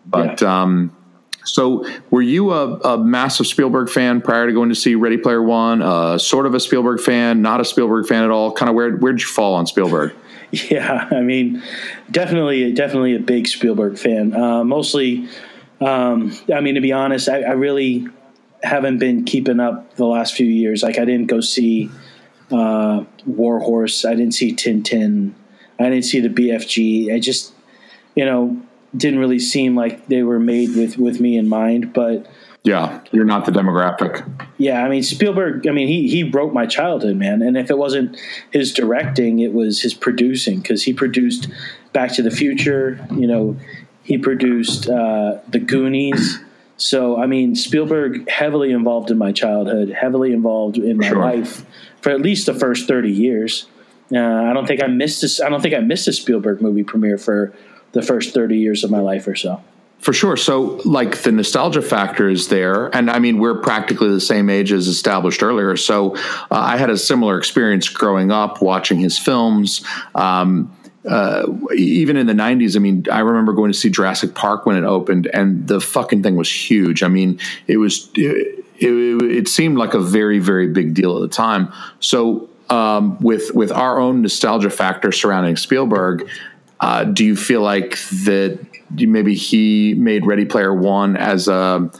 But 0.05 0.41
um, 0.41 0.95
so, 1.43 1.85
were 2.11 2.21
you 2.21 2.51
a, 2.51 2.77
a 2.79 2.97
massive 2.97 3.47
Spielberg 3.47 3.89
fan 3.89 4.21
prior 4.21 4.47
to 4.47 4.53
going 4.53 4.69
to 4.69 4.75
see 4.75 4.95
Ready 4.95 5.17
Player 5.17 5.41
One? 5.41 5.81
Uh, 5.81 6.17
sort 6.17 6.45
of 6.45 6.53
a 6.53 6.59
Spielberg 6.59 6.99
fan, 6.99 7.41
not 7.41 7.59
a 7.59 7.65
Spielberg 7.65 8.07
fan 8.07 8.23
at 8.23 8.29
all. 8.29 8.51
Kind 8.51 8.69
of 8.69 8.75
where 8.75 8.91
where'd 8.91 9.19
you 9.19 9.27
fall 9.27 9.55
on 9.55 9.67
Spielberg? 9.67 10.13
Yeah, 10.69 11.07
I 11.09 11.21
mean, 11.21 11.63
definitely, 12.11 12.73
definitely 12.73 13.15
a 13.15 13.19
big 13.19 13.47
Spielberg 13.47 13.97
fan. 13.97 14.35
Uh, 14.35 14.65
mostly, 14.65 15.29
um, 15.81 16.35
I 16.53 16.61
mean, 16.61 16.75
to 16.75 16.81
be 16.81 16.91
honest, 16.93 17.27
I, 17.29 17.41
I 17.41 17.51
really 17.51 18.07
haven't 18.63 18.99
been 18.99 19.25
keeping 19.25 19.59
up 19.59 19.95
the 19.95 20.05
last 20.05 20.33
few 20.35 20.45
years. 20.45 20.83
Like, 20.83 20.99
I 20.99 21.05
didn't 21.05 21.27
go 21.27 21.41
see 21.41 21.89
uh, 22.51 23.03
War 23.25 23.59
Horse. 23.59 24.05
I 24.05 24.13
didn't 24.15 24.33
see 24.33 24.53
Tintin. 24.53 25.33
I 25.79 25.83
didn't 25.89 26.03
see 26.05 26.19
the 26.19 26.29
BFG. 26.29 27.13
I 27.13 27.19
just, 27.19 27.53
you 28.15 28.25
know, 28.25 28.61
didn't 28.95 29.19
really 29.19 29.39
seem 29.39 29.75
like 29.75 30.07
they 30.07 30.21
were 30.21 30.39
made 30.39 30.75
with 30.75 30.97
with 30.97 31.19
me 31.19 31.37
in 31.37 31.47
mind. 31.47 31.93
But 31.93 32.27
Yeah, 32.63 32.99
you're 33.11 33.25
not 33.25 33.45
the 33.45 33.51
demographic. 33.51 34.23
yeah, 34.57 34.83
I 34.83 34.89
mean 34.89 35.01
Spielberg. 35.01 35.65
I 35.65 35.71
mean 35.71 35.87
he 35.87 36.09
he 36.09 36.23
wrote 36.29 36.53
my 36.53 36.65
childhood, 36.65 37.15
man. 37.15 37.41
And 37.41 37.57
if 37.57 37.71
it 37.71 37.77
wasn't 37.77 38.19
his 38.51 38.73
directing, 38.73 39.39
it 39.39 39.53
was 39.53 39.81
his 39.81 39.93
producing 39.93 40.59
because 40.59 40.83
he 40.83 40.93
produced 40.93 41.47
Back 41.93 42.11
to 42.15 42.21
the 42.21 42.31
Future. 42.31 43.03
You 43.11 43.27
know, 43.27 43.55
he 44.03 44.17
produced 44.17 44.89
uh, 44.89 45.39
The 45.49 45.59
Goonies. 45.59 46.39
So 46.77 47.21
I 47.21 47.27
mean 47.27 47.53
Spielberg 47.53 48.27
heavily 48.27 48.71
involved 48.71 49.11
in 49.11 49.17
my 49.19 49.31
childhood, 49.31 49.89
heavily 49.89 50.33
involved 50.33 50.79
in 50.79 50.97
my 50.97 51.09
Sure. 51.09 51.19
life 51.19 51.63
for 52.01 52.09
at 52.09 52.21
least 52.21 52.47
the 52.47 52.55
first 52.55 52.87
thirty 52.87 53.11
years. 53.11 53.67
Uh, 54.11 54.17
I 54.17 54.51
don't 54.53 54.65
think 54.65 54.81
I 54.81 54.87
missed 54.87 55.21
this. 55.21 55.39
I 55.39 55.49
don't 55.49 55.61
think 55.61 55.75
I 55.75 55.79
missed 55.81 56.07
a 56.07 56.13
Spielberg 56.13 56.59
movie 56.59 56.81
premiere 56.83 57.19
for 57.19 57.53
the 57.91 58.01
first 58.01 58.33
thirty 58.33 58.57
years 58.57 58.83
of 58.83 58.89
my 58.89 58.99
life 58.99 59.27
or 59.27 59.35
so. 59.35 59.61
For 59.99 60.11
sure. 60.11 60.35
So, 60.35 60.81
like, 60.83 61.21
the 61.21 61.31
nostalgia 61.31 61.83
factor 61.83 62.27
is 62.27 62.47
there. 62.47 62.87
And 62.95 63.11
I 63.11 63.19
mean, 63.19 63.37
we're 63.37 63.59
practically 63.61 64.09
the 64.09 64.19
same 64.19 64.49
age 64.49 64.71
as 64.71 64.87
established 64.87 65.43
earlier. 65.43 65.77
So, 65.77 66.15
uh, 66.15 66.21
I 66.49 66.77
had 66.77 66.89
a 66.89 66.97
similar 66.97 67.37
experience 67.37 67.87
growing 67.89 68.31
up 68.31 68.59
watching 68.63 68.97
his 68.99 69.19
films. 69.19 69.85
Um, 70.15 70.75
uh, 71.07 71.47
even 71.75 72.17
in 72.17 72.27
the 72.27 72.33
90s, 72.33 72.75
I 72.75 72.79
mean, 72.79 73.05
I 73.11 73.19
remember 73.19 73.53
going 73.53 73.71
to 73.71 73.77
see 73.77 73.89
Jurassic 73.89 74.35
Park 74.35 74.65
when 74.65 74.75
it 74.75 74.83
opened, 74.83 75.27
and 75.33 75.67
the 75.67 75.81
fucking 75.81 76.23
thing 76.23 76.35
was 76.35 76.51
huge. 76.51 77.01
I 77.01 77.07
mean, 77.07 77.39
it 77.67 77.77
was, 77.77 78.09
it, 78.15 78.65
it, 78.77 79.21
it 79.31 79.47
seemed 79.47 79.77
like 79.77 79.93
a 79.93 79.99
very, 79.99 80.39
very 80.39 80.67
big 80.67 80.93
deal 80.93 81.15
at 81.15 81.21
the 81.21 81.35
time. 81.35 81.71
So, 81.99 82.49
um, 82.69 83.19
with 83.19 83.53
with 83.53 83.71
our 83.71 83.99
own 83.99 84.21
nostalgia 84.21 84.69
factor 84.69 85.11
surrounding 85.11 85.57
Spielberg, 85.57 86.29
uh, 86.79 87.03
do 87.03 87.25
you 87.25 87.35
feel 87.35 87.61
like 87.61 87.99
that 88.23 88.65
maybe 88.95 89.35
he 89.35 89.93
made 89.95 90.25
Ready 90.25 90.45
Player 90.45 90.73
One 90.73 91.17
as 91.17 91.49
a 91.49 91.91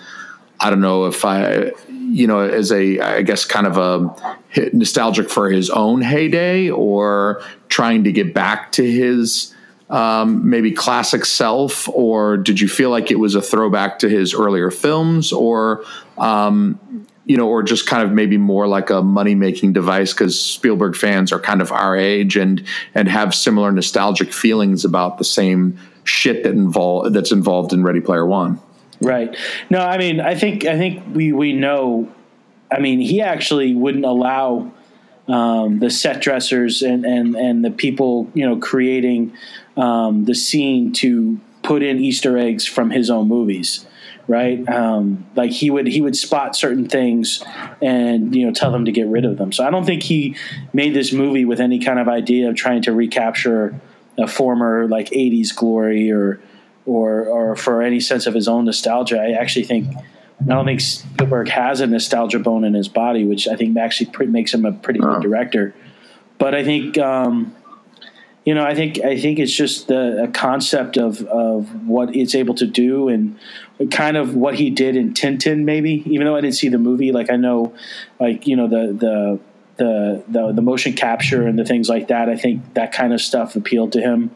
I 0.62 0.70
don't 0.70 0.80
know 0.80 1.08
if 1.08 1.26
I 1.26 1.72
you 2.12 2.28
know 2.28 2.42
as 2.42 2.72
a 2.72 3.00
I 3.00 3.22
guess 3.22 3.46
kind 3.46 3.66
of 3.66 3.78
a 3.78 4.70
nostalgic 4.74 5.30
for 5.30 5.50
his 5.50 5.70
own 5.70 6.02
heyday 6.02 6.70
or 6.70 7.42
trying 7.70 8.04
to 8.04 8.12
get 8.12 8.34
back 8.34 8.74
to 8.74 8.90
his 8.90 9.54
um, 9.92 10.50
maybe 10.50 10.72
classic 10.72 11.26
self? 11.26 11.88
Or 11.90 12.38
did 12.38 12.60
you 12.60 12.68
feel 12.68 12.90
like 12.90 13.12
it 13.12 13.20
was 13.20 13.36
a 13.36 13.42
throwback 13.42 14.00
to 14.00 14.10
his 14.10 14.34
earlier 14.34 14.72
films? 14.72 15.32
Or 15.32 15.84
um, 16.18 16.80
you 17.26 17.38
know, 17.38 17.48
or 17.48 17.62
just 17.62 17.88
kind 17.88 18.04
of 18.04 18.12
maybe 18.12 18.38
more 18.38 18.68
like 18.68 18.90
a 18.90 19.02
money 19.02 19.36
making 19.36 19.74
device? 19.74 20.14
Because 20.14 20.40
Spielberg 20.40 20.96
fans 20.96 21.32
are 21.32 21.40
kind 21.40 21.62
of 21.62 21.72
our 21.72 21.96
age 21.96 22.36
and 22.36 22.66
and 22.96 23.08
have 23.08 23.36
similar 23.36 23.72
nostalgic 23.72 24.34
feelings 24.34 24.86
about 24.86 25.18
the 25.18 25.24
same 25.24 25.78
shit 26.04 26.44
that 26.44 26.54
involve 26.54 27.14
that's 27.14 27.32
involved 27.32 27.74
in 27.74 27.84
Ready 27.84 28.02
Player 28.02 28.26
One. 28.26 28.60
Right. 29.02 29.36
No, 29.70 29.80
I 29.80 29.98
mean, 29.98 30.22
I 30.22 30.36
think 30.36 30.66
I 30.66 30.78
think 30.78 31.04
we 31.16 31.34
we 31.34 31.54
know. 31.54 32.10
I 32.72 32.80
mean, 32.80 33.00
he 33.00 33.22
actually 33.22 33.74
wouldn't 33.74 34.06
allow 34.06 34.72
um, 35.28 35.80
the 35.80 35.90
set 35.90 36.22
dressers 36.22 36.84
and 36.84 37.06
and 37.06 37.36
and 37.36 37.66
the 37.66 37.72
people 37.72 38.30
you 38.34 38.48
know 38.48 38.58
creating 38.58 39.34
um, 39.76 40.26
the 40.26 40.36
scene 40.36 40.94
to 40.94 41.40
put 41.64 41.84
in 41.84 42.00
Easter 42.00 42.38
eggs 42.38 42.66
from 42.66 42.92
his 42.92 43.10
own 43.10 43.28
movies. 43.28 43.86
Right, 44.28 44.70
um, 44.70 45.26
like 45.36 45.52
he 45.52 45.72
would 45.72 45.88
he 45.88 46.00
would 46.00 46.16
spot 46.16 46.56
certain 46.56 46.88
things 46.88 47.44
and 47.82 48.36
you 48.36 48.46
know 48.46 48.54
tell 48.54 48.72
them 48.72 48.86
to 48.86 48.92
get 48.92 49.08
rid 49.08 49.26
of 49.26 49.38
them. 49.38 49.52
So 49.52 49.66
I 49.66 49.72
don't 49.72 49.84
think 49.84 50.04
he 50.04 50.36
made 50.74 50.94
this 50.94 51.12
movie 51.12 51.44
with 51.44 51.60
any 51.60 51.80
kind 51.80 52.00
of 52.00 52.08
idea 52.08 52.48
of 52.48 52.56
trying 52.56 52.84
to 52.84 52.94
recapture 52.94 53.74
a 54.18 54.28
former 54.28 54.88
like 54.88 55.10
'80s 55.10 55.54
glory 55.56 56.12
or 56.12 56.40
or 56.86 57.26
or 57.26 57.56
for 57.56 57.82
any 57.82 58.00
sense 58.00 58.28
of 58.28 58.34
his 58.34 58.48
own 58.48 58.66
nostalgia. 58.66 59.20
I 59.20 59.32
actually 59.32 59.66
think 59.66 59.88
I 59.96 60.44
don't 60.44 60.66
think 60.66 60.82
Spielberg 60.82 61.50
has 61.50 61.82
a 61.82 61.88
nostalgia 61.88 62.40
bone 62.40 62.64
in 62.64 62.74
his 62.74 62.88
body, 62.88 63.26
which 63.26 63.48
I 63.48 63.56
think 63.56 63.78
actually 63.78 64.28
makes 64.28 64.54
him 64.54 64.66
a 64.66 64.72
pretty 64.72 65.00
good 65.00 65.22
director. 65.22 65.76
But 66.38 66.56
I 66.56 66.64
think 66.64 66.98
um, 66.98 67.56
you 68.46 68.56
know, 68.56 68.64
I 68.64 68.74
think 68.74 69.00
I 69.00 69.20
think 69.20 69.38
it's 69.38 69.54
just 69.54 69.88
the 69.88 70.24
a 70.24 70.28
concept 70.28 70.98
of 70.98 71.22
of 71.28 71.88
what 71.88 72.16
it's 72.16 72.34
able 72.34 72.56
to 72.56 72.66
do 72.66 73.08
and 73.08 73.38
kind 73.92 74.18
of 74.18 74.36
what 74.36 74.56
he 74.56 74.72
did 74.72 74.96
in 74.96 75.14
Tintin, 75.14 75.64
maybe. 75.64 76.04
Even 76.08 76.26
though 76.26 76.36
I 76.36 76.42
didn't 76.42 76.56
see 76.56 76.70
the 76.70 76.80
movie, 76.80 77.12
like 77.12 77.30
I 77.30 77.36
know, 77.36 77.74
like 78.20 78.48
you 78.48 78.56
know 78.56 78.68
the 78.68 78.94
the 78.94 79.40
the 79.78 80.24
the, 80.28 80.52
the 80.54 80.62
motion 80.62 80.94
capture 80.94 81.48
and 81.48 81.58
the 81.58 81.66
things 81.66 81.88
like 81.88 82.08
that. 82.08 82.30
I 82.30 82.36
think 82.36 82.74
that 82.74 82.92
kind 82.92 83.14
of 83.14 83.22
stuff 83.22 83.56
appealed 83.56 83.92
to 83.94 84.02
him, 84.02 84.32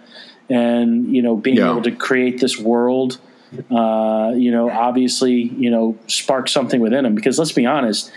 and 0.49 1.13
you 1.15 1.21
know, 1.21 1.35
being 1.35 1.57
Yeah. 1.57 1.71
able 1.71 1.81
to 1.83 1.91
create 1.91 2.39
this 2.39 2.57
world. 2.59 3.17
Uh, 3.71 4.33
you 4.35 4.51
know, 4.51 4.69
obviously, 4.69 5.33
you 5.33 5.69
know, 5.69 5.95
spark 6.07 6.49
something 6.49 6.81
within 6.81 7.05
him. 7.05 7.15
Because 7.15 7.39
let's 7.39 7.53
be 7.53 7.65
honest, 7.65 8.11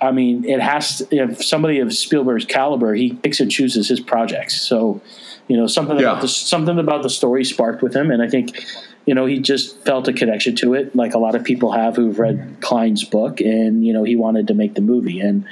I 0.00 0.12
mean, 0.12 0.44
it 0.44 0.60
has 0.60 0.98
to, 0.98 1.06
if 1.16 1.42
somebody 1.44 1.80
of 1.80 1.92
Spielberg's 1.92 2.44
caliber, 2.44 2.94
he 2.94 3.14
picks 3.14 3.40
and 3.40 3.50
chooses 3.50 3.88
his 3.88 3.98
projects. 3.98 4.60
So, 4.60 5.00
you 5.48 5.56
know, 5.56 5.66
something 5.66 5.96
Yeah. 5.98 6.10
about 6.12 6.20
the 6.22 6.28
something 6.28 6.78
about 6.78 7.02
the 7.02 7.10
story 7.10 7.44
sparked 7.44 7.82
with 7.82 7.94
him, 7.96 8.10
and 8.12 8.22
I 8.22 8.28
think, 8.28 8.64
you 9.06 9.14
know, 9.14 9.26
he 9.26 9.38
just 9.40 9.78
felt 9.84 10.06
a 10.08 10.12
connection 10.12 10.54
to 10.56 10.74
it, 10.74 10.94
like 10.94 11.14
a 11.14 11.18
lot 11.18 11.34
of 11.34 11.42
people 11.42 11.72
have 11.72 11.96
who've 11.96 12.18
read 12.18 12.56
Cline's 12.60 13.02
book, 13.04 13.40
and 13.40 13.84
you 13.84 13.92
know, 13.92 14.04
he 14.04 14.14
wanted 14.16 14.46
to 14.48 14.54
make 14.54 14.74
the 14.74 14.82
movie, 14.82 15.18
and 15.20 15.44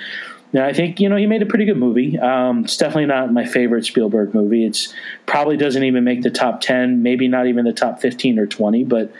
I 0.56 0.72
think 0.72 1.00
you 1.00 1.08
know 1.08 1.16
he 1.16 1.26
made 1.26 1.42
a 1.42 1.46
pretty 1.46 1.64
good 1.64 1.76
movie. 1.78 2.18
Um, 2.18 2.64
it's 2.64 2.76
definitely 2.76 3.06
not 3.06 3.32
my 3.32 3.44
favorite 3.44 3.84
Spielberg 3.84 4.34
movie. 4.34 4.64
It's 4.64 4.92
probably 5.26 5.56
doesn't 5.56 5.82
even 5.82 6.04
make 6.04 6.22
the 6.22 6.30
top 6.30 6.60
ten, 6.60 7.02
maybe 7.02 7.26
not 7.28 7.46
even 7.46 7.64
the 7.64 7.72
top 7.72 8.00
fifteen 8.00 8.38
or 8.38 8.46
twenty, 8.46 8.84
but 8.84 9.12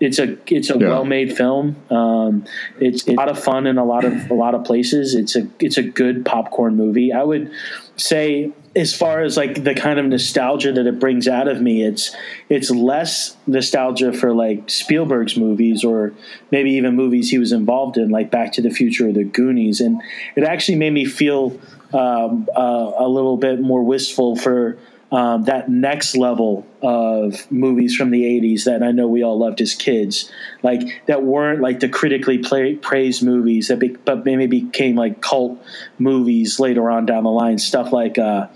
it's 0.00 0.18
a 0.18 0.36
it's 0.46 0.70
a 0.70 0.78
Yeah. 0.78 0.88
well 0.88 1.04
made 1.04 1.36
film. 1.36 1.76
Um, 1.90 2.44
it's, 2.80 3.02
it's 3.02 3.08
a 3.08 3.12
lot 3.12 3.28
of 3.28 3.38
fun 3.42 3.66
in 3.66 3.78
a 3.78 3.84
lot 3.84 4.04
of 4.04 4.30
a 4.30 4.34
lot 4.34 4.54
of 4.54 4.64
places. 4.64 5.14
It's 5.14 5.36
a 5.36 5.46
it's 5.60 5.76
a 5.76 5.82
good 5.82 6.24
popcorn 6.24 6.76
movie. 6.76 7.12
I 7.12 7.22
would 7.24 7.50
say 7.96 8.52
as 8.76 8.94
far 8.94 9.22
as 9.22 9.36
like 9.36 9.64
the 9.64 9.74
kind 9.74 9.98
of 9.98 10.06
nostalgia 10.06 10.72
that 10.72 10.86
it 10.86 11.00
brings 11.00 11.26
out 11.26 11.48
of 11.48 11.60
me, 11.60 11.82
it's 11.82 12.14
it's 12.48 12.70
less 12.70 13.36
nostalgia 13.46 14.12
for 14.12 14.34
like 14.34 14.68
Spielberg's 14.70 15.36
movies 15.36 15.84
or 15.84 16.12
maybe 16.50 16.70
even 16.72 16.94
movies 16.94 17.30
he 17.30 17.38
was 17.38 17.52
involved 17.52 17.96
in, 17.96 18.10
like 18.10 18.30
Back 18.30 18.52
to 18.52 18.62
the 18.62 18.70
Future 18.70 19.08
or 19.08 19.12
The 19.12 19.24
Goonies, 19.24 19.80
and 19.80 20.00
it 20.36 20.44
actually 20.44 20.76
made 20.76 20.92
me 20.92 21.04
feel 21.04 21.58
um, 21.92 22.48
uh, 22.56 22.92
a 22.98 23.08
little 23.08 23.36
bit 23.36 23.60
more 23.60 23.82
wistful 23.82 24.36
for 24.36 24.78
um, 25.10 25.44
that 25.44 25.70
next 25.70 26.16
level 26.16 26.66
of 26.82 27.50
movies 27.50 27.96
from 27.96 28.10
the 28.10 28.22
80s 28.22 28.64
that 28.64 28.82
I 28.82 28.92
know 28.92 29.08
we 29.08 29.22
all 29.22 29.38
loved 29.38 29.60
as 29.62 29.74
kids, 29.74 30.30
like 30.62 31.02
that 31.06 31.22
weren't 31.22 31.62
like 31.62 31.80
the 31.80 31.88
critically 31.88 32.38
play, 32.38 32.74
praised 32.74 33.22
movies 33.22 33.68
that 33.68 33.78
be, 33.78 33.88
but 33.88 34.24
maybe 34.26 34.60
became 34.60 34.96
like 34.96 35.22
cult 35.22 35.58
movies 35.98 36.60
later 36.60 36.90
on 36.90 37.06
down 37.06 37.24
the 37.24 37.30
line. 37.30 37.58
Stuff 37.58 37.90
like, 37.90 38.18
uh, 38.18 38.48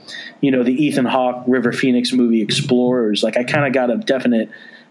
you 0.42 0.50
know, 0.50 0.62
the 0.62 0.74
Ethan 0.74 1.06
Hawke 1.06 1.42
River 1.46 1.72
Phoenix 1.72 2.12
movie 2.12 2.42
Explorers. 2.42 3.22
Like 3.22 3.38
I 3.38 3.44
kind 3.44 3.66
of 3.66 3.72
got 3.72 3.90
a 3.90 3.96
definite 3.96 4.50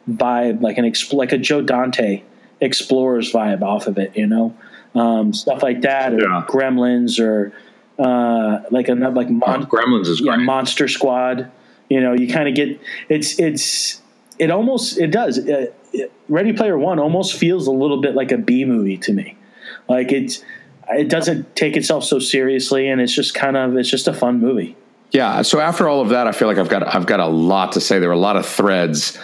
vibe, 0.09 0.61
like 0.61 0.79
an 0.79 0.85
expl- 0.85 1.13
like 1.13 1.31
a 1.31 1.37
Joe 1.37 1.61
Dante 1.61 2.23
Explorers 2.59 3.31
vibe 3.31 3.61
off 3.61 3.85
of 3.85 3.99
it, 3.99 4.17
you 4.17 4.25
know, 4.25 4.55
um, 4.95 5.31
stuff 5.31 5.61
like 5.61 5.81
that, 5.81 6.13
or 6.13 6.21
Yeah. 6.21 6.43
Gremlins, 6.47 7.19
or 7.19 7.53
uh, 8.01 8.63
like 8.71 8.89
a 8.89 8.93
like 8.95 9.29
Mon- 9.29 9.65
Gremlins 9.67 10.07
is 10.07 10.21
yeah. 10.21 10.35
Monster 10.37 10.87
Squad. 10.87 11.51
You 11.89 12.01
know, 12.01 12.13
you 12.13 12.27
kind 12.31 12.47
of 12.47 12.55
get 12.55 12.79
it's 13.09 13.39
it's 13.39 14.01
it 14.39 14.49
almost 14.51 14.97
it 14.97 15.11
does. 15.11 15.37
Uh, 15.39 15.67
it- 15.93 16.11
Ready 16.29 16.53
Player 16.53 16.77
One 16.77 16.99
almost 16.99 17.35
feels 17.37 17.67
a 17.67 17.71
little 17.71 17.99
bit 17.99 18.15
like 18.15 18.31
a 18.31 18.37
B 18.37 18.63
movie 18.63 18.97
to 18.99 19.11
me. 19.13 19.35
Like 19.89 20.11
it's 20.11 20.43
it 20.89 21.09
doesn't 21.09 21.55
take 21.55 21.75
itself 21.75 22.03
so 22.05 22.19
seriously, 22.19 22.87
and 22.87 23.01
it's 23.01 23.13
just 23.13 23.33
kind 23.33 23.57
of 23.57 23.75
it's 23.75 23.89
just 23.89 24.07
a 24.07 24.13
fun 24.13 24.39
movie. 24.39 24.77
Yeah. 25.11 25.41
So 25.41 25.59
after 25.59 25.89
all 25.89 25.99
of 25.99 26.09
that, 26.09 26.27
I 26.27 26.31
feel 26.31 26.47
like 26.47 26.57
I've 26.57 26.69
got 26.69 26.95
I've 26.95 27.05
got 27.05 27.19
a 27.19 27.27
lot 27.27 27.73
to 27.73 27.81
say. 27.81 27.99
There 27.99 28.09
are 28.09 28.13
a 28.13 28.17
lot 28.17 28.37
of 28.37 28.45
threads 28.45 29.19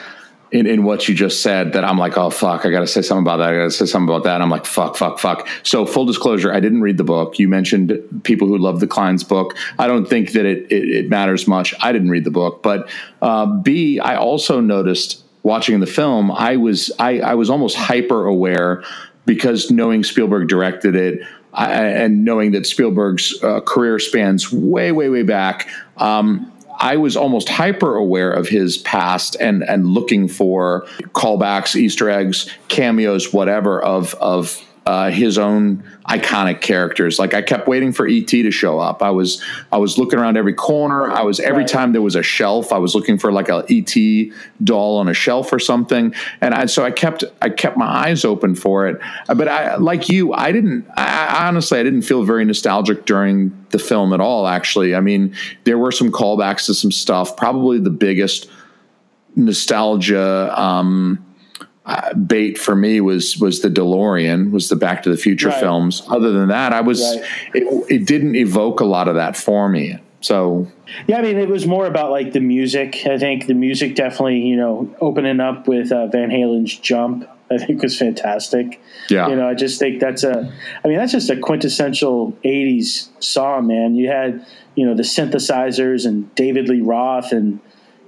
in, 0.52 0.66
in 0.66 0.84
what 0.84 1.08
you 1.08 1.16
just 1.16 1.42
said 1.42 1.74
that 1.74 1.84
I'm 1.84 1.98
like, 1.98 2.18
oh 2.18 2.30
fuck, 2.30 2.66
I 2.66 2.72
got 2.72 2.80
to 2.82 2.88
say 2.88 3.02
something 3.02 3.24
about 3.24 3.38
that. 3.38 3.50
I 3.54 3.58
got 3.58 3.64
to 3.64 3.72
say 3.72 3.86
something 3.86 4.14
about 4.14 4.24
that. 4.24 4.36
And 4.36 4.44
I'm 4.44 4.50
like, 4.50 4.66
fuck, 4.66 4.96
fuck, 4.96 5.20
fuck. 5.20 5.48
So 5.64 5.86
full 5.86 6.06
disclosure, 6.06 6.54
I 6.54 6.60
didn't 6.60 6.82
read 6.82 6.98
the 6.98 7.04
book. 7.04 7.40
You 7.40 7.50
mentioned 7.50 8.22
people 8.24 8.48
who 8.48 8.58
love 8.58 8.80
the 8.80 8.88
Cline's 8.88 9.24
book. 9.24 9.58
I 9.78 9.88
don't 9.88 10.08
think 10.08 10.32
that 10.34 10.46
it 10.46 10.72
it, 10.72 10.90
it 10.90 11.10
matters 11.10 11.48
much. 11.48 11.74
I 11.82 11.92
didn't 11.92 12.10
read 12.10 12.24
the 12.24 12.32
book, 12.32 12.64
but 12.64 12.90
uh, 13.22 13.46
B, 13.46 14.00
I 14.00 14.16
also 14.16 14.62
noticed 14.62 15.24
watching 15.44 15.80
the 15.80 15.88
film, 15.88 16.32
I 16.32 16.58
was 16.58 16.92
I, 17.00 17.20
I 17.20 17.36
was 17.36 17.50
almost 17.50 17.76
hyper 17.76 18.26
aware 18.26 18.84
because 19.26 19.72
knowing 19.72 20.04
Spielberg 20.04 20.48
directed 20.48 20.96
it. 20.96 21.22
I, 21.54 21.72
and 21.86 22.24
knowing 22.24 22.52
that 22.52 22.68
Spielberg's 22.68 23.42
uh, 23.42 23.62
career 23.62 23.98
spans 23.98 24.52
way, 24.52 24.92
way, 24.92 25.10
way 25.10 25.24
back, 25.24 25.68
um, 25.96 26.52
I 26.80 26.98
was 26.98 27.18
almost 27.18 27.50
hyper 27.50 27.96
aware 27.96 28.32
of 28.32 28.48
his 28.48 28.78
past 28.78 29.36
and 29.40 29.64
and 29.64 29.88
looking 29.88 30.28
for 30.28 30.86
callbacks, 31.14 31.76
Easter 31.76 32.10
eggs, 32.10 32.50
cameos, 32.68 33.34
whatever 33.34 33.82
of 33.82 34.14
of 34.16 34.62
uh, 34.88 35.12
his 35.12 35.38
own 35.38 35.84
iconic 36.08 36.62
characters. 36.62 37.20
Like 37.20 37.34
I 37.34 37.42
kept 37.42 37.68
waiting 37.68 37.92
for 37.92 38.08
ET 38.08 38.28
to 38.28 38.52
show 38.52 38.80
up. 38.80 39.04
I 39.04 39.10
was 39.10 39.44
I 39.70 39.78
was 39.80 39.98
looking 39.98 40.18
around 40.18 40.38
every 40.38 40.54
corner. 40.54 41.12
I 41.12 41.24
was 41.24 41.42
every 41.42 41.64
Right. 41.64 41.68
time 41.68 41.92
there 41.92 42.02
was 42.02 42.16
a 42.16 42.24
shelf, 42.24 42.72
I 42.72 42.78
was 42.78 42.96
looking 42.96 43.18
for 43.18 43.30
like 43.30 43.50
a 43.50 43.66
ET 43.70 44.32
doll 44.64 44.98
on 45.00 45.10
a 45.10 45.14
shelf 45.14 45.52
or 45.52 45.60
something. 45.60 46.16
And 46.40 46.54
I, 46.54 46.68
so 46.68 46.86
I 46.86 46.92
kept 46.92 47.26
I 47.42 47.50
kept 47.50 47.76
my 47.76 47.86
eyes 47.86 48.24
open 48.24 48.56
for 48.56 48.88
it. 48.88 48.98
But 49.28 49.50
I 49.50 49.76
like 49.76 50.08
you, 50.08 50.32
I 50.34 50.54
didn't. 50.54 50.88
I 50.96 51.48
honestly 51.50 51.80
I 51.82 51.84
didn't 51.84 52.04
feel 52.04 52.24
very 52.24 52.46
nostalgic 52.46 53.06
during 53.06 53.52
the 53.72 53.80
film 53.80 54.14
at 54.14 54.22
all. 54.22 54.48
Actually, 54.48 54.96
I 54.96 55.02
mean 55.02 55.36
there 55.66 55.78
were 55.78 55.92
some 55.92 56.14
callbacks 56.14 56.68
to 56.68 56.74
some 56.74 56.94
stuff. 56.94 57.36
Probably 57.36 57.78
the 57.80 57.90
biggest 57.90 58.50
nostalgia. 59.36 60.58
Um, 60.58 61.26
uh, 61.88 62.14
bait 62.14 62.58
for 62.58 62.76
me 62.76 63.02
was 63.02 63.38
was 63.40 63.62
the 63.62 63.70
DeLorean, 63.70 64.52
was 64.52 64.70
the 64.70 64.76
Back 64.76 65.02
to 65.04 65.10
the 65.10 65.18
Future 65.18 65.48
Right. 65.50 65.60
films. 65.60 66.04
Other 66.10 66.32
than 66.32 66.50
that, 66.50 66.74
I 66.74 66.82
was 66.82 67.02
Right. 67.02 67.24
it, 67.56 67.86
it 67.90 68.06
didn't 68.06 68.36
evoke 68.36 68.80
a 68.82 68.86
lot 68.86 69.08
of 69.08 69.16
that 69.16 69.36
for 69.36 69.68
me. 69.70 69.98
So 70.22 70.68
Yeah, 71.08 71.20
I 71.20 71.22
mean, 71.22 71.38
it 71.38 71.48
was 71.48 71.66
more 71.66 71.86
about 71.86 72.12
like 72.12 72.34
the 72.34 72.40
music. 72.42 73.04
I 73.06 73.18
think 73.18 73.48
the 73.48 73.54
music 73.54 73.96
definitely, 73.96 74.40
you 74.42 74.56
know, 74.58 74.94
opening 75.00 75.40
up 75.40 75.68
with 75.68 75.92
uh, 75.92 76.08
Van 76.08 76.30
Halen's 76.30 76.76
"Jump," 76.76 77.26
I 77.50 77.58
think 77.58 77.82
was 77.82 77.98
fantastic. 77.98 78.82
Yeah. 79.10 79.30
you 79.30 79.36
know, 79.38 79.48
I 79.48 79.54
just 79.54 79.80
think 79.80 80.00
that's 80.02 80.24
a. 80.24 80.52
I 80.84 80.88
mean, 80.88 80.98
that's 80.98 81.12
just 81.14 81.30
a 81.30 81.38
quintessential 81.38 82.34
'80s 82.44 83.10
song, 83.20 83.68
man. 83.68 83.96
You 83.96 84.10
had, 84.10 84.46
you 84.76 84.86
know, 84.86 84.94
the 84.96 85.04
synthesizers 85.04 86.06
and 86.06 86.34
David 86.36 86.68
Lee 86.68 86.82
Roth 86.82 87.32
and 87.32 87.60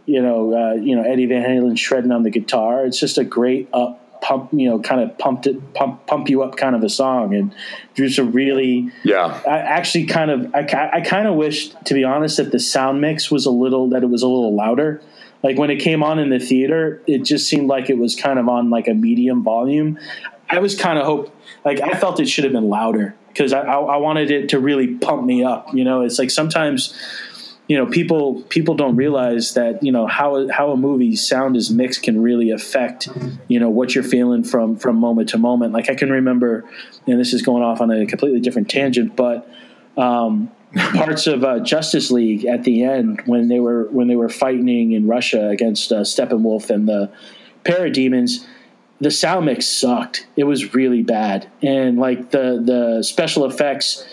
you 0.10 0.22
know, 0.22 0.54
uh, 0.54 0.74
you 0.74 0.96
know 0.96 1.04
Eddie 1.04 1.28
Van 1.28 1.44
Halen 1.44 1.78
shredding 1.78 2.12
on 2.12 2.24
the 2.24 2.30
guitar. 2.30 2.86
It's 2.86 3.00
just 3.00 3.18
a 3.18 3.24
great 3.24 3.70
up 3.74 4.06
pump, 4.22 4.50
you 4.52 4.70
know, 4.70 4.80
kind 4.80 5.02
of 5.02 5.18
pumped 5.18 5.48
it, 5.48 5.74
pump, 5.74 6.06
pump 6.08 6.30
you 6.30 6.44
up 6.44 6.58
kind 6.58 6.76
of 6.76 6.84
a 6.84 6.90
song, 6.90 7.34
and 7.34 7.54
just 7.96 8.18
a 8.18 8.24
really 8.24 8.92
yeah, 9.04 9.42
I 9.48 9.60
actually 9.60 10.06
kind 10.06 10.32
of 10.32 10.54
I, 10.56 10.90
I 10.94 11.02
kind 11.02 11.28
of 11.28 11.36
wished 11.36 11.76
to 11.86 11.94
be 11.94 12.04
honest 12.04 12.38
that 12.38 12.52
the 12.52 12.60
sound 12.60 13.02
mix 13.02 13.30
was 13.30 13.46
a 13.46 13.52
little 13.52 13.90
that 13.90 14.04
it 14.04 14.10
was 14.10 14.24
a 14.24 14.28
little 14.28 14.56
louder. 14.56 15.02
Like 15.42 15.58
when 15.58 15.70
it 15.70 15.78
came 15.78 16.04
on 16.04 16.20
in 16.20 16.30
the 16.30 16.40
theater 16.40 17.02
it 17.08 17.20
just 17.20 17.48
seemed 17.48 17.68
like 17.68 17.90
it 17.90 17.98
was 17.98 18.16
kind 18.16 18.40
of 18.40 18.50
on 18.50 18.70
like 18.70 18.88
a 18.88 18.94
medium 18.94 19.44
volume. 19.44 20.00
I 20.50 20.60
was 20.60 20.76
kind 20.76 20.98
of 20.98 21.06
hope 21.06 21.36
like 21.64 21.80
i 21.82 21.92
felt 22.00 22.20
it 22.20 22.28
should 22.28 22.44
have 22.44 22.54
been 22.54 22.70
louder 22.70 23.16
because 23.28 23.54
I, 23.54 23.62
I, 23.62 23.80
I 23.80 23.98
wanted 23.98 24.32
it 24.32 24.50
to 24.50 24.60
really 24.60 24.96
pump 24.96 25.24
me 25.26 25.44
up 25.44 25.74
you 25.74 25.84
know? 25.84 26.02
It's 26.02 26.18
like 26.18 26.32
sometimes 26.32 26.94
you 27.70 27.78
know 27.78 27.86
people 27.86 28.42
people 28.50 28.76
don't 28.76 28.98
realize 28.98 29.54
that 29.54 29.82
you 29.82 29.92
know 29.94 30.06
how 30.08 30.50
how 30.50 30.72
a 30.72 30.78
movie's 30.78 31.26
sound 31.26 31.56
is 31.56 31.72
mixed 31.72 32.04
can 32.04 32.22
really 32.22 32.52
affect 32.52 33.08
you 33.48 33.58
know 33.58 33.70
what 33.70 33.96
you're 33.96 34.04
feeling 34.04 34.44
from 34.44 34.76
from 34.76 34.98
moment 34.98 35.30
to 35.30 35.38
moment 35.38 35.72
like 35.72 35.90
i 35.90 35.96
can 35.96 36.10
remember 36.10 36.66
and 37.08 37.18
this 37.18 37.32
is 37.32 37.42
going 37.42 37.64
off 37.64 37.80
on 37.80 37.90
a 37.90 38.06
completely 38.06 38.42
different 38.42 38.70
tangent 38.70 39.16
but 39.16 39.50
um, 39.98 40.52
parts 40.76 41.28
of 41.28 41.44
uh, 41.44 41.60
Justice 41.60 42.12
League 42.12 42.46
at 42.46 42.64
the 42.64 42.84
end 42.84 43.22
when 43.26 43.48
they 43.48 43.60
were 43.60 43.86
when 43.86 44.08
they 44.08 44.16
were 44.16 44.30
fighting 44.30 44.92
in 44.92 45.08
Russia 45.08 45.50
against 45.50 45.92
uh, 45.92 46.02
Steppenwolf 46.02 46.70
and 46.70 46.88
the 46.88 47.12
Parademons, 47.64 48.46
the 49.02 49.12
sound 49.12 49.46
mix 49.46 49.68
sucked. 49.68 50.28
It 50.36 50.44
was 50.44 50.74
really 50.74 51.02
bad, 51.02 51.50
and 51.62 51.98
like 51.98 52.32
the 52.32 52.62
the 52.64 53.04
special 53.04 53.46
effects 53.46 54.06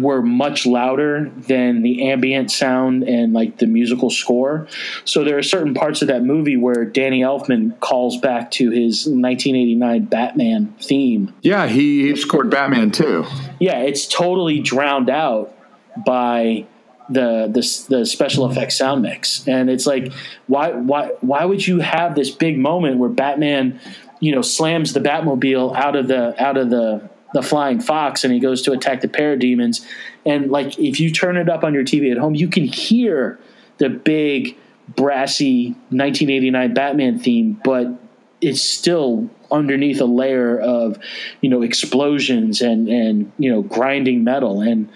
were 0.00 0.22
much 0.22 0.66
louder 0.66 1.30
than 1.36 1.82
the 1.82 2.10
ambient 2.10 2.50
sound 2.50 3.02
and 3.02 3.32
like 3.32 3.58
the 3.58 3.66
musical 3.66 4.10
score. 4.10 4.68
So 5.04 5.24
there 5.24 5.38
are 5.38 5.42
certain 5.42 5.74
parts 5.74 6.02
of 6.02 6.08
that 6.08 6.22
movie 6.22 6.56
where 6.56 6.84
Danny 6.84 7.20
Elfman 7.20 7.78
calls 7.80 8.18
back 8.18 8.50
to 8.52 8.70
his 8.70 9.06
1989 9.06 10.04
Batman 10.04 10.74
theme 10.80 11.34
yeah. 11.42 11.66
He, 11.66 12.08
he 12.08 12.16
scored 12.16 12.50
Batman 12.50 12.90
too. 12.90 13.24
yeah, 13.58 13.78
it's 13.78 14.06
totally 14.06 14.60
drowned 14.60 15.10
out 15.10 15.54
by 16.04 16.66
the 17.08 17.48
the 17.50 17.96
the 17.96 18.06
special 18.06 18.50
effects 18.50 18.76
sound 18.76 19.02
mix, 19.02 19.46
and 19.48 19.70
it's 19.70 19.86
like 19.86 20.12
why 20.46 20.72
why 20.72 21.10
why 21.20 21.44
would 21.44 21.66
you 21.66 21.80
have 21.80 22.14
this 22.14 22.30
big 22.30 22.58
moment 22.58 22.98
where 22.98 23.08
Batman, 23.08 23.80
you 24.20 24.32
know, 24.32 24.42
slams 24.42 24.92
the 24.92 25.00
Batmobile 25.00 25.74
out 25.74 25.96
of 25.96 26.08
the 26.08 26.40
out 26.42 26.56
of 26.56 26.70
the 26.70 27.08
the 27.34 27.42
flying 27.42 27.80
fox 27.80 28.24
and 28.24 28.32
he 28.32 28.40
goes 28.40 28.62
to 28.62 28.72
attack 28.72 29.00
the 29.00 29.08
parademons. 29.08 29.84
And 30.24 30.50
like 30.50 30.78
if 30.78 31.00
you 31.00 31.10
turn 31.10 31.36
it 31.36 31.48
up 31.48 31.64
on 31.64 31.74
your 31.74 31.84
TV 31.84 32.10
at 32.10 32.18
home 32.18 32.34
you 32.34 32.48
can 32.48 32.64
hear 32.64 33.38
the 33.78 33.88
big 33.88 34.56
brassy 34.96 35.70
1989 35.90 36.74
Batman 36.74 37.18
theme 37.18 37.60
but 37.62 37.88
it's 38.40 38.62
still 38.62 39.28
underneath 39.50 40.00
a 40.00 40.04
layer 40.04 40.58
of 40.60 40.98
you 41.40 41.50
know 41.50 41.62
explosions 41.62 42.60
and 42.60 42.88
and 42.88 43.32
you 43.38 43.50
know 43.50 43.62
grinding 43.62 44.24
metal. 44.24 44.60
And 44.60 44.88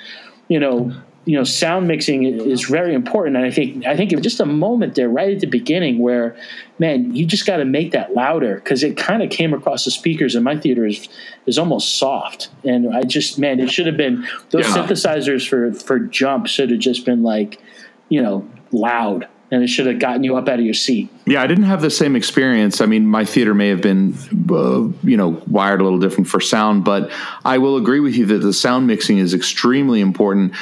you 0.49 0.61
know 0.61 0.93
you 1.25 1.37
know 1.37 1.45
sound 1.45 1.87
mixing 1.87 2.25
is 2.25 2.65
very 2.65 2.95
important 2.95 3.37
and 3.37 3.45
i 3.47 3.51
think 3.51 3.87
i 3.87 3.97
think 3.97 4.13
it 4.13 4.17
was 4.17 4.25
just 4.25 4.41
a 4.41 4.47
moment 4.47 4.97
there 4.97 5.09
right 5.09 5.33
at 5.35 5.41
the 5.41 5.47
beginning 5.47 5.99
where 6.01 6.35
man 6.81 7.15
you 7.15 7.25
just 7.25 7.47
got 7.47 7.59
to 7.59 7.65
make 7.65 7.93
that 7.93 8.13
louder 8.15 8.57
because 8.57 8.83
it 8.83 8.97
kind 8.97 9.23
of 9.23 9.31
came 9.31 9.55
across 9.55 9.85
the 9.85 9.91
speakers 9.91 10.35
in 10.35 10.43
my 10.43 10.57
theater 10.57 10.85
is 10.85 11.09
is 11.47 11.59
almost 11.59 11.97
soft 11.97 12.49
and 12.65 12.93
i 12.93 13.03
just 13.03 13.39
man 13.39 13.61
it 13.61 13.71
should 13.71 13.87
have 13.87 13.97
been 13.97 14.27
those 14.51 14.67
Yeah. 14.67 14.75
synthesizers 14.85 15.49
for 15.49 15.73
for 15.73 16.01
jump 16.01 16.49
should 16.49 16.71
have 16.71 16.81
just 16.81 17.05
been 17.05 17.23
like 17.23 17.61
you 18.09 18.21
know 18.21 18.49
loud 18.73 19.29
and 19.53 19.63
it 19.63 19.69
should 19.69 19.87
have 19.87 19.99
gotten 20.01 20.25
you 20.25 20.37
up 20.37 20.49
out 20.49 20.59
of 20.59 20.65
your 20.65 20.75
seat 20.75 21.09
Yeah, 21.27 21.43
I 21.43 21.47
didn't 21.47 21.65
have 21.65 21.83
the 21.83 21.91
same 21.91 22.17
experience. 22.17 22.81
I 22.81 22.87
mean, 22.87 23.07
my 23.07 23.27
theater 23.27 23.53
may 23.53 23.69
have 23.69 23.83
been, 23.83 24.15
uh, 24.51 24.89
you 25.07 25.17
know, 25.19 25.43
wired 25.47 25.83
a 25.83 25.85
little 25.85 25.99
different 25.99 26.27
for 26.27 26.41
sound, 26.41 26.85
but 26.85 27.11
I 27.45 27.59
will 27.59 27.77
agree 27.77 28.01
with 28.01 28.17
you 28.17 28.25
that 28.27 28.39
the 28.39 28.55
sound 28.55 28.87
mixing 28.87 29.19
is 29.19 29.35
extremely 29.35 30.01
important. 30.01 30.55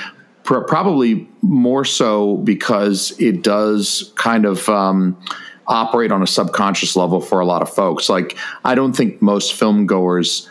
Pr- 0.51 0.63
probably 0.63 1.29
more 1.43 1.85
so 1.85 2.37
because 2.39 3.15
it 3.21 3.45
does 3.45 4.13
kind 4.17 4.45
of 4.45 4.69
um, 4.69 5.17
operate 5.69 6.11
on 6.11 6.25
a 6.25 6.27
subconscious 6.27 6.97
level 6.97 7.21
for 7.21 7.39
a 7.39 7.47
lot 7.47 7.63
of 7.63 7.73
folks. 7.73 8.09
Like, 8.09 8.37
I 8.65 8.75
don't 8.75 8.93
think 8.93 9.23
most 9.23 9.55
film 9.55 9.87
goers 9.87 10.51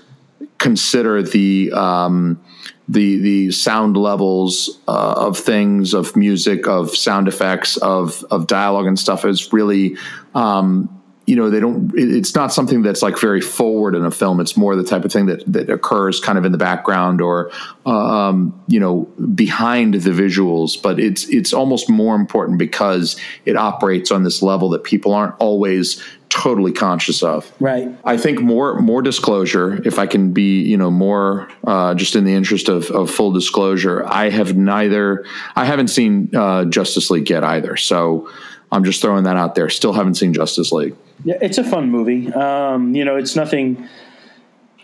consider 0.58 1.22
the 1.22 1.74
um, 1.74 2.42
the 2.88 3.18
the 3.18 3.52
sound 3.52 3.98
levels 3.98 4.80
uh, 4.88 5.16
of 5.18 5.38
things, 5.38 5.94
of 5.94 6.16
music, 6.16 6.66
of 6.66 6.96
sound 6.96 7.28
effects, 7.28 7.76
of 7.76 8.24
of 8.32 8.48
dialogue 8.48 8.86
and 8.86 8.98
stuff 8.98 9.26
is 9.26 9.52
really. 9.52 9.98
Um, 10.34 10.96
you 11.30 11.36
know 11.36 11.52
they 11.52 11.60
don't 11.60 11.92
it's 11.96 12.34
not 12.34 12.52
something 12.52 12.82
that's 12.82 13.04
like 13.04 13.20
very 13.20 13.40
forward 13.40 13.94
in 13.94 14.04
a 14.04 14.10
film. 14.10 14.40
It's 14.40 14.58
more 14.58 14.76
the 14.76 14.84
type 14.84 15.06
of 15.06 15.12
thing 15.12 15.28
that 15.28 15.44
that 15.54 15.70
occurs 15.70 16.20
kind 16.20 16.40
of 16.40 16.44
in 16.44 16.52
the 16.52 16.58
background 16.58 17.22
or 17.22 17.52
um, 17.86 18.60
you 18.68 18.80
know 18.80 19.02
behind 19.36 19.94
the 19.94 20.10
visuals. 20.10 20.82
But 20.82 21.00
it's 21.00 21.30
it's 21.30 21.54
almost 21.54 21.88
more 21.88 22.16
important 22.16 22.58
because 22.58 23.16
it 23.46 23.56
operates 23.56 24.10
on 24.10 24.24
this 24.24 24.42
level 24.42 24.70
that 24.70 24.84
people 24.84 25.14
aren't 25.14 25.36
always 25.38 26.04
totally 26.30 26.72
conscious 26.72 27.22
of. 27.22 27.52
Right. 27.60 27.96
I 28.04 28.18
think 28.18 28.42
more 28.42 28.80
more 28.80 29.02
disclosure 29.02 29.82
if 29.86 29.98
i 29.98 30.06
can 30.06 30.32
be 30.32 30.62
you 30.62 30.78
know 30.78 30.92
more 30.92 31.48
uh, 31.64 31.94
just 31.94 32.16
in 32.16 32.24
the 32.24 32.34
interest 32.34 32.70
of, 32.70 32.90
of 32.92 33.10
full 33.10 33.32
disclosure 33.32 34.06
i 34.06 34.30
have 34.30 34.56
neither 34.56 35.26
i 35.56 35.66
haven't 35.66 35.88
seen 35.88 36.30
uh, 36.36 36.66
justice 36.66 37.10
league 37.10 37.30
yet 37.30 37.44
either. 37.44 37.78
So 37.78 38.30
i'm 38.72 38.84
just 38.84 39.02
throwing 39.02 39.24
that 39.24 39.38
out 39.38 39.56
there 39.56 39.70
still 39.70 39.94
haven't 39.94 40.16
seen 40.16 40.34
justice 40.34 40.72
league 40.72 40.96
yeah, 41.26 41.36
it's 41.42 41.58
a 41.58 41.66
fun 41.66 41.92
movie. 41.92 42.32
Um, 42.32 42.96
you 42.96 43.04
know, 43.04 43.18
it's 43.18 43.36
nothing. 43.36 43.90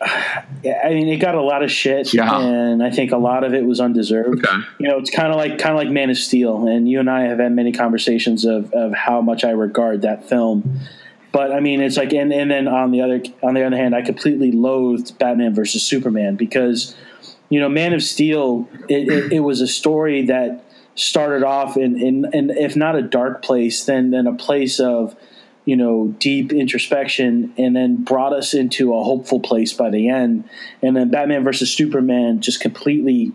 I 0.01 0.89
mean, 0.89 1.07
it 1.07 1.17
got 1.21 1.35
a 1.35 1.41
lot 1.41 1.63
of 1.63 1.71
shit, 1.71 2.13
Yeah. 2.13 2.37
and 2.37 2.83
I 2.83 2.89
think 2.91 3.13
a 3.13 3.17
lot 3.17 3.45
of 3.45 3.53
it 3.53 3.63
was 3.63 3.79
undeserved. 3.79 4.45
Okay. 4.45 4.57
You 4.77 4.89
know, 4.89 4.97
it's 4.97 5.09
kind 5.09 5.29
of 5.31 5.37
like 5.37 5.57
kind 5.57 5.71
of 5.73 5.77
like 5.77 5.89
Man 5.89 6.09
of 6.09 6.17
Steel, 6.17 6.67
and 6.67 6.89
you 6.89 6.99
and 6.99 7.09
I 7.09 7.21
have 7.21 7.39
had 7.39 7.53
many 7.53 7.71
conversations 7.71 8.43
of, 8.43 8.73
of 8.73 8.93
how 8.93 9.21
much 9.21 9.45
I 9.45 9.51
regard 9.51 10.01
that 10.01 10.27
film. 10.27 10.81
But 11.31 11.53
I 11.53 11.61
mean, 11.61 11.79
it's 11.79 11.95
like, 11.95 12.11
and, 12.11 12.33
and 12.33 12.51
then 12.51 12.67
on 12.67 12.91
the 12.91 12.99
other 13.01 13.23
on 13.41 13.53
the 13.53 13.63
other 13.65 13.77
hand, 13.77 13.95
I 13.95 14.01
completely 14.01 14.51
loathed 14.51 15.17
Batman 15.17 15.55
versus 15.55 15.83
Superman 15.83 16.35
because, 16.35 16.93
you 17.47 17.61
know, 17.61 17.69
Man 17.69 17.93
of 17.93 18.03
Steel, 18.03 18.67
it, 18.89 19.07
it, 19.07 19.31
it 19.33 19.39
was 19.39 19.61
a 19.61 19.67
story 19.67 20.25
that 20.25 20.64
started 20.95 21.43
off 21.43 21.77
in, 21.77 21.99
in, 22.01 22.25
in 22.33 22.49
if 22.49 22.75
not 22.75 22.95
a 22.95 23.01
dark 23.01 23.43
place, 23.43 23.85
then 23.85 24.11
then 24.11 24.27
a 24.27 24.33
place 24.33 24.79
of 24.79 25.15
you 25.65 25.75
know, 25.75 26.13
deep 26.19 26.53
introspection 26.53 27.51
and 27.57 27.75
then 27.75 28.03
brought 28.03 28.33
us 28.33 28.53
into 28.53 28.93
a 28.93 29.03
hopeful 29.03 29.39
place 29.39 29.73
by 29.73 29.89
the 29.89 30.09
end. 30.09 30.47
And 30.81 30.95
then 30.95 31.09
Batman 31.09 31.43
versus 31.43 31.73
Superman 31.73 32.39
just 32.39 32.61
completely 32.61 33.33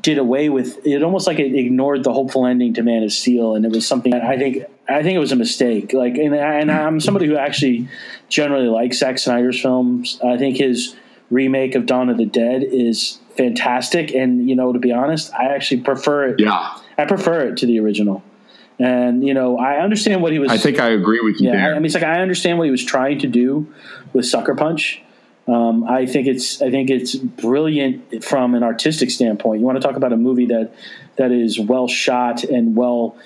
did 0.00 0.18
away 0.18 0.48
with 0.48 0.86
it 0.86 1.02
almost 1.02 1.26
like 1.26 1.40
it 1.40 1.52
ignored 1.52 2.04
the 2.04 2.12
hopeful 2.12 2.46
ending 2.46 2.72
to 2.72 2.82
Man 2.82 3.02
of 3.02 3.12
Steel 3.12 3.56
and 3.56 3.64
it 3.64 3.72
was 3.72 3.84
something 3.84 4.14
I 4.14 4.38
think 4.38 4.64
I 4.88 5.02
think 5.02 5.16
it 5.16 5.18
was 5.18 5.32
a 5.32 5.36
mistake. 5.36 5.92
Like 5.92 6.16
and, 6.16 6.34
and 6.34 6.70
I'm 6.70 7.00
somebody 7.00 7.26
who 7.26 7.36
actually 7.36 7.88
generally 8.28 8.68
likes 8.68 8.98
Zack 8.98 9.18
Snyder's 9.18 9.60
films. 9.60 10.20
I 10.24 10.36
think 10.36 10.58
his 10.58 10.94
remake 11.28 11.74
of 11.74 11.86
Dawn 11.86 12.08
of 12.08 12.18
the 12.18 12.24
Dead 12.24 12.62
is 12.62 13.18
fantastic 13.36 14.14
and 14.14 14.48
you 14.48 14.54
know 14.54 14.72
to 14.72 14.78
be 14.78 14.92
honest, 14.92 15.34
I 15.34 15.46
actually 15.46 15.80
prefer 15.80 16.28
it. 16.28 16.40
Yeah. 16.40 16.76
I 17.00 17.06
prefer 17.06 17.40
it 17.48 17.56
to 17.58 17.66
the 17.66 17.80
original. 17.80 18.22
And 18.78 19.26
you 19.26 19.34
know, 19.34 19.58
I 19.58 19.82
understand 19.82 20.22
what 20.22 20.32
he 20.32 20.38
was. 20.38 20.50
I 20.50 20.56
think 20.56 20.78
I 20.78 20.88
agree 20.90 21.20
with 21.20 21.40
you 21.40 21.48
yeah, 21.48 21.56
there. 21.56 21.70
I 21.72 21.74
mean, 21.74 21.84
it's 21.84 21.94
like 21.94 22.02
I 22.02 22.20
understand 22.20 22.58
what 22.58 22.64
he 22.64 22.70
was 22.70 22.84
trying 22.84 23.18
to 23.20 23.26
do 23.26 23.72
with 24.12 24.24
Sucker 24.26 24.54
Punch. 24.54 25.02
Um, 25.46 25.84
I 25.84 26.06
think 26.06 26.26
it's 26.26 26.62
I 26.62 26.70
think 26.70 26.90
it's 26.90 27.14
brilliant 27.14 28.24
from 28.24 28.54
an 28.54 28.62
artistic 28.62 29.10
standpoint. 29.10 29.60
You 29.60 29.66
want 29.66 29.80
to 29.80 29.86
talk 29.86 29.96
about 29.96 30.12
a 30.12 30.16
movie 30.16 30.46
that 30.46 30.72
that 31.16 31.32
is 31.32 31.58
well 31.58 31.88
shot 31.88 32.44
and 32.44 32.76
well 32.76 33.16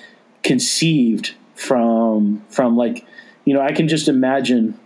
conceived 0.42 1.34
from 1.54 2.42
from 2.48 2.76
like 2.76 3.06
you 3.44 3.54
know 3.54 3.60
I 3.60 3.72
can 3.72 3.86
just 3.86 4.08
imagine 4.08 4.78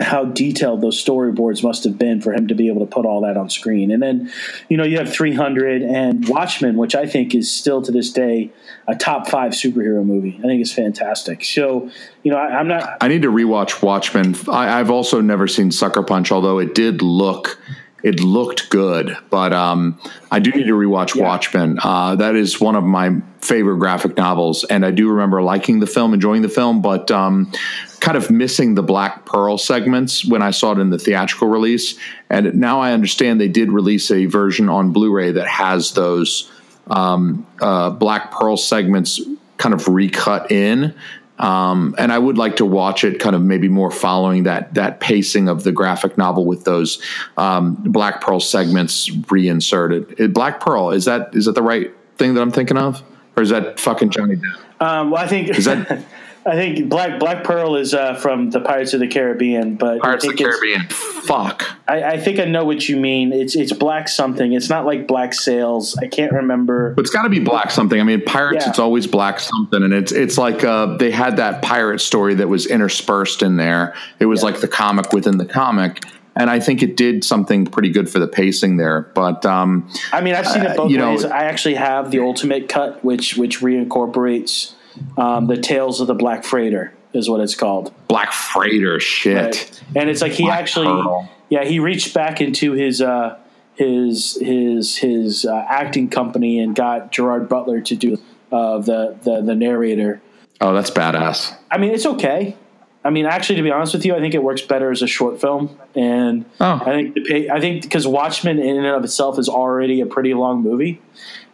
how 0.00 0.24
detailed 0.24 0.80
those 0.80 1.02
storyboards 1.02 1.64
must 1.64 1.82
have 1.82 1.98
been 1.98 2.20
for 2.20 2.32
him 2.32 2.46
to 2.46 2.54
be 2.54 2.68
able 2.68 2.80
to 2.80 2.90
put 2.90 3.04
all 3.04 3.22
that 3.22 3.36
on 3.36 3.50
screen. 3.50 3.90
And 3.90 4.00
then, 4.00 4.32
you 4.68 4.76
know, 4.76 4.84
you 4.84 4.98
have 4.98 5.12
300 5.12 5.82
and 5.82 6.28
Watchmen, 6.28 6.76
which 6.76 6.94
I 6.94 7.06
think 7.06 7.34
is 7.34 7.52
still 7.52 7.82
to 7.82 7.90
this 7.90 8.12
day 8.12 8.52
a 8.86 8.94
top 8.94 9.28
five 9.28 9.52
superhero 9.52 10.04
movie. 10.04 10.36
I 10.38 10.42
think 10.42 10.60
it's 10.60 10.72
fantastic. 10.72 11.44
So, 11.44 11.90
you 12.22 12.30
know, 12.30 12.38
I, 12.38 12.60
am 12.60 12.68
not. 12.68 12.98
I 13.00 13.08
need 13.08 13.22
to 13.22 13.32
rewatch 13.32 13.82
Watchmen. 13.82 14.36
I, 14.48 14.78
I've 14.78 14.90
also 14.90 15.20
never 15.20 15.48
seen 15.48 15.72
Sucker 15.72 16.02
Punch, 16.02 16.30
although 16.30 16.60
it 16.60 16.74
did 16.74 17.02
look. 17.02 17.58
It 18.02 18.20
looked 18.20 18.70
good, 18.70 19.16
but 19.28 19.52
um, 19.52 20.00
I 20.30 20.38
do 20.38 20.50
need 20.50 20.66
to 20.66 20.72
rewatch 20.72 21.14
Yeah. 21.14 21.24
Watchmen. 21.24 21.78
Uh, 21.82 22.16
that 22.16 22.34
is 22.34 22.60
one 22.60 22.76
of 22.76 22.84
my 22.84 23.20
favorite 23.40 23.78
graphic 23.78 24.16
novels, 24.16 24.64
and 24.64 24.84
I 24.84 24.90
do 24.90 25.10
remember 25.10 25.42
liking 25.42 25.80
the 25.80 25.86
film, 25.86 26.14
enjoying 26.14 26.42
the 26.42 26.48
film, 26.48 26.82
but 26.82 27.10
um, 27.10 27.52
kind 28.00 28.16
of 28.16 28.30
missing 28.30 28.74
the 28.74 28.82
Black 28.82 29.26
Pearl 29.26 29.58
segments 29.58 30.24
when 30.24 30.42
I 30.42 30.50
saw 30.50 30.72
it 30.72 30.78
in 30.78 30.90
the 30.90 30.98
theatrical 30.98 31.48
release. 31.48 31.98
And 32.28 32.54
now 32.54 32.80
I 32.80 32.92
understand 32.92 33.40
they 33.40 33.48
did 33.48 33.70
release 33.70 34.10
a 34.10 34.26
version 34.26 34.68
on 34.68 34.92
Blu-ray 34.92 35.32
that 35.32 35.46
has 35.46 35.92
those 35.92 36.50
um, 36.86 37.46
uh, 37.60 37.90
Black 37.90 38.30
Pearl 38.30 38.56
segments 38.56 39.20
kind 39.58 39.74
of 39.74 39.86
recut 39.88 40.50
in. 40.50 40.94
Um, 41.40 41.94
and 41.96 42.12
I 42.12 42.18
would 42.18 42.36
like 42.36 42.56
to 42.56 42.66
watch 42.66 43.02
it 43.02 43.18
kind 43.18 43.34
of 43.34 43.40
maybe 43.40 43.68
more 43.68 43.90
following 43.90 44.42
that 44.42 44.74
that 44.74 45.00
pacing 45.00 45.48
of 45.48 45.64
the 45.64 45.72
graphic 45.72 46.18
novel 46.18 46.44
with 46.44 46.64
those 46.64 47.02
um, 47.38 47.76
Black 47.76 48.20
Pearl 48.20 48.40
segments 48.40 49.10
reinserted. 49.30 50.20
Uh, 50.20 50.26
Black 50.28 50.60
Pearl 50.60 50.90
is 50.90 51.06
that 51.06 51.34
is 51.34 51.46
that 51.46 51.54
the 51.54 51.62
right 51.62 51.92
thing 52.18 52.34
that 52.34 52.42
I'm 52.42 52.52
thinking 52.52 52.76
of, 52.76 53.02
or 53.36 53.42
is 53.42 53.48
that 53.48 53.80
fucking 53.80 54.10
Johnny 54.10 54.36
Depp? 54.36 54.86
Um, 54.86 55.10
well, 55.10 55.22
I 55.22 55.26
think 55.26 55.48
Is 55.48 55.64
that 55.64 56.04
I 56.46 56.54
think 56.54 56.88
Black 56.88 57.18
Black 57.20 57.44
Pearl 57.44 57.76
is 57.76 57.92
uh, 57.92 58.14
from 58.14 58.48
the 58.50 58.60
Pirates 58.60 58.94
of 58.94 59.00
the 59.00 59.08
Caribbean, 59.08 59.76
but 59.76 60.00
Pirates 60.00 60.24
I 60.24 60.30
of 60.30 60.36
the 60.36 60.44
Caribbean? 60.44 60.86
Fuck. 60.88 61.64
I, 61.86 62.02
I 62.02 62.16
think 62.18 62.38
I 62.40 62.46
know 62.46 62.64
what 62.64 62.88
you 62.88 62.96
mean. 62.96 63.32
It's 63.32 63.54
it's 63.54 63.72
black 63.72 64.08
something. 64.08 64.52
It's 64.54 64.70
not 64.70 64.86
like 64.86 65.06
black 65.06 65.34
sails. 65.34 65.98
I 65.98 66.06
can't 66.08 66.32
remember. 66.32 66.94
But 66.94 67.02
it's 67.02 67.10
got 67.10 67.24
to 67.24 67.28
be 67.28 67.40
black 67.40 67.70
something. 67.70 68.00
I 68.00 68.04
mean, 68.04 68.24
pirates. 68.24 68.64
Yeah. 68.64 68.70
It's 68.70 68.78
always 68.78 69.06
black 69.06 69.38
something, 69.38 69.82
and 69.82 69.92
it's 69.92 70.12
it's 70.12 70.38
like 70.38 70.64
uh, 70.64 70.96
they 70.96 71.10
had 71.10 71.36
that 71.36 71.60
pirate 71.62 72.00
story 72.00 72.34
that 72.36 72.48
was 72.48 72.66
interspersed 72.66 73.42
in 73.42 73.56
there. 73.56 73.94
It 74.18 74.26
was 74.26 74.42
like 74.42 74.60
the 74.60 74.68
comic 74.68 75.12
within 75.12 75.36
the 75.36 75.44
comic, 75.46 76.02
and 76.36 76.48
I 76.48 76.58
think 76.58 76.82
it 76.82 76.96
did 76.96 77.22
something 77.22 77.66
pretty 77.66 77.90
good 77.90 78.08
for 78.08 78.18
the 78.18 78.28
pacing 78.28 78.78
there. 78.78 79.02
But 79.14 79.44
um, 79.44 79.90
I 80.10 80.22
mean, 80.22 80.34
I've 80.34 80.46
seen 80.48 80.62
it 80.62 80.70
Uh, 80.70 80.76
both 80.76 80.90
know- 80.90 81.10
ways. 81.10 81.24
I 81.26 81.44
actually 81.44 81.74
have 81.74 82.10
the 82.10 82.20
ultimate 82.20 82.68
cut, 82.70 83.04
which 83.04 83.36
which 83.36 83.60
reincorporates 83.60 84.72
um, 85.16 85.46
the 85.46 85.56
Tales 85.56 86.00
of 86.00 86.06
the 86.06 86.14
Black 86.14 86.44
Freighter, 86.44 86.92
is 87.12 87.28
what 87.28 87.40
it's 87.40 87.54
called. 87.54 87.92
Black 88.08 88.32
Freighter 88.32 89.00
shit. 89.00 89.36
Right. 89.36 89.82
And 89.96 90.08
it's 90.10 90.22
like 90.22 90.32
he 90.32 90.44
Black 90.44 90.60
actually, 90.60 91.28
yeah, 91.48 91.64
he 91.64 91.78
reached 91.80 92.14
back 92.14 92.40
into 92.40 92.72
his 92.72 93.02
uh, 93.02 93.38
his 93.74 94.36
his 94.40 94.96
his 94.96 95.44
uh, 95.44 95.64
acting 95.68 96.08
company 96.08 96.60
and 96.60 96.74
got 96.74 97.12
Gerard 97.12 97.48
Butler 97.48 97.80
to 97.82 97.96
do 97.96 98.18
uh, 98.52 98.78
the, 98.78 99.16
the 99.22 99.40
the 99.42 99.54
narrator. 99.54 100.20
Oh, 100.60 100.74
that's 100.74 100.90
badass. 100.90 101.54
I 101.70 101.78
mean, 101.78 101.92
it's 101.92 102.06
okay. 102.06 102.56
I 103.02 103.08
mean, 103.08 103.24
actually, 103.24 103.56
to 103.56 103.62
be 103.62 103.70
honest 103.70 103.94
with 103.94 104.04
you, 104.04 104.14
I 104.14 104.18
think 104.20 104.34
it 104.34 104.42
works 104.42 104.60
better 104.60 104.90
as 104.90 105.00
a 105.00 105.06
short 105.06 105.40
film, 105.40 105.78
and 105.94 106.44
Oh. 106.60 106.82
I 106.84 106.90
think 106.92 107.14
the 107.14 107.50
I 107.50 107.58
think 107.58 107.82
because 107.82 108.06
Watchmen 108.06 108.58
in 108.58 108.76
and 108.76 108.86
of 108.86 109.02
itself 109.04 109.38
is 109.38 109.48
already 109.48 110.02
a 110.02 110.06
pretty 110.06 110.34
long 110.34 110.62
movie. 110.62 111.00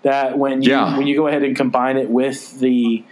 That 0.02 0.38
when 0.38 0.62
you 0.62 0.70
Yeah. 0.72 0.98
when 0.98 1.06
you 1.06 1.14
go 1.16 1.28
ahead 1.28 1.44
and 1.44 1.54
combine 1.56 1.96
it 1.98 2.10
with 2.10 2.58
the 2.58 3.04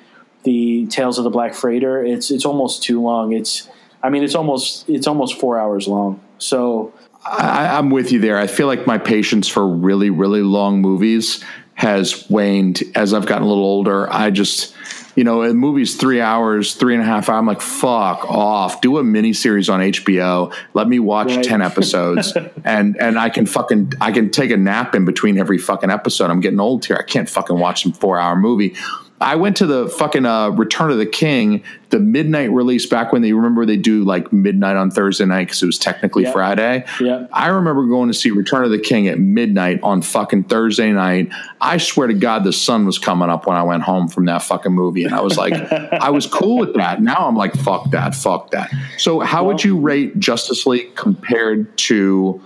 the 0.45 0.87
Tales 0.87 1.19
of 1.19 1.25
the 1.25 1.31
Black 1.31 1.55
Freighter, 1.55 2.05
it's 2.05 2.31
it's 2.31 2.45
almost 2.45 2.83
too 2.83 3.03
long. 3.03 3.33
It's 3.33 3.69
I 4.03 4.11
mean, 4.11 4.23
it's 4.23 4.35
almost 4.35 4.89
it's 4.89 5.07
almost 5.07 5.41
four 5.41 5.59
hours 5.59 5.89
long. 5.89 6.21
So 6.39 6.93
I, 7.27 7.77
I'm 7.79 7.91
with 7.91 8.13
you 8.13 8.21
there. 8.21 8.37
I 8.39 8.47
feel 8.47 8.67
like 8.67 8.87
my 8.87 8.99
patience 8.99 9.49
for 9.49 9.67
really, 9.67 10.11
really 10.11 10.43
long 10.43 10.81
movies 10.83 11.43
has 11.75 12.29
waned 12.31 12.83
as 12.95 13.13
I've 13.15 13.27
gotten 13.27 13.43
a 13.45 13.49
little 13.49 13.65
older. 13.65 14.13
I 14.13 14.31
just, 14.31 14.75
you 15.17 15.25
know, 15.25 15.43
a 15.43 15.53
movie's 15.55 15.97
three 15.97 16.21
hours, 16.21 16.75
three 16.75 16.95
and 16.95 17.03
a 17.03 17.07
half. 17.07 17.29
I'm 17.29 17.47
like, 17.47 17.61
fuck 17.63 18.31
off. 18.31 18.81
Do 18.81 18.99
a 18.99 19.03
mini 19.03 19.33
series 19.33 19.69
on 19.69 19.81
HBO. 19.81 20.55
Let 20.75 20.87
me 20.87 20.99
watch 21.01 21.35
Right. 21.35 21.45
ten 21.45 21.63
episodes, 21.63 22.37
and 22.65 22.97
and 23.01 23.19
I 23.19 23.31
can 23.31 23.47
fucking 23.47 23.95
I 24.01 24.13
can 24.13 24.31
take 24.31 24.51
a 24.51 24.57
nap 24.57 24.95
in 24.95 25.05
between 25.07 25.39
every 25.39 25.59
fucking 25.59 25.91
episode. 25.91 26.31
I'm 26.31 26.41
getting 26.41 26.61
old 26.61 26.85
here. 26.85 26.97
I 27.01 27.03
can't 27.05 27.29
fucking 27.31 27.59
watch 27.59 27.83
some 27.85 27.93
four 27.93 28.19
hour 28.21 28.37
movie. 28.37 28.75
I 29.21 29.37
went 29.37 29.57
to 29.59 29.67
the 29.67 29.89
fucking 29.89 30.27
uh, 30.27 30.51
Return 30.51 30.91
of 30.91 30.99
the 30.99 31.07
King, 31.07 31.63
the 31.91 32.01
midnight 32.01 32.51
release 32.51 32.85
back 32.85 33.13
when 33.13 33.23
they 33.23 33.33
remember 33.33 33.65
they 33.65 33.77
do 33.77 34.03
like 34.05 34.33
midnight 34.33 34.77
on 34.77 34.91
Thursday 34.91 35.25
night 35.25 35.47
because 35.47 35.63
it 35.63 35.67
was 35.67 35.79
technically 35.79 36.25
Yeah. 36.25 36.33
Friday. 36.33 36.85
Yeah. 37.01 37.27
I 37.33 37.47
remember 37.49 37.87
going 37.87 38.09
to 38.09 38.15
see 38.15 38.33
Return 38.33 38.65
of 38.65 38.71
the 38.71 38.79
King 38.79 39.07
at 39.09 39.19
midnight 39.19 39.79
on 39.83 40.03
fucking 40.03 40.45
Thursday 40.45 40.93
night. 40.93 41.31
I 41.61 41.79
swear 41.79 42.09
to 42.09 42.15
God, 42.15 42.43
the 42.45 42.53
sun 42.53 42.87
was 42.87 42.99
coming 42.99 43.31
up 43.31 43.47
when 43.47 43.57
I 43.57 43.63
went 43.63 43.85
home 43.85 44.09
from 44.09 44.25
that 44.27 44.43
fucking 44.43 44.73
movie, 44.73 45.05
and 45.05 45.15
I 45.15 45.21
was 45.21 45.39
like, 45.39 45.55
I 45.55 46.11
was 46.11 46.27
cool 46.27 46.59
with 46.59 46.75
that. 46.75 47.01
Now 47.01 47.27
I'm 47.29 47.37
like, 47.37 47.55
fuck 47.55 47.91
that, 47.93 48.15
fuck 48.15 48.51
that. 48.51 48.71
So, 48.99 49.21
how 49.21 49.45
would 49.47 49.63
you 49.63 49.79
rate 49.79 50.19
Justice 50.19 50.67
League 50.67 50.97
compared 50.97 51.79
to 51.79 52.43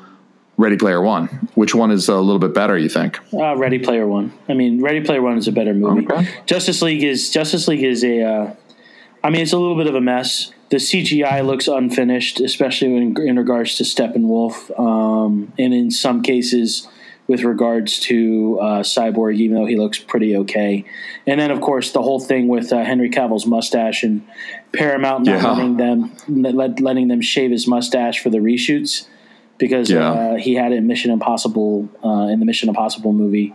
Ready 0.59 0.77
Player 0.77 1.01
One? 1.01 1.27
Which 1.55 1.75
one 1.75 1.91
is 1.93 2.09
a 2.09 2.17
little 2.17 2.41
bit 2.41 2.53
better? 2.53 2.77
You 2.77 2.89
think? 2.89 3.19
uh, 3.33 3.57
Ready 3.57 3.79
Player 3.79 4.07
One. 4.07 4.33
I 4.49 4.55
mean, 4.55 4.83
Ready 4.83 5.01
Player 5.01 5.23
One 5.23 5.39
is 5.39 5.47
a 5.49 5.53
better 5.53 5.73
movie. 5.73 6.07
Okay. 6.07 6.29
Justice 6.47 6.83
League 6.83 7.03
is 7.05 7.31
Justice 7.31 7.69
League 7.69 7.85
is 7.85 8.03
a. 8.05 8.23
Uh, 8.23 8.55
I 9.23 9.31
mean, 9.31 9.41
it's 9.43 9.53
a 9.53 9.59
little 9.59 9.77
bit 9.77 9.87
of 9.87 9.95
a 9.95 10.01
mess. 10.01 10.53
The 10.71 10.77
CGI 10.77 11.45
looks 11.47 11.67
unfinished, 11.69 12.41
especially 12.41 12.95
in, 12.97 13.17
in 13.23 13.37
regards 13.37 13.77
to 13.77 13.85
Steppenwolf, 13.85 14.79
um, 14.79 15.53
and 15.59 15.73
in 15.73 15.91
some 15.91 16.23
cases, 16.23 16.87
with 17.27 17.43
regards 17.43 17.99
to 18.01 18.59
uh, 18.61 18.81
Cyborg, 18.83 19.37
even 19.37 19.57
though 19.57 19.65
he 19.67 19.77
looks 19.77 19.99
pretty 19.99 20.37
okay. 20.37 20.85
And 21.27 21.41
then, 21.41 21.51
of 21.51 21.61
course, 21.61 21.93
the 21.93 22.03
whole 22.03 22.21
thing 22.21 22.49
with 22.49 22.73
uh, 22.73 22.85
Henry 22.85 23.11
Cavill's 23.11 23.47
mustache 23.47 24.03
and 24.03 24.27
Paramount 24.73 25.25
not 25.25 25.43
Yeah. 25.43 25.53
letting 25.53 25.77
them 25.77 26.13
letting 26.81 27.09
them 27.09 27.21
shave 27.23 27.51
his 27.51 27.67
mustache 27.67 28.21
for 28.23 28.31
the 28.31 28.39
reshoots 28.39 29.07
because 29.59 29.91
Yeah. 29.91 30.11
uh, 30.11 30.35
he 30.37 30.55
had 30.55 30.73
it 30.73 30.77
in 30.77 30.87
Mission 30.87 31.11
Impossible 31.11 31.89
uh, 32.05 32.29
in 32.33 32.41
the 32.41 32.47
Mission 32.47 32.69
Impossible 32.69 33.13
movie, 33.13 33.55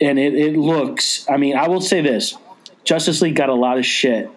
and 0.00 0.18
it, 0.18 0.34
it 0.34 0.56
looks. 0.56 1.26
I 1.30 1.36
mean, 1.36 1.56
I 1.56 1.68
will 1.68 1.80
say 1.80 2.00
this: 2.00 2.36
Justice 2.84 3.20
League 3.22 3.36
got 3.36 3.48
a 3.48 3.54
lot 3.54 3.78
of 3.78 3.84
shit 3.86 4.30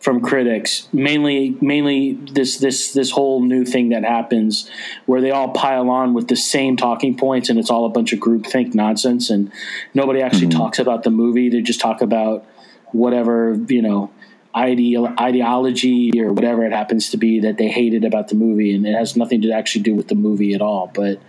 from 0.00 0.20
critics, 0.20 0.86
mainly 0.92 1.56
mainly 1.60 2.12
this 2.32 2.58
this 2.58 2.92
this 2.92 3.10
whole 3.10 3.42
new 3.42 3.64
thing 3.64 3.88
that 3.88 4.04
happens 4.04 4.70
where 5.06 5.20
they 5.20 5.30
all 5.32 5.48
pile 5.48 5.90
on 5.90 6.14
with 6.14 6.28
the 6.28 6.36
same 6.36 6.76
talking 6.76 7.16
points, 7.16 7.48
and 7.48 7.58
it's 7.58 7.70
all 7.70 7.84
a 7.84 7.88
bunch 7.88 8.12
of 8.12 8.20
groupthink 8.20 8.74
nonsense, 8.74 9.28
and 9.30 9.50
nobody 9.94 10.20
actually 10.22 10.48
talks 10.48 10.78
about 10.78 11.02
the 11.02 11.10
movie. 11.10 11.48
They 11.48 11.62
just 11.62 11.80
talk 11.80 12.00
about 12.00 12.44
whatever 12.92 13.58
you 13.68 13.82
know 13.82 14.10
ideal 14.58 15.06
ideology 15.18 16.10
or 16.20 16.32
whatever 16.32 16.64
it 16.66 16.72
happens 16.72 17.10
to 17.10 17.16
be 17.16 17.40
that 17.40 17.56
they 17.58 17.68
hated 17.68 18.04
about 18.04 18.28
the 18.28 18.34
movie, 18.34 18.74
and 18.74 18.86
it 18.86 18.94
has 18.94 19.16
nothing 19.16 19.42
to 19.42 19.52
actually 19.52 19.82
do 19.82 19.94
with 19.94 20.08
the 20.08 20.14
movie 20.14 20.54
at 20.54 20.60
all. 20.60 20.90
But 20.92 21.20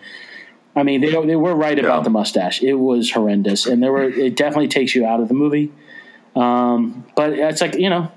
I 0.76 0.84
mean, 0.84 1.02
they 1.02 1.12
they 1.26 1.36
were 1.36 1.56
right 1.56 1.78
Yeah. 1.78 1.86
about 1.86 2.04
the 2.04 2.10
mustache. 2.10 2.62
It 2.64 2.74
was 2.76 3.12
horrendous, 3.12 3.66
and 3.66 3.82
there 3.84 3.92
were 3.92 4.10
it 4.10 4.36
definitely 4.36 4.68
takes 4.70 4.96
you 4.96 5.06
out 5.06 5.20
of 5.20 5.28
the 5.28 5.34
movie. 5.34 5.72
Um, 6.36 7.06
but 7.16 7.34
it's 7.34 7.62
like 7.62 7.76
you 7.76 7.90
know, 7.90 8.12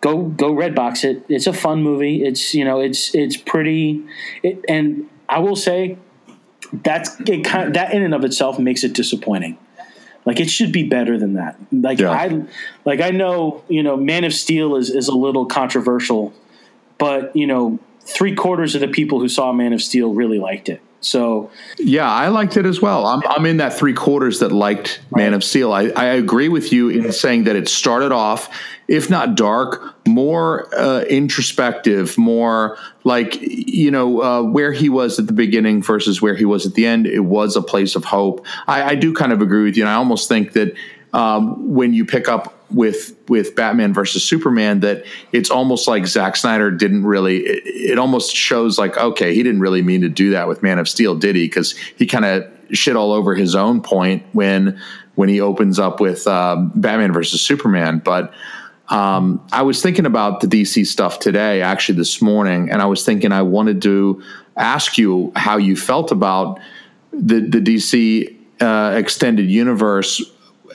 go 0.00 0.22
go 0.22 0.52
Redbox 0.52 1.04
it. 1.04 1.24
It's 1.28 1.46
a 1.46 1.52
fun 1.52 1.82
movie. 1.82 2.24
It's 2.24 2.54
you 2.54 2.64
know, 2.64 2.80
it's 2.80 3.14
it's 3.14 3.36
pretty, 3.36 4.04
it, 4.42 4.64
and 4.68 5.08
I 5.28 5.38
will 5.40 5.56
say 5.56 5.98
that's 6.72 7.18
it 7.20 7.44
kind 7.44 7.74
that 7.74 7.92
in 7.94 8.02
and 8.02 8.14
of 8.14 8.24
itself 8.24 8.58
makes 8.58 8.84
it 8.84 8.92
disappointing. 8.94 9.58
Like 10.28 10.40
it 10.40 10.50
should 10.50 10.72
be 10.72 10.82
better 10.82 11.16
than 11.16 11.32
that. 11.34 11.56
Like 11.72 12.00
Yeah. 12.00 12.10
I 12.10 12.42
like 12.84 13.00
I 13.00 13.08
know 13.08 13.64
you 13.66 13.82
know 13.82 13.96
Man 13.96 14.24
of 14.24 14.34
Steel 14.34 14.76
is 14.76 14.90
is 14.90 15.08
a 15.08 15.14
little 15.14 15.46
controversial, 15.46 16.34
but 16.98 17.34
you 17.34 17.46
know 17.46 17.78
three 18.02 18.34
quarters 18.34 18.74
of 18.74 18.82
the 18.82 18.88
people 18.88 19.20
who 19.20 19.28
saw 19.30 19.54
Man 19.54 19.72
of 19.72 19.80
Steel 19.80 20.12
really 20.12 20.38
liked 20.38 20.68
it. 20.68 20.82
So 21.00 21.50
Yeah, 21.78 22.10
I 22.10 22.28
liked 22.28 22.56
it 22.56 22.66
as 22.66 22.82
well. 22.82 23.06
I'm, 23.06 23.22
I'm 23.28 23.46
in 23.46 23.58
that 23.58 23.72
three 23.72 23.94
quarters 23.94 24.40
that 24.40 24.50
liked 24.50 25.00
Man 25.14 25.32
of 25.32 25.44
Steel. 25.44 25.72
I, 25.72 25.90
I 25.90 26.06
agree 26.06 26.48
with 26.48 26.72
you 26.72 26.88
in 26.88 27.12
saying 27.12 27.44
that 27.44 27.54
it 27.54 27.68
started 27.68 28.10
off, 28.10 28.50
if 28.88 29.08
not 29.08 29.36
dark, 29.36 29.94
more 30.06 30.74
uh, 30.74 31.02
introspective, 31.02 32.18
more 32.18 32.78
like, 33.04 33.38
you 33.40 33.90
know, 33.90 34.22
uh, 34.22 34.42
where 34.42 34.72
he 34.72 34.88
was 34.88 35.18
at 35.18 35.26
the 35.26 35.32
beginning 35.32 35.82
versus 35.82 36.20
where 36.20 36.34
he 36.34 36.44
was 36.44 36.66
at 36.66 36.74
the 36.74 36.84
end. 36.84 37.06
It 37.06 37.20
was 37.20 37.54
a 37.54 37.62
place 37.62 37.94
of 37.94 38.04
hope. 38.04 38.44
I, 38.66 38.82
I 38.82 38.94
do 38.96 39.12
kind 39.12 39.32
of 39.32 39.40
agree 39.40 39.64
with 39.64 39.76
you. 39.76 39.84
And 39.84 39.90
I 39.90 39.94
almost 39.94 40.28
think 40.28 40.52
that 40.54 40.74
um, 41.12 41.74
when 41.74 41.94
you 41.94 42.04
pick 42.04 42.28
up 42.28 42.54
with 42.70 43.16
with 43.28 43.56
Batman 43.56 43.94
versus 43.94 44.22
Superman 44.22 44.80
that 44.80 45.04
it's 45.32 45.50
almost 45.50 45.88
like 45.88 46.06
Zack 46.06 46.36
Snyder 46.36 46.70
didn't 46.70 47.04
really 47.04 47.38
it, 47.38 47.62
it 47.92 47.98
almost 47.98 48.34
shows 48.34 48.78
like 48.78 48.96
okay 48.98 49.34
he 49.34 49.42
didn't 49.42 49.60
really 49.60 49.82
mean 49.82 50.02
to 50.02 50.08
do 50.08 50.30
that 50.30 50.48
with 50.48 50.62
Man 50.62 50.78
of 50.78 50.88
Steel 50.88 51.14
did 51.14 51.34
he? 51.36 51.46
Because 51.46 51.72
he 51.96 52.06
kind 52.06 52.24
of 52.24 52.44
shit 52.70 52.96
all 52.96 53.12
over 53.12 53.34
his 53.34 53.54
own 53.54 53.80
point 53.80 54.22
when 54.32 54.80
when 55.14 55.28
he 55.28 55.40
opens 55.40 55.78
up 55.78 56.00
with 56.00 56.26
um, 56.26 56.70
Batman 56.74 57.12
versus 57.12 57.40
Superman. 57.40 58.00
But 58.04 58.32
um, 58.88 59.44
I 59.50 59.62
was 59.62 59.82
thinking 59.82 60.06
about 60.06 60.40
the 60.40 60.46
DC 60.46 60.86
stuff 60.86 61.18
today 61.18 61.62
actually 61.62 61.96
this 61.96 62.22
morning 62.22 62.70
and 62.70 62.82
I 62.82 62.86
was 62.86 63.04
thinking 63.04 63.32
I 63.32 63.42
wanted 63.42 63.82
to 63.82 64.22
ask 64.56 64.98
you 64.98 65.32
how 65.36 65.56
you 65.56 65.76
felt 65.76 66.10
about 66.10 66.60
the 67.12 67.40
the 67.40 67.60
DC 67.60 68.34
uh, 68.60 68.94
extended 68.96 69.50
universe 69.50 70.20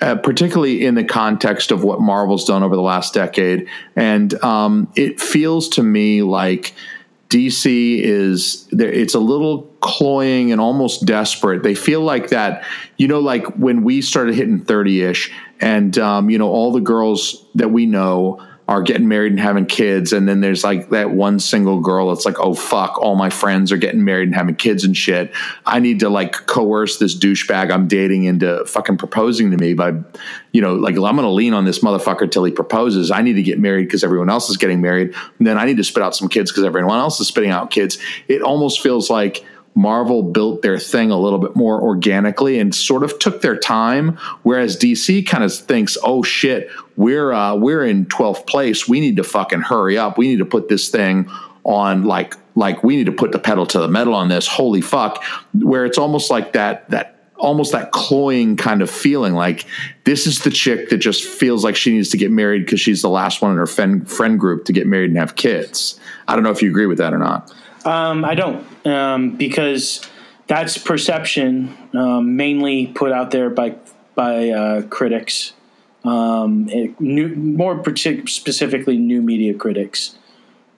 uh, 0.04 0.16
particularly 0.16 0.86
in 0.86 0.95
the 0.95 1.04
context 1.04 1.72
of 1.72 1.86
what 1.86 2.01
Marvel's 2.01 2.43
done 2.43 2.62
over 2.62 2.76
the 2.76 2.82
last 2.82 3.14
decade. 3.14 3.70
And 3.95 4.34
um, 4.43 4.91
it 4.97 5.22
feels 5.22 5.70
to 5.70 5.84
me 5.84 6.22
like 6.22 6.74
DC 7.30 8.01
is 8.01 8.68
it's 8.74 9.14
a 9.14 9.20
little 9.20 9.62
cloying 9.80 10.51
and 10.51 10.60
almost 10.60 11.06
desperate. 11.06 11.64
They 11.64 11.74
feel 11.74 12.01
like 12.01 12.32
that, 12.32 12.66
you 12.97 13.08
know, 13.08 13.22
like 13.22 13.45
when 13.56 13.86
we 13.86 14.01
started 14.01 14.36
hitting 14.36 14.60
30 14.60 15.04
ish 15.04 15.32
and, 15.62 15.97
um, 15.97 16.30
you 16.30 16.38
know, 16.38 16.49
all 16.49 16.74
the 16.74 16.82
girls 16.82 17.45
that 17.56 17.72
we 17.72 17.86
know 17.86 18.45
are 18.68 18.82
getting 18.82 19.09
married 19.09 19.34
and 19.34 19.39
having 19.39 19.66
kids. 19.66 20.14
And 20.14 20.28
then 20.28 20.39
there's 20.39 20.64
like 20.64 20.89
that 20.91 21.11
one 21.11 21.39
single 21.39 21.82
girl 21.82 22.09
that's 22.09 22.26
like, 22.26 22.39
oh, 22.39 22.53
fuck, 22.53 22.97
all 22.97 23.16
my 23.16 23.30
friends 23.30 23.72
are 23.72 23.78
getting 23.78 24.05
married 24.05 24.30
and 24.30 24.36
having 24.36 24.55
kids 24.55 24.86
and 24.86 24.95
shit. 24.95 25.34
I 25.66 25.80
need 25.80 25.99
to 25.99 26.09
like 26.09 26.32
coerce 26.47 26.97
this 26.97 27.18
douchebag 27.18 27.72
I'm 27.72 27.88
dating 27.88 28.24
into 28.24 28.64
fucking 28.66 28.97
proposing 28.97 29.51
to 29.51 29.57
me 29.57 29.74
by, 29.74 29.93
you 30.53 30.61
know, 30.61 30.76
like 30.76 30.95
I'm 30.95 31.18
to 31.18 31.30
lean 31.30 31.53
on 31.53 31.66
this 31.66 31.80
motherfucker 31.80 32.32
till 32.32 32.45
he 32.45 32.51
proposes. 32.51 33.11
I 33.11 33.22
need 33.22 33.34
to 33.34 33.43
get 33.43 33.59
married 33.59 33.86
because 33.86 34.03
everyone 34.03 34.30
else 34.30 34.49
is 34.49 34.57
getting 34.57 34.80
married. 34.80 35.14
And 35.39 35.47
then 35.47 35.57
I 35.57 35.66
need 35.66 35.78
to 35.78 35.84
spit 35.84 36.01
out 36.01 36.16
some 36.16 36.30
kids 36.30 36.51
because 36.51 36.64
everyone 36.64 36.99
else 36.99 37.20
is 37.20 37.28
spitting 37.28 37.51
out 37.51 37.70
kids. 37.70 37.97
It 38.30 38.41
almost 38.41 38.82
feels 38.82 39.09
like, 39.09 39.45
Marvel 39.76 40.24
built 40.24 40.62
their 40.62 40.78
thing 40.78 41.12
a 41.12 41.20
little 41.20 41.40
bit 41.40 41.56
more 41.56 41.82
organically 41.82 42.60
and 42.60 42.74
sort 42.74 43.04
of 43.04 43.18
took 43.20 43.42
their 43.42 43.58
time, 43.58 44.18
whereas 44.44 44.78
DC 44.78 45.26
kind 45.26 45.44
of 45.44 45.54
thinks, 45.54 45.98
"Oh 46.04 46.22
shit, 46.22 46.70
we're 46.96 47.32
uh, 47.32 47.56
we're 47.56 47.86
in 47.86 48.06
twelfth 48.06 48.46
place. 48.46 48.88
We 48.88 49.00
need 49.00 49.18
to 49.18 49.24
fucking 49.24 49.62
hurry 49.62 49.98
up. 49.98 50.18
We 50.18 50.28
need 50.28 50.40
to 50.40 50.46
put 50.46 50.70
this 50.70 50.90
thing 50.90 51.30
on 51.64 52.04
like 52.04 52.36
like 52.56 52.84
we 52.84 52.96
need 52.96 53.06
to 53.06 53.12
put 53.12 53.32
the 53.32 53.40
pedal 53.40 53.66
to 53.68 53.80
the 53.80 53.88
metal 53.88 54.14
on 54.14 54.28
this. 54.30 54.48
Holy 54.48 54.82
fuck!" 54.82 55.24
Where 55.54 55.86
it's 55.86 55.98
almost 55.98 56.30
like 56.30 56.54
that 56.54 56.90
that 56.92 57.14
almost 57.44 57.74
that 57.74 57.92
cloying 57.92 58.56
kind 58.56 58.82
of 58.82 58.90
feeling 58.90 59.34
like 59.34 59.66
this 60.06 60.26
is 60.26 60.44
the 60.44 60.50
chick 60.50 60.90
that 60.90 60.98
just 60.98 61.26
feels 61.26 61.64
like 61.64 61.76
she 61.76 61.92
needs 61.92 62.10
to 62.10 62.18
get 62.18 62.32
married 62.32 62.64
because 62.64 62.80
she's 62.80 63.02
the 63.02 63.10
last 63.10 63.42
one 63.42 63.52
in 63.52 63.58
her 63.58 63.68
friend 63.68 64.10
friend 64.10 64.40
group 64.40 64.66
to 64.66 64.74
get 64.74 64.88
married 64.88 65.10
and 65.10 65.18
have 65.18 65.36
kids. 65.36 66.00
I 66.28 66.36
don't 66.36 66.44
know 66.44 66.52
if 66.52 66.62
you 66.62 66.70
agree 66.70 66.86
with 66.86 67.00
that 67.00 67.14
or 67.14 67.18
not. 67.18 67.54
Um, 67.86 68.24
I 68.26 68.36
don't, 68.36 68.66
um, 68.88 69.36
because 69.36 70.08
that's 70.48 70.78
perception 70.78 71.76
um, 71.94 72.36
mainly 72.36 72.88
put 72.88 73.12
out 73.12 73.32
there 73.32 73.50
by 73.50 73.76
by 74.16 74.50
uh, 74.50 74.82
critics, 74.84 75.54
um, 76.04 76.70
it, 76.70 77.00
new, 77.02 77.30
more 77.36 77.82
partic- 77.82 78.30
specifically 78.30 78.98
new 78.98 79.22
media 79.22 79.54
critics, 79.54 80.16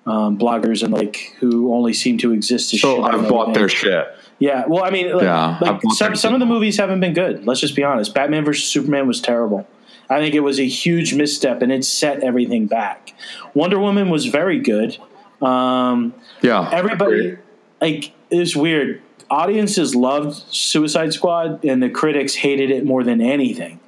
um, 0.06 0.38
bloggers, 0.38 0.84
and 0.84 0.94
like 0.94 1.36
who 1.40 1.74
only 1.74 1.94
seem 1.94 2.18
to 2.20 2.32
exist 2.32 2.70
to 2.72 2.78
So 2.78 3.04
I've 3.04 3.28
bought 3.28 3.54
their 3.54 3.70
shit. 3.70 4.08
Yeah, 4.40 4.66
well, 4.68 4.84
I 4.84 4.90
mean, 4.90 5.14
like, 5.14 5.24
Yeah, 5.24 5.58
like 5.62 5.82
some 5.92 6.16
some 6.16 6.34
of 6.34 6.40
the 6.40 6.46
movies 6.46 6.78
haven't 6.78 7.00
been 7.00 7.14
good. 7.14 7.46
Let's 7.46 7.62
just 7.62 7.76
be 7.76 7.84
honest. 7.84 8.14
Batman 8.14 8.44
versus 8.44 8.66
Superman 8.66 9.08
was 9.08 9.22
terrible. 9.22 9.68
I 10.10 10.20
think 10.20 10.36
it 10.36 10.42
was 10.42 10.60
a 10.60 10.68
huge 10.68 11.16
misstep, 11.16 11.62
and 11.62 11.72
it 11.72 11.84
set 11.84 12.22
everything 12.24 12.68
back. 12.68 13.14
Wonder 13.54 13.80
Woman 13.80 14.10
was 14.10 14.26
very 14.28 14.60
good. 14.60 14.98
Um, 15.46 16.14
Yeah, 16.42 16.70
everybody 16.72 17.38
like 17.82 18.14
it 18.30 18.40
was 18.40 18.56
weird. 18.56 19.02
Audiences 19.30 19.96
loved 19.96 20.36
Suicide 20.54 21.14
Squad, 21.14 21.64
and 21.66 21.82
the 21.82 21.90
critics 21.90 22.36
hated 22.36 22.70
it 22.70 22.86
more 22.86 23.04
than 23.04 23.22
anything. 23.22 23.80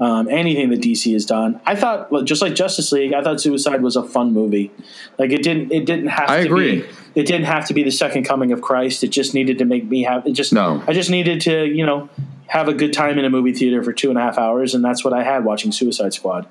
Um, 0.00 0.28
anything 0.30 0.70
that 0.70 0.80
DC 0.80 1.12
has 1.12 1.26
done, 1.26 1.60
I 1.66 1.76
thought 1.76 2.24
just 2.24 2.40
like 2.40 2.54
Justice 2.54 2.90
League, 2.90 3.12
I 3.12 3.22
thought 3.22 3.38
Suicide 3.38 3.82
was 3.82 3.96
a 3.96 4.02
fun 4.02 4.32
movie. 4.32 4.72
Like 5.18 5.30
it 5.30 5.42
didn't, 5.42 5.72
it 5.72 5.84
didn't 5.84 6.06
have. 6.06 6.30
I 6.30 6.40
to 6.40 6.46
agree. 6.46 6.80
Be, 6.80 6.88
it 7.14 7.26
didn't 7.26 7.44
have 7.44 7.66
to 7.66 7.74
be 7.74 7.82
the 7.82 7.90
second 7.90 8.24
coming 8.24 8.50
of 8.50 8.62
Christ. 8.62 9.04
It 9.04 9.08
just 9.08 9.34
needed 9.34 9.58
to 9.58 9.66
make 9.66 9.84
me 9.84 10.04
have. 10.04 10.26
It 10.26 10.32
just 10.32 10.54
No. 10.54 10.82
I 10.88 10.94
just 10.94 11.10
needed 11.10 11.42
to 11.42 11.66
you 11.66 11.84
know 11.84 12.08
have 12.46 12.66
a 12.66 12.72
good 12.72 12.94
time 12.94 13.18
in 13.18 13.24
a 13.26 13.30
movie 13.30 13.52
theater 13.52 13.82
for 13.82 13.92
two 13.92 14.08
and 14.08 14.18
a 14.18 14.22
half 14.22 14.38
hours, 14.38 14.74
and 14.74 14.82
that's 14.82 15.04
what 15.04 15.12
I 15.12 15.22
had 15.22 15.44
watching 15.44 15.70
Suicide 15.70 16.14
Squad. 16.14 16.48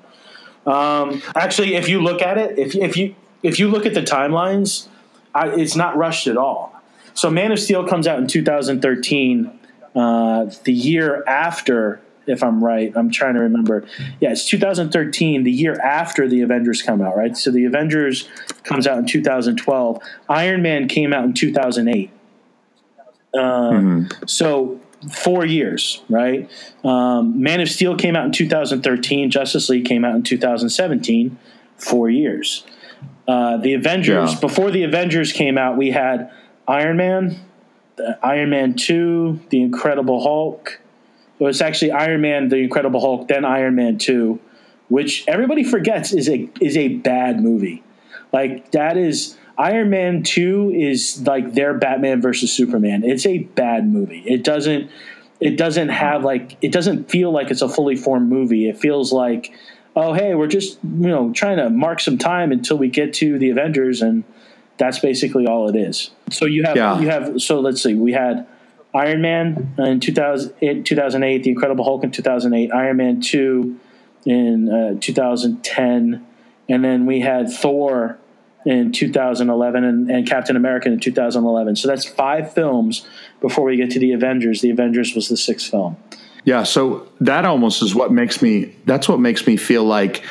Um, 0.64 1.20
actually, 1.34 1.74
if 1.74 1.88
you 1.88 2.00
look 2.00 2.22
at 2.22 2.38
it, 2.38 2.56
if 2.56 2.76
if 2.76 2.96
you 2.96 3.16
if 3.42 3.58
you 3.58 3.68
look 3.68 3.86
at 3.86 3.94
the 3.94 4.02
timelines, 4.02 4.88
I, 5.34 5.48
it's 5.48 5.76
not 5.76 5.96
rushed 5.96 6.26
at 6.26 6.36
all. 6.36 6.74
So, 7.14 7.30
Man 7.30 7.52
of 7.52 7.58
Steel 7.58 7.86
comes 7.86 8.06
out 8.06 8.18
in 8.18 8.26
2013, 8.26 9.58
uh, 9.94 10.50
the 10.64 10.72
year 10.72 11.24
after, 11.26 12.00
if 12.26 12.42
I'm 12.42 12.62
right. 12.62 12.92
I'm 12.94 13.10
trying 13.10 13.34
to 13.34 13.40
remember. 13.40 13.84
Yeah, 14.20 14.30
it's 14.30 14.46
2013, 14.46 15.42
the 15.42 15.50
year 15.50 15.74
after 15.80 16.28
the 16.28 16.42
Avengers 16.42 16.82
come 16.82 17.02
out, 17.02 17.16
right? 17.16 17.36
So, 17.36 17.50
the 17.50 17.64
Avengers 17.64 18.28
comes 18.64 18.86
out 18.86 18.98
in 18.98 19.06
2012. 19.06 20.02
Iron 20.28 20.62
Man 20.62 20.88
came 20.88 21.12
out 21.12 21.24
in 21.24 21.34
2008. 21.34 22.10
Um, 23.38 24.08
So, 24.26 24.80
four 25.12 25.44
years, 25.46 26.02
right? 26.08 26.50
Um, 26.84 27.40
Man 27.40 27.60
of 27.60 27.68
Steel 27.68 27.96
came 27.96 28.16
out 28.16 28.26
in 28.26 28.32
2013. 28.32 29.30
Justice 29.30 29.68
League 29.68 29.84
came 29.84 30.04
out 30.04 30.14
in 30.14 30.22
2017. 30.22 31.38
Four 31.76 32.10
years. 32.10 32.64
Uh, 33.28 33.56
the 33.58 33.74
Avengers, 33.74 34.32
Yeah. 34.34 34.40
before 34.40 34.70
the 34.70 34.82
Avengers 34.82 35.32
came 35.32 35.56
out, 35.56 35.76
we 35.76 35.90
had 35.90 36.30
Iron 36.66 36.96
Man, 36.96 37.36
Iron 38.22 38.50
Man 38.50 38.74
2, 38.74 39.40
The 39.50 39.60
Incredible 39.62 40.22
Hulk. 40.22 40.80
It 41.38 41.44
was 41.44 41.60
actually 41.62 41.92
Iron 41.92 42.20
Man, 42.22 42.48
The 42.48 42.56
Incredible 42.56 43.00
Hulk, 43.00 43.28
then 43.28 43.44
Iron 43.44 43.74
Man 43.74 43.98
2, 43.98 44.38
which 44.88 45.24
everybody 45.28 45.62
forgets 45.64 46.12
is 46.12 46.28
a 46.28 46.48
is 46.60 46.76
a 46.76 46.88
bad 46.88 47.40
movie. 47.40 47.82
Like 48.32 48.72
that 48.72 48.96
is 48.96 49.36
Iron 49.58 49.90
Man 49.90 50.22
2 50.22 50.72
is 50.74 51.24
like 51.26 51.54
their 51.54 51.74
Batman 51.74 52.20
versus 52.20 52.52
Superman. 52.52 53.04
It's 53.04 53.26
a 53.26 53.38
bad 53.38 53.86
movie. 53.88 54.22
It 54.26 54.42
doesn't 54.44 54.90
it 55.40 55.56
doesn't 55.56 55.88
have 55.88 56.24
like 56.24 56.56
it 56.62 56.72
doesn't 56.72 57.10
feel 57.10 57.30
like 57.30 57.50
it's 57.50 57.62
a 57.62 57.68
fully 57.68 57.96
formed 57.96 58.28
movie. 58.28 58.68
It 58.68 58.78
feels 58.78 59.12
like 59.12 59.52
oh 59.96 60.12
hey 60.12 60.34
we're 60.34 60.46
just 60.46 60.78
you 60.84 61.08
know 61.08 61.32
trying 61.32 61.56
to 61.56 61.68
mark 61.70 62.00
some 62.00 62.18
time 62.18 62.52
until 62.52 62.78
we 62.78 62.88
get 62.88 63.12
to 63.14 63.38
the 63.38 63.50
Avengers 63.50 64.02
and 64.02 64.24
that's 64.78 64.98
basically 64.98 65.46
all 65.46 65.68
it 65.68 65.76
is. 65.76 66.10
So 66.30 66.46
you 66.46 66.62
have 66.64 66.76
Yeah. 66.76 66.98
you 67.00 67.08
have 67.08 67.40
so 67.42 67.60
let's 67.60 67.82
see 67.82 67.94
we 67.94 68.12
had 68.12 68.46
Iron 68.94 69.22
Man 69.22 69.72
in 69.78 70.00
2000, 70.00 70.84
2008, 70.84 71.44
The 71.44 71.50
Incredible 71.50 71.84
Hulk 71.84 72.02
in 72.02 72.10
2008, 72.10 72.72
Iron 72.72 72.96
Man 72.96 73.20
2 73.20 73.78
in 74.26 74.68
uh, 74.68 75.00
2010, 75.00 76.26
and 76.68 76.84
then 76.84 77.06
we 77.06 77.20
had 77.20 77.50
Thor 77.52 78.18
in 78.66 78.92
2011 78.92 79.84
and, 79.84 80.10
and 80.10 80.28
Captain 80.28 80.56
America 80.56 80.88
in 80.88 80.98
2011. 80.98 81.76
So 81.76 81.88
that's 81.88 82.04
five 82.04 82.52
films 82.52 83.06
before 83.40 83.64
we 83.64 83.76
get 83.76 83.90
to 83.92 83.98
the 83.98 84.12
Avengers. 84.12 84.60
The 84.60 84.70
Avengers 84.70 85.14
was 85.14 85.28
the 85.28 85.36
sixth 85.36 85.70
film. 85.70 85.96
Yeah, 86.44 86.62
so 86.62 87.08
that 87.20 87.44
almost 87.44 87.82
is 87.82 87.94
what 87.94 88.12
makes 88.12 88.40
me 88.42 88.74
that's 88.86 89.08
what 89.08 89.20
makes 89.20 89.46
me 89.46 89.56
feel 89.56 89.84
like 89.84 90.22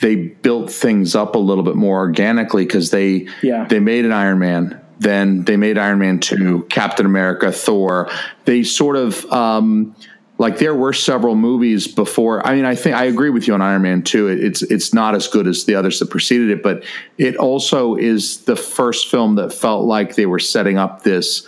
they 0.00 0.14
built 0.16 0.70
things 0.70 1.14
up 1.16 1.34
a 1.34 1.38
little 1.38 1.64
bit 1.64 1.74
more 1.76 1.98
organically 1.98 2.64
because 2.64 2.90
they 2.90 3.26
Yeah. 3.42 3.66
they 3.68 3.80
made 3.80 4.04
an 4.04 4.12
Iron 4.12 4.38
Man, 4.38 4.80
then 4.98 5.44
they 5.44 5.56
made 5.56 5.76
Iron 5.78 5.98
Man 5.98 6.20
2, 6.20 6.66
Captain 6.70 7.04
America, 7.06 7.50
Thor. 7.52 8.08
They 8.44 8.62
sort 8.62 8.96
of 8.96 9.24
um 9.32 9.94
like 10.40 10.58
there 10.58 10.74
were 10.74 10.92
several 10.92 11.34
movies 11.34 11.88
before. 11.88 12.46
I 12.46 12.54
mean, 12.54 12.64
I 12.64 12.76
think 12.76 12.94
I 12.94 13.06
agree 13.06 13.30
with 13.30 13.48
you 13.48 13.54
on 13.54 13.60
Iron 13.60 13.82
Man 13.82 14.02
2. 14.02 14.28
It, 14.28 14.38
it's 14.44 14.62
it's 14.62 14.94
not 14.94 15.14
as 15.16 15.26
good 15.26 15.48
as 15.48 15.64
the 15.64 15.74
others 15.74 15.98
that 15.98 16.10
preceded 16.10 16.50
it, 16.50 16.62
but 16.62 16.84
it 17.18 17.36
also 17.36 17.96
is 17.96 18.38
the 18.44 18.54
first 18.56 19.10
film 19.10 19.34
that 19.34 19.52
felt 19.52 19.84
like 19.84 20.14
they 20.14 20.26
were 20.26 20.38
setting 20.38 20.78
up 20.78 21.02
this 21.02 21.44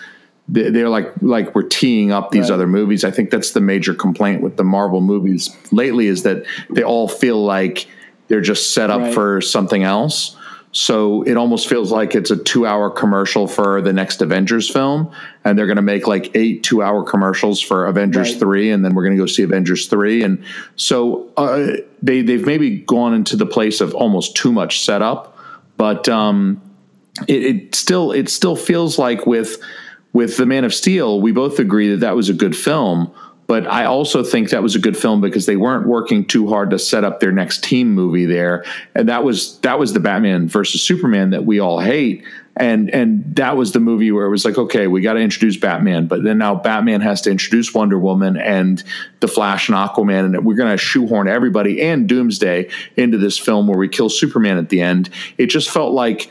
they're 0.52 0.88
like 0.88 1.12
like 1.22 1.54
we're 1.54 1.62
teeing 1.62 2.10
up 2.12 2.30
these 2.30 2.50
Right. 2.50 2.54
other 2.54 2.66
movies. 2.66 3.04
I 3.04 3.10
think 3.10 3.30
that's 3.30 3.52
the 3.52 3.60
major 3.60 3.94
complaint 3.94 4.42
with 4.42 4.56
the 4.56 4.64
Marvel 4.64 5.00
movies 5.00 5.54
lately 5.70 6.06
is 6.08 6.22
that 6.24 6.44
they 6.70 6.82
all 6.82 7.06
feel 7.08 7.42
like 7.44 7.86
they're 8.28 8.40
just 8.40 8.74
set 8.74 8.90
up 8.90 9.00
Right. 9.02 9.14
for 9.14 9.40
something 9.40 9.84
else. 9.84 10.36
So 10.72 11.22
it 11.22 11.36
almost 11.36 11.68
feels 11.68 11.90
like 11.90 12.14
it's 12.14 12.30
a 12.30 12.36
two-hour 12.36 12.90
commercial 12.90 13.48
for 13.48 13.82
the 13.82 13.92
next 13.92 14.22
Avengers 14.22 14.70
film, 14.70 15.10
and 15.44 15.58
they're 15.58 15.66
going 15.66 15.76
to 15.76 15.82
make 15.82 16.06
like 16.06 16.30
eight 16.36 16.62
two-hour 16.62 17.02
commercials 17.02 17.60
for 17.60 17.86
Avengers 17.86 18.30
Right. 18.30 18.38
three, 18.38 18.70
and 18.70 18.84
then 18.84 18.94
we're 18.94 19.02
going 19.02 19.16
to 19.16 19.20
go 19.20 19.26
see 19.26 19.42
Avengers 19.42 19.88
three, 19.88 20.22
and 20.22 20.38
so 20.76 21.26
uh, 21.36 21.72
they 22.02 22.22
they've 22.22 22.46
maybe 22.46 22.78
gone 22.78 23.14
into 23.14 23.34
the 23.36 23.46
place 23.46 23.80
of 23.80 23.94
almost 23.96 24.36
too 24.36 24.52
much 24.52 24.84
setup, 24.84 25.36
but 25.76 26.08
um, 26.08 26.60
it, 27.26 27.42
it 27.42 27.74
still 27.74 28.12
it 28.12 28.28
still 28.28 28.54
feels 28.54 28.96
like 28.96 29.26
with 29.26 29.58
with 30.12 30.36
the 30.36 30.46
Man 30.46 30.64
of 30.64 30.74
Steel, 30.74 31.20
we 31.20 31.32
both 31.32 31.58
agree 31.58 31.90
that 31.90 32.00
that 32.00 32.16
was 32.16 32.28
a 32.28 32.34
good 32.34 32.56
film. 32.56 33.12
But 33.46 33.66
I 33.66 33.84
also 33.84 34.22
think 34.22 34.50
that 34.50 34.62
was 34.62 34.76
a 34.76 34.78
good 34.78 34.96
film 34.96 35.20
because 35.20 35.46
they 35.46 35.56
weren't 35.56 35.84
working 35.84 36.24
too 36.24 36.48
hard 36.48 36.70
to 36.70 36.78
set 36.78 37.02
up 37.02 37.18
their 37.18 37.32
next 37.32 37.64
team 37.64 37.92
movie 37.92 38.24
there, 38.24 38.64
and 38.94 39.08
that 39.08 39.24
was 39.24 39.58
that 39.62 39.76
was 39.76 39.92
the 39.92 39.98
Batman 39.98 40.46
versus 40.46 40.82
Superman 40.82 41.30
that 41.30 41.44
we 41.44 41.58
all 41.58 41.80
hate, 41.80 42.22
and 42.56 42.88
and 42.90 43.24
that 43.34 43.56
was 43.56 43.72
the 43.72 43.80
movie 43.80 44.12
where 44.12 44.24
it 44.24 44.30
was 44.30 44.44
like, 44.44 44.56
okay, 44.56 44.86
we 44.86 45.00
got 45.00 45.14
to 45.14 45.20
introduce 45.20 45.56
Batman, 45.56 46.06
but 46.06 46.22
then 46.22 46.38
now 46.38 46.54
Batman 46.54 47.00
has 47.00 47.22
to 47.22 47.30
introduce 47.32 47.74
Wonder 47.74 47.98
Woman 47.98 48.36
and 48.36 48.84
the 49.18 49.26
Flash 49.26 49.68
and 49.68 49.76
Aquaman, 49.76 50.26
and 50.26 50.46
we're 50.46 50.54
going 50.54 50.70
to 50.70 50.78
shoehorn 50.78 51.26
everybody 51.26 51.82
and 51.82 52.08
Doomsday 52.08 52.68
into 52.96 53.18
this 53.18 53.36
film 53.36 53.66
where 53.66 53.78
we 53.78 53.88
kill 53.88 54.10
Superman 54.10 54.58
at 54.58 54.68
the 54.68 54.80
end. 54.80 55.10
It 55.38 55.46
just 55.46 55.70
felt 55.70 55.92
like 55.92 56.30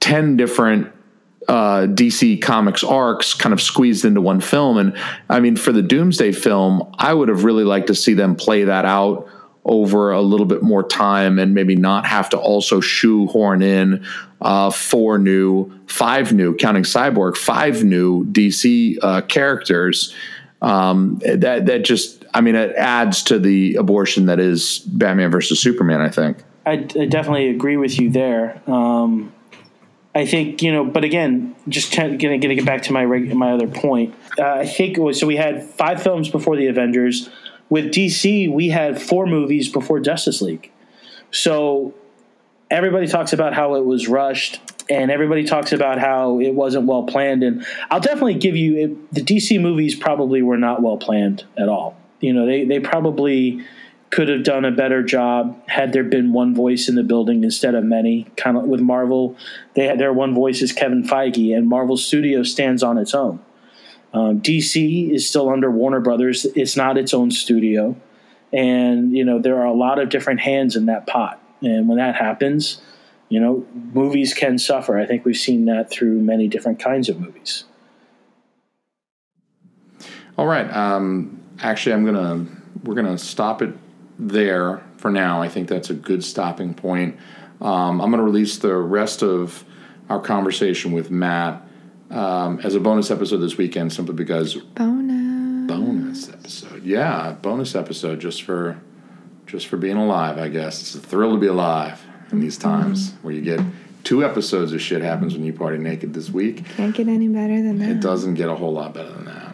10 0.00 0.36
different 0.36 0.92
uh, 1.50 1.84
DC 1.88 2.40
Comics 2.40 2.84
arcs 2.84 3.34
kind 3.34 3.52
of 3.52 3.60
squeezed 3.60 4.04
into 4.04 4.20
one 4.20 4.40
film. 4.40 4.78
And 4.78 4.96
I 5.28 5.40
mean, 5.40 5.56
for 5.56 5.72
the 5.72 5.82
Doomsday 5.82 6.30
film, 6.30 6.94
I 6.96 7.12
would 7.12 7.28
have 7.28 7.42
really 7.42 7.64
liked 7.64 7.88
to 7.88 7.94
see 7.96 8.14
them 8.14 8.36
play 8.36 8.64
that 8.64 8.84
out 8.84 9.28
over 9.64 10.12
a 10.12 10.22
little 10.22 10.46
bit 10.46 10.62
more 10.62 10.84
time 10.84 11.40
and 11.40 11.52
maybe 11.52 11.74
not 11.74 12.06
have 12.06 12.30
to 12.30 12.38
also 12.38 12.80
shoehorn 12.80 13.62
in 13.62 14.06
uh, 14.40 14.70
four 14.70 15.18
new, 15.18 15.72
five 15.86 16.32
new, 16.32 16.54
counting 16.54 16.84
Cyborg, 16.84 17.36
five 17.36 17.82
new 17.82 18.24
DC 18.26 18.98
uh, 19.02 19.22
characters. 19.22 20.14
Um, 20.62 21.20
that 21.24 21.66
that 21.66 21.82
just, 21.84 22.24
I 22.32 22.42
mean, 22.42 22.54
it 22.54 22.76
adds 22.76 23.24
to 23.24 23.40
the 23.40 23.74
abortion 23.74 24.26
that 24.26 24.38
is 24.38 24.78
Batman 24.78 25.32
versus 25.32 25.58
Superman. 25.60 26.00
I 26.00 26.10
think. 26.10 26.44
I, 26.64 26.72
I 26.72 27.06
definitely 27.06 27.48
agree 27.48 27.76
with 27.76 27.98
you 27.98 28.08
there. 28.10 28.62
Um, 28.70 29.32
I 30.14 30.26
think 30.26 30.62
you 30.62 30.72
know, 30.72 30.84
but 30.84 31.04
again, 31.04 31.54
just 31.68 31.94
gonna, 31.94 32.16
gonna 32.16 32.38
get 32.38 32.64
back 32.64 32.82
to 32.82 32.92
my 32.92 33.04
reg, 33.04 33.32
my 33.34 33.52
other 33.52 33.68
point. 33.68 34.14
Uh, 34.38 34.44
I 34.44 34.66
think 34.66 34.96
it 34.96 35.00
was 35.00 35.20
so 35.20 35.26
we 35.26 35.36
had 35.36 35.64
five 35.64 36.02
films 36.02 36.28
before 36.28 36.56
the 36.56 36.66
Avengers. 36.66 37.28
With 37.68 37.92
DC, 37.92 38.52
we 38.52 38.70
had 38.70 39.00
four 39.00 39.26
movies 39.26 39.68
before 39.68 40.00
Justice 40.00 40.42
League. 40.42 40.72
So 41.30 41.94
everybody 42.68 43.06
talks 43.06 43.32
about 43.32 43.54
how 43.54 43.76
it 43.76 43.84
was 43.84 44.08
rushed, 44.08 44.60
and 44.90 45.12
everybody 45.12 45.44
talks 45.44 45.72
about 45.72 45.98
how 45.98 46.40
it 46.40 46.52
wasn't 46.52 46.86
well 46.86 47.04
planned. 47.04 47.44
And 47.44 47.64
I'll 47.88 48.00
definitely 48.00 48.34
give 48.34 48.56
you 48.56 48.76
it, 48.76 49.14
the 49.14 49.20
DC 49.20 49.60
movies 49.60 49.94
probably 49.94 50.42
were 50.42 50.58
not 50.58 50.82
well 50.82 50.96
planned 50.96 51.44
at 51.56 51.68
all. 51.68 51.96
You 52.18 52.32
know, 52.32 52.46
they 52.46 52.64
they 52.64 52.80
probably 52.80 53.64
could 54.10 54.28
have 54.28 54.42
done 54.42 54.64
a 54.64 54.72
better 54.72 55.02
job 55.02 55.56
had 55.68 55.92
there 55.92 56.02
been 56.02 56.32
one 56.32 56.54
voice 56.54 56.88
in 56.88 56.96
the 56.96 57.02
building 57.02 57.44
instead 57.44 57.76
of 57.76 57.84
many. 57.84 58.24
Kind 58.36 58.56
of 58.56 58.64
with 58.64 58.80
Marvel, 58.80 59.36
they 59.74 59.86
had 59.86 59.98
their 59.98 60.12
one 60.12 60.34
voice 60.34 60.62
is 60.62 60.72
Kevin 60.72 61.04
Feige, 61.04 61.56
and 61.56 61.68
Marvel 61.68 61.96
Studio 61.96 62.42
stands 62.42 62.82
on 62.82 62.98
its 62.98 63.14
own. 63.14 63.40
Um, 64.12 64.40
DC 64.40 65.10
is 65.12 65.28
still 65.28 65.48
under 65.48 65.70
Warner 65.70 66.00
Brothers; 66.00 66.44
it's 66.56 66.76
not 66.76 66.98
its 66.98 67.14
own 67.14 67.30
studio, 67.30 67.94
and 68.52 69.16
you 69.16 69.24
know 69.24 69.38
there 69.38 69.60
are 69.60 69.66
a 69.66 69.72
lot 69.72 70.00
of 70.00 70.08
different 70.08 70.40
hands 70.40 70.74
in 70.74 70.86
that 70.86 71.06
pot. 71.06 71.40
And 71.62 71.88
when 71.88 71.98
that 71.98 72.16
happens, 72.16 72.82
you 73.28 73.38
know 73.38 73.64
movies 73.94 74.34
can 74.34 74.58
suffer. 74.58 74.98
I 74.98 75.06
think 75.06 75.24
we've 75.24 75.36
seen 75.36 75.66
that 75.66 75.88
through 75.88 76.20
many 76.20 76.48
different 76.48 76.80
kinds 76.80 77.08
of 77.08 77.20
movies. 77.20 77.64
All 80.36 80.46
right. 80.46 80.68
Um, 80.74 81.40
actually, 81.60 81.92
I'm 81.92 82.04
gonna 82.04 82.46
we're 82.82 82.96
gonna 82.96 83.18
stop 83.18 83.62
it 83.62 83.72
there 84.28 84.82
for 84.98 85.10
now. 85.10 85.42
I 85.42 85.48
think 85.48 85.68
that's 85.68 85.90
a 85.90 85.94
good 85.94 86.22
stopping 86.22 86.74
point. 86.74 87.16
Um, 87.60 88.00
I'm 88.00 88.10
gonna 88.10 88.22
release 88.22 88.58
the 88.58 88.74
rest 88.76 89.22
of 89.22 89.64
our 90.08 90.20
conversation 90.20 90.92
with 90.92 91.10
Matt 91.10 91.62
um, 92.10 92.60
as 92.60 92.74
a 92.74 92.80
bonus 92.80 93.10
episode 93.10 93.38
this 93.38 93.56
weekend, 93.56 93.92
simply 93.92 94.14
because 94.14 94.54
Bonus. 94.56 95.68
bonus 95.68 96.28
episode. 96.28 96.84
Yeah, 96.84 97.32
bonus 97.32 97.74
episode 97.74 98.20
just 98.20 98.42
for 98.42 98.78
just 99.46 99.66
for 99.66 99.76
being 99.76 99.96
alive. 99.96 100.38
I 100.38 100.48
guess 100.48 100.80
it's 100.80 100.94
a 100.94 101.00
thrill 101.00 101.32
to 101.34 101.38
be 101.40 101.46
alive 101.46 102.00
in 102.30 102.40
these 102.40 102.56
times 102.58 103.12
where 103.22 103.34
you 103.34 103.40
get 103.40 103.60
two 104.04 104.24
episodes 104.24 104.72
of 104.72 104.80
shit 104.80 105.02
happens 105.02 105.34
when 105.34 105.44
you 105.44 105.52
party 105.52 105.78
naked 105.78 106.14
this 106.14 106.30
week. 106.30 106.64
Can't 106.76 106.94
get 106.94 107.08
any 107.08 107.28
better 107.28 107.60
than 107.62 107.78
that. 107.80 107.88
It 107.90 108.00
doesn't 108.00 108.34
get 108.34 108.48
a 108.48 108.54
whole 108.54 108.72
lot 108.72 108.94
better 108.94 109.10
than 109.12 109.24
that. 109.26 109.49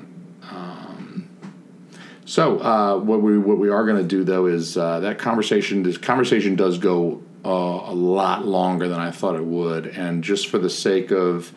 So 2.27 2.59
uh, 2.59 2.99
what 2.99 3.22
we 3.22 3.39
what 3.39 3.59
we 3.59 3.70
are 3.70 3.87
going 3.87 4.03
to 4.03 4.07
do 4.07 4.24
though 4.24 4.47
is 4.47 4.77
uh, 4.77 5.01
that 5.01 5.18
conversation. 5.18 5.85
This 5.85 5.97
conversation 5.97 6.57
does 6.57 6.77
go 6.79 7.22
uh, 7.45 7.49
a 7.49 7.95
lot 7.95 8.45
longer 8.45 8.89
than 8.89 8.99
I 8.99 9.12
thought 9.12 9.37
it 9.37 9.45
would, 9.45 9.87
and 9.87 10.24
just 10.24 10.49
for 10.49 10.59
the 10.59 10.68
sake 10.68 11.12
of 11.12 11.53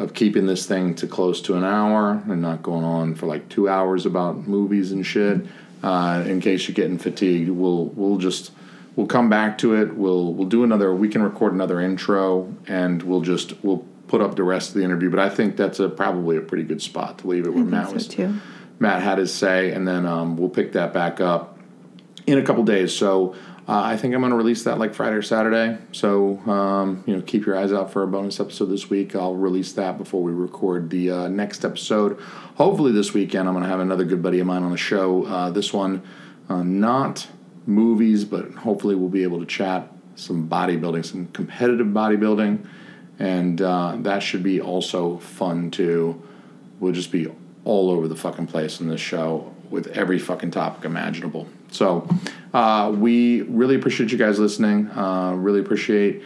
of 0.00 0.12
keeping 0.12 0.46
this 0.46 0.66
thing 0.66 0.96
to 0.96 1.06
close 1.06 1.40
to 1.42 1.54
an 1.54 1.62
hour 1.62 2.20
and 2.26 2.42
not 2.42 2.64
going 2.64 2.84
on 2.84 3.14
for 3.14 3.26
like 3.26 3.48
two 3.48 3.68
hours 3.68 4.04
about 4.04 4.48
movies 4.48 4.90
and 4.90 5.06
shit. 5.06 5.46
Uh, 5.84 6.24
in 6.26 6.40
case 6.40 6.66
you're 6.66 6.74
getting 6.74 6.98
fatigued, 6.98 7.48
we'll 7.48 7.86
we'll 7.86 8.18
just 8.18 8.50
we'll 8.96 9.06
come 9.06 9.28
back 9.28 9.56
to 9.58 9.74
it. 9.74 9.94
We'll 9.94 10.34
we'll 10.34 10.48
do 10.48 10.64
another. 10.64 10.92
We 10.92 11.08
can 11.08 11.22
record 11.22 11.52
another 11.52 11.80
intro, 11.80 12.52
and 12.66 13.00
we'll 13.04 13.20
just 13.20 13.62
we'll 13.62 13.86
put 14.08 14.20
up 14.20 14.34
the 14.34 14.42
rest 14.42 14.70
of 14.70 14.74
the 14.74 14.82
interview. 14.82 15.08
But 15.08 15.20
I 15.20 15.28
think 15.28 15.56
that's 15.56 15.78
a 15.78 15.88
probably 15.88 16.36
a 16.36 16.40
pretty 16.40 16.64
good 16.64 16.82
spot 16.82 17.18
to 17.18 17.28
leave 17.28 17.46
it 17.46 17.54
where 17.54 17.64
Matt 17.64 17.88
so 17.88 17.94
was. 17.94 18.08
too. 18.08 18.40
Matt 18.78 19.02
had 19.02 19.18
his 19.18 19.32
say, 19.32 19.72
and 19.72 19.86
then 19.86 20.06
um, 20.06 20.36
we'll 20.36 20.48
pick 20.48 20.72
that 20.72 20.92
back 20.92 21.20
up 21.20 21.58
in 22.26 22.38
a 22.38 22.42
couple 22.42 22.64
days. 22.64 22.94
So 22.94 23.34
uh, 23.66 23.80
I 23.80 23.96
think 23.96 24.14
I'm 24.14 24.20
going 24.20 24.30
to 24.30 24.36
release 24.36 24.64
that 24.64 24.78
like 24.78 24.94
Friday 24.94 25.16
or 25.16 25.22
Saturday. 25.22 25.78
So 25.92 26.38
um, 26.40 27.02
you 27.06 27.16
know, 27.16 27.22
keep 27.22 27.46
your 27.46 27.56
eyes 27.56 27.72
out 27.72 27.92
for 27.92 28.02
a 28.02 28.06
bonus 28.06 28.40
episode 28.40 28.66
this 28.66 28.90
week. 28.90 29.16
I'll 29.16 29.36
release 29.36 29.72
that 29.72 29.96
before 29.96 30.22
we 30.22 30.32
record 30.32 30.90
the 30.90 31.10
uh, 31.10 31.28
next 31.28 31.64
episode. 31.64 32.20
Hopefully 32.56 32.92
this 32.92 33.14
weekend 33.14 33.48
I'm 33.48 33.54
going 33.54 33.64
to 33.64 33.70
have 33.70 33.80
another 33.80 34.04
good 34.04 34.22
buddy 34.22 34.40
of 34.40 34.46
mine 34.46 34.62
on 34.62 34.70
the 34.70 34.76
show. 34.76 35.24
Uh, 35.24 35.50
this 35.50 35.72
one, 35.72 36.02
uh, 36.48 36.62
not 36.62 37.26
movies, 37.66 38.24
but 38.24 38.52
hopefully 38.52 38.94
we'll 38.94 39.08
be 39.08 39.22
able 39.22 39.40
to 39.40 39.46
chat 39.46 39.90
some 40.16 40.48
bodybuilding, 40.48 41.04
some 41.04 41.26
competitive 41.28 41.86
bodybuilding, 41.88 42.66
and 43.18 43.62
uh, 43.62 43.96
that 44.00 44.22
should 44.22 44.42
be 44.42 44.60
also 44.60 45.18
fun 45.18 45.70
too. 45.70 46.22
We'll 46.80 46.92
just 46.92 47.10
be 47.10 47.28
all 47.64 47.90
over 47.90 48.08
the 48.08 48.16
fucking 48.16 48.46
place 48.46 48.80
in 48.80 48.88
this 48.88 49.00
show 49.00 49.52
with 49.70 49.86
every 49.88 50.18
fucking 50.18 50.50
topic 50.50 50.84
imaginable. 50.84 51.46
So 51.70 52.06
uh, 52.52 52.92
we 52.96 53.42
really 53.42 53.74
appreciate 53.74 54.12
you 54.12 54.18
guys 54.18 54.38
listening. 54.38 54.90
Uh, 54.90 55.32
really 55.34 55.60
appreciate 55.60 56.22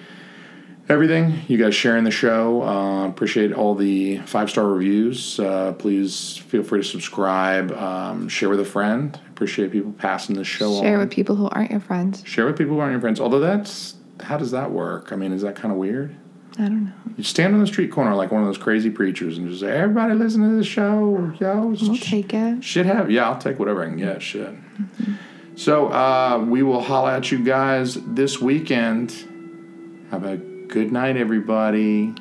everything. 0.88 1.40
You 1.48 1.56
guys 1.58 1.74
sharing 1.74 2.04
the 2.04 2.10
show. 2.10 2.62
Uh, 2.62 3.06
appreciate 3.08 3.52
all 3.52 3.74
the 3.74 4.18
five 4.20 4.50
star 4.50 4.66
reviews. 4.66 5.38
Uh, 5.38 5.72
please 5.78 6.36
feel 6.36 6.62
free 6.62 6.82
to 6.82 6.86
subscribe. 6.88 7.72
Um, 7.72 8.28
share 8.28 8.48
with 8.48 8.60
a 8.60 8.64
friend. 8.64 9.18
Appreciate 9.30 9.70
people 9.70 9.92
passing 9.92 10.34
the 10.34 10.44
show 10.44 10.80
Share 10.80 10.94
on. 10.94 11.00
with 11.00 11.10
people 11.10 11.36
who 11.36 11.48
aren't 11.50 11.70
your 11.70 11.80
friends. 11.80 12.22
share 12.26 12.44
with 12.46 12.58
people 12.58 12.74
who 12.74 12.80
aren't 12.80 12.92
your 12.92 13.00
friends. 13.00 13.20
Although 13.20 13.40
that's 13.40 13.94
how 14.20 14.36
does 14.36 14.50
that 14.50 14.72
work? 14.72 15.12
I 15.12 15.16
mean, 15.16 15.32
is 15.32 15.42
that 15.42 15.54
kind 15.54 15.70
of 15.72 15.78
weird? 15.78 16.14
I 16.58 16.62
don't 16.62 16.86
know. 16.86 16.92
You 17.16 17.24
stand 17.24 17.54
on 17.54 17.60
the 17.60 17.66
street 17.66 17.92
corner 17.92 18.14
like 18.14 18.32
one 18.32 18.42
of 18.42 18.48
those 18.48 18.58
crazy 18.58 18.90
preachers 18.90 19.38
and 19.38 19.48
just 19.48 19.60
say, 19.60 19.70
"Everybody, 19.70 20.14
listen 20.14 20.42
to 20.42 20.56
this 20.56 20.66
show, 20.66 21.32
yo." 21.38 21.66
We'll 21.80 21.96
take 21.96 22.34
it. 22.34 22.64
Shit 22.64 22.86
have 22.86 23.10
yeah, 23.10 23.28
I'll 23.28 23.38
take 23.38 23.58
whatever 23.58 23.82
I 23.82 23.86
can 23.86 23.96
get. 23.96 24.20
Shit. 24.22 24.54
So 25.54 25.88
uh, 25.88 26.44
we 26.48 26.62
will 26.62 26.80
holla 26.80 27.16
at 27.16 27.30
you 27.30 27.44
guys 27.44 27.94
this 27.94 28.40
weekend. 28.40 29.12
Have 30.10 30.24
a 30.24 30.36
good 30.36 30.92
night, 30.92 31.16
everybody. 31.16 32.14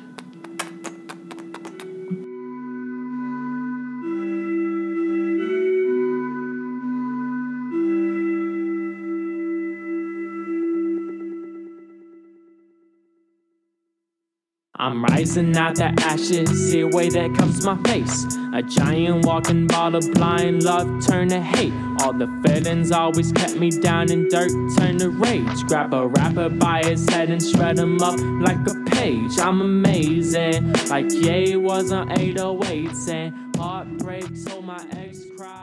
I'm 14.80 15.04
rising 15.04 15.56
out 15.56 15.74
the 15.74 15.92
ashes, 16.02 16.70
see 16.70 16.80
a 16.80 16.86
way 16.86 17.08
that 17.08 17.34
comes 17.34 17.64
my 17.64 17.76
face. 17.82 18.26
A 18.54 18.62
giant 18.62 19.26
walking 19.26 19.66
ball 19.66 19.96
of 19.96 20.08
blind 20.12 20.62
love 20.62 21.04
turn 21.04 21.30
to 21.30 21.40
hate. 21.40 21.72
All 22.00 22.12
the 22.12 22.28
feelings 22.46 22.92
always 22.92 23.32
kept 23.32 23.56
me 23.56 23.70
down 23.70 24.12
in 24.12 24.28
dirt 24.28 24.52
turn 24.76 24.98
to 24.98 25.10
rage. 25.10 25.64
Grab 25.66 25.92
a 25.94 26.06
rapper 26.06 26.48
by 26.48 26.84
his 26.84 27.08
head 27.08 27.28
and 27.28 27.42
shred 27.42 27.76
him 27.76 28.00
up 28.00 28.20
like 28.20 28.64
a 28.68 28.90
page. 28.92 29.36
I'm 29.40 29.60
amazing, 29.60 30.72
like 30.88 31.10
Ye 31.10 31.56
was 31.56 31.90
on 31.90 32.10
808s 32.10 33.08
and 33.08 33.56
heartbreak, 33.56 34.28
so 34.36 34.62
my 34.62 34.80
ex 34.92 35.24
cried. 35.36 35.57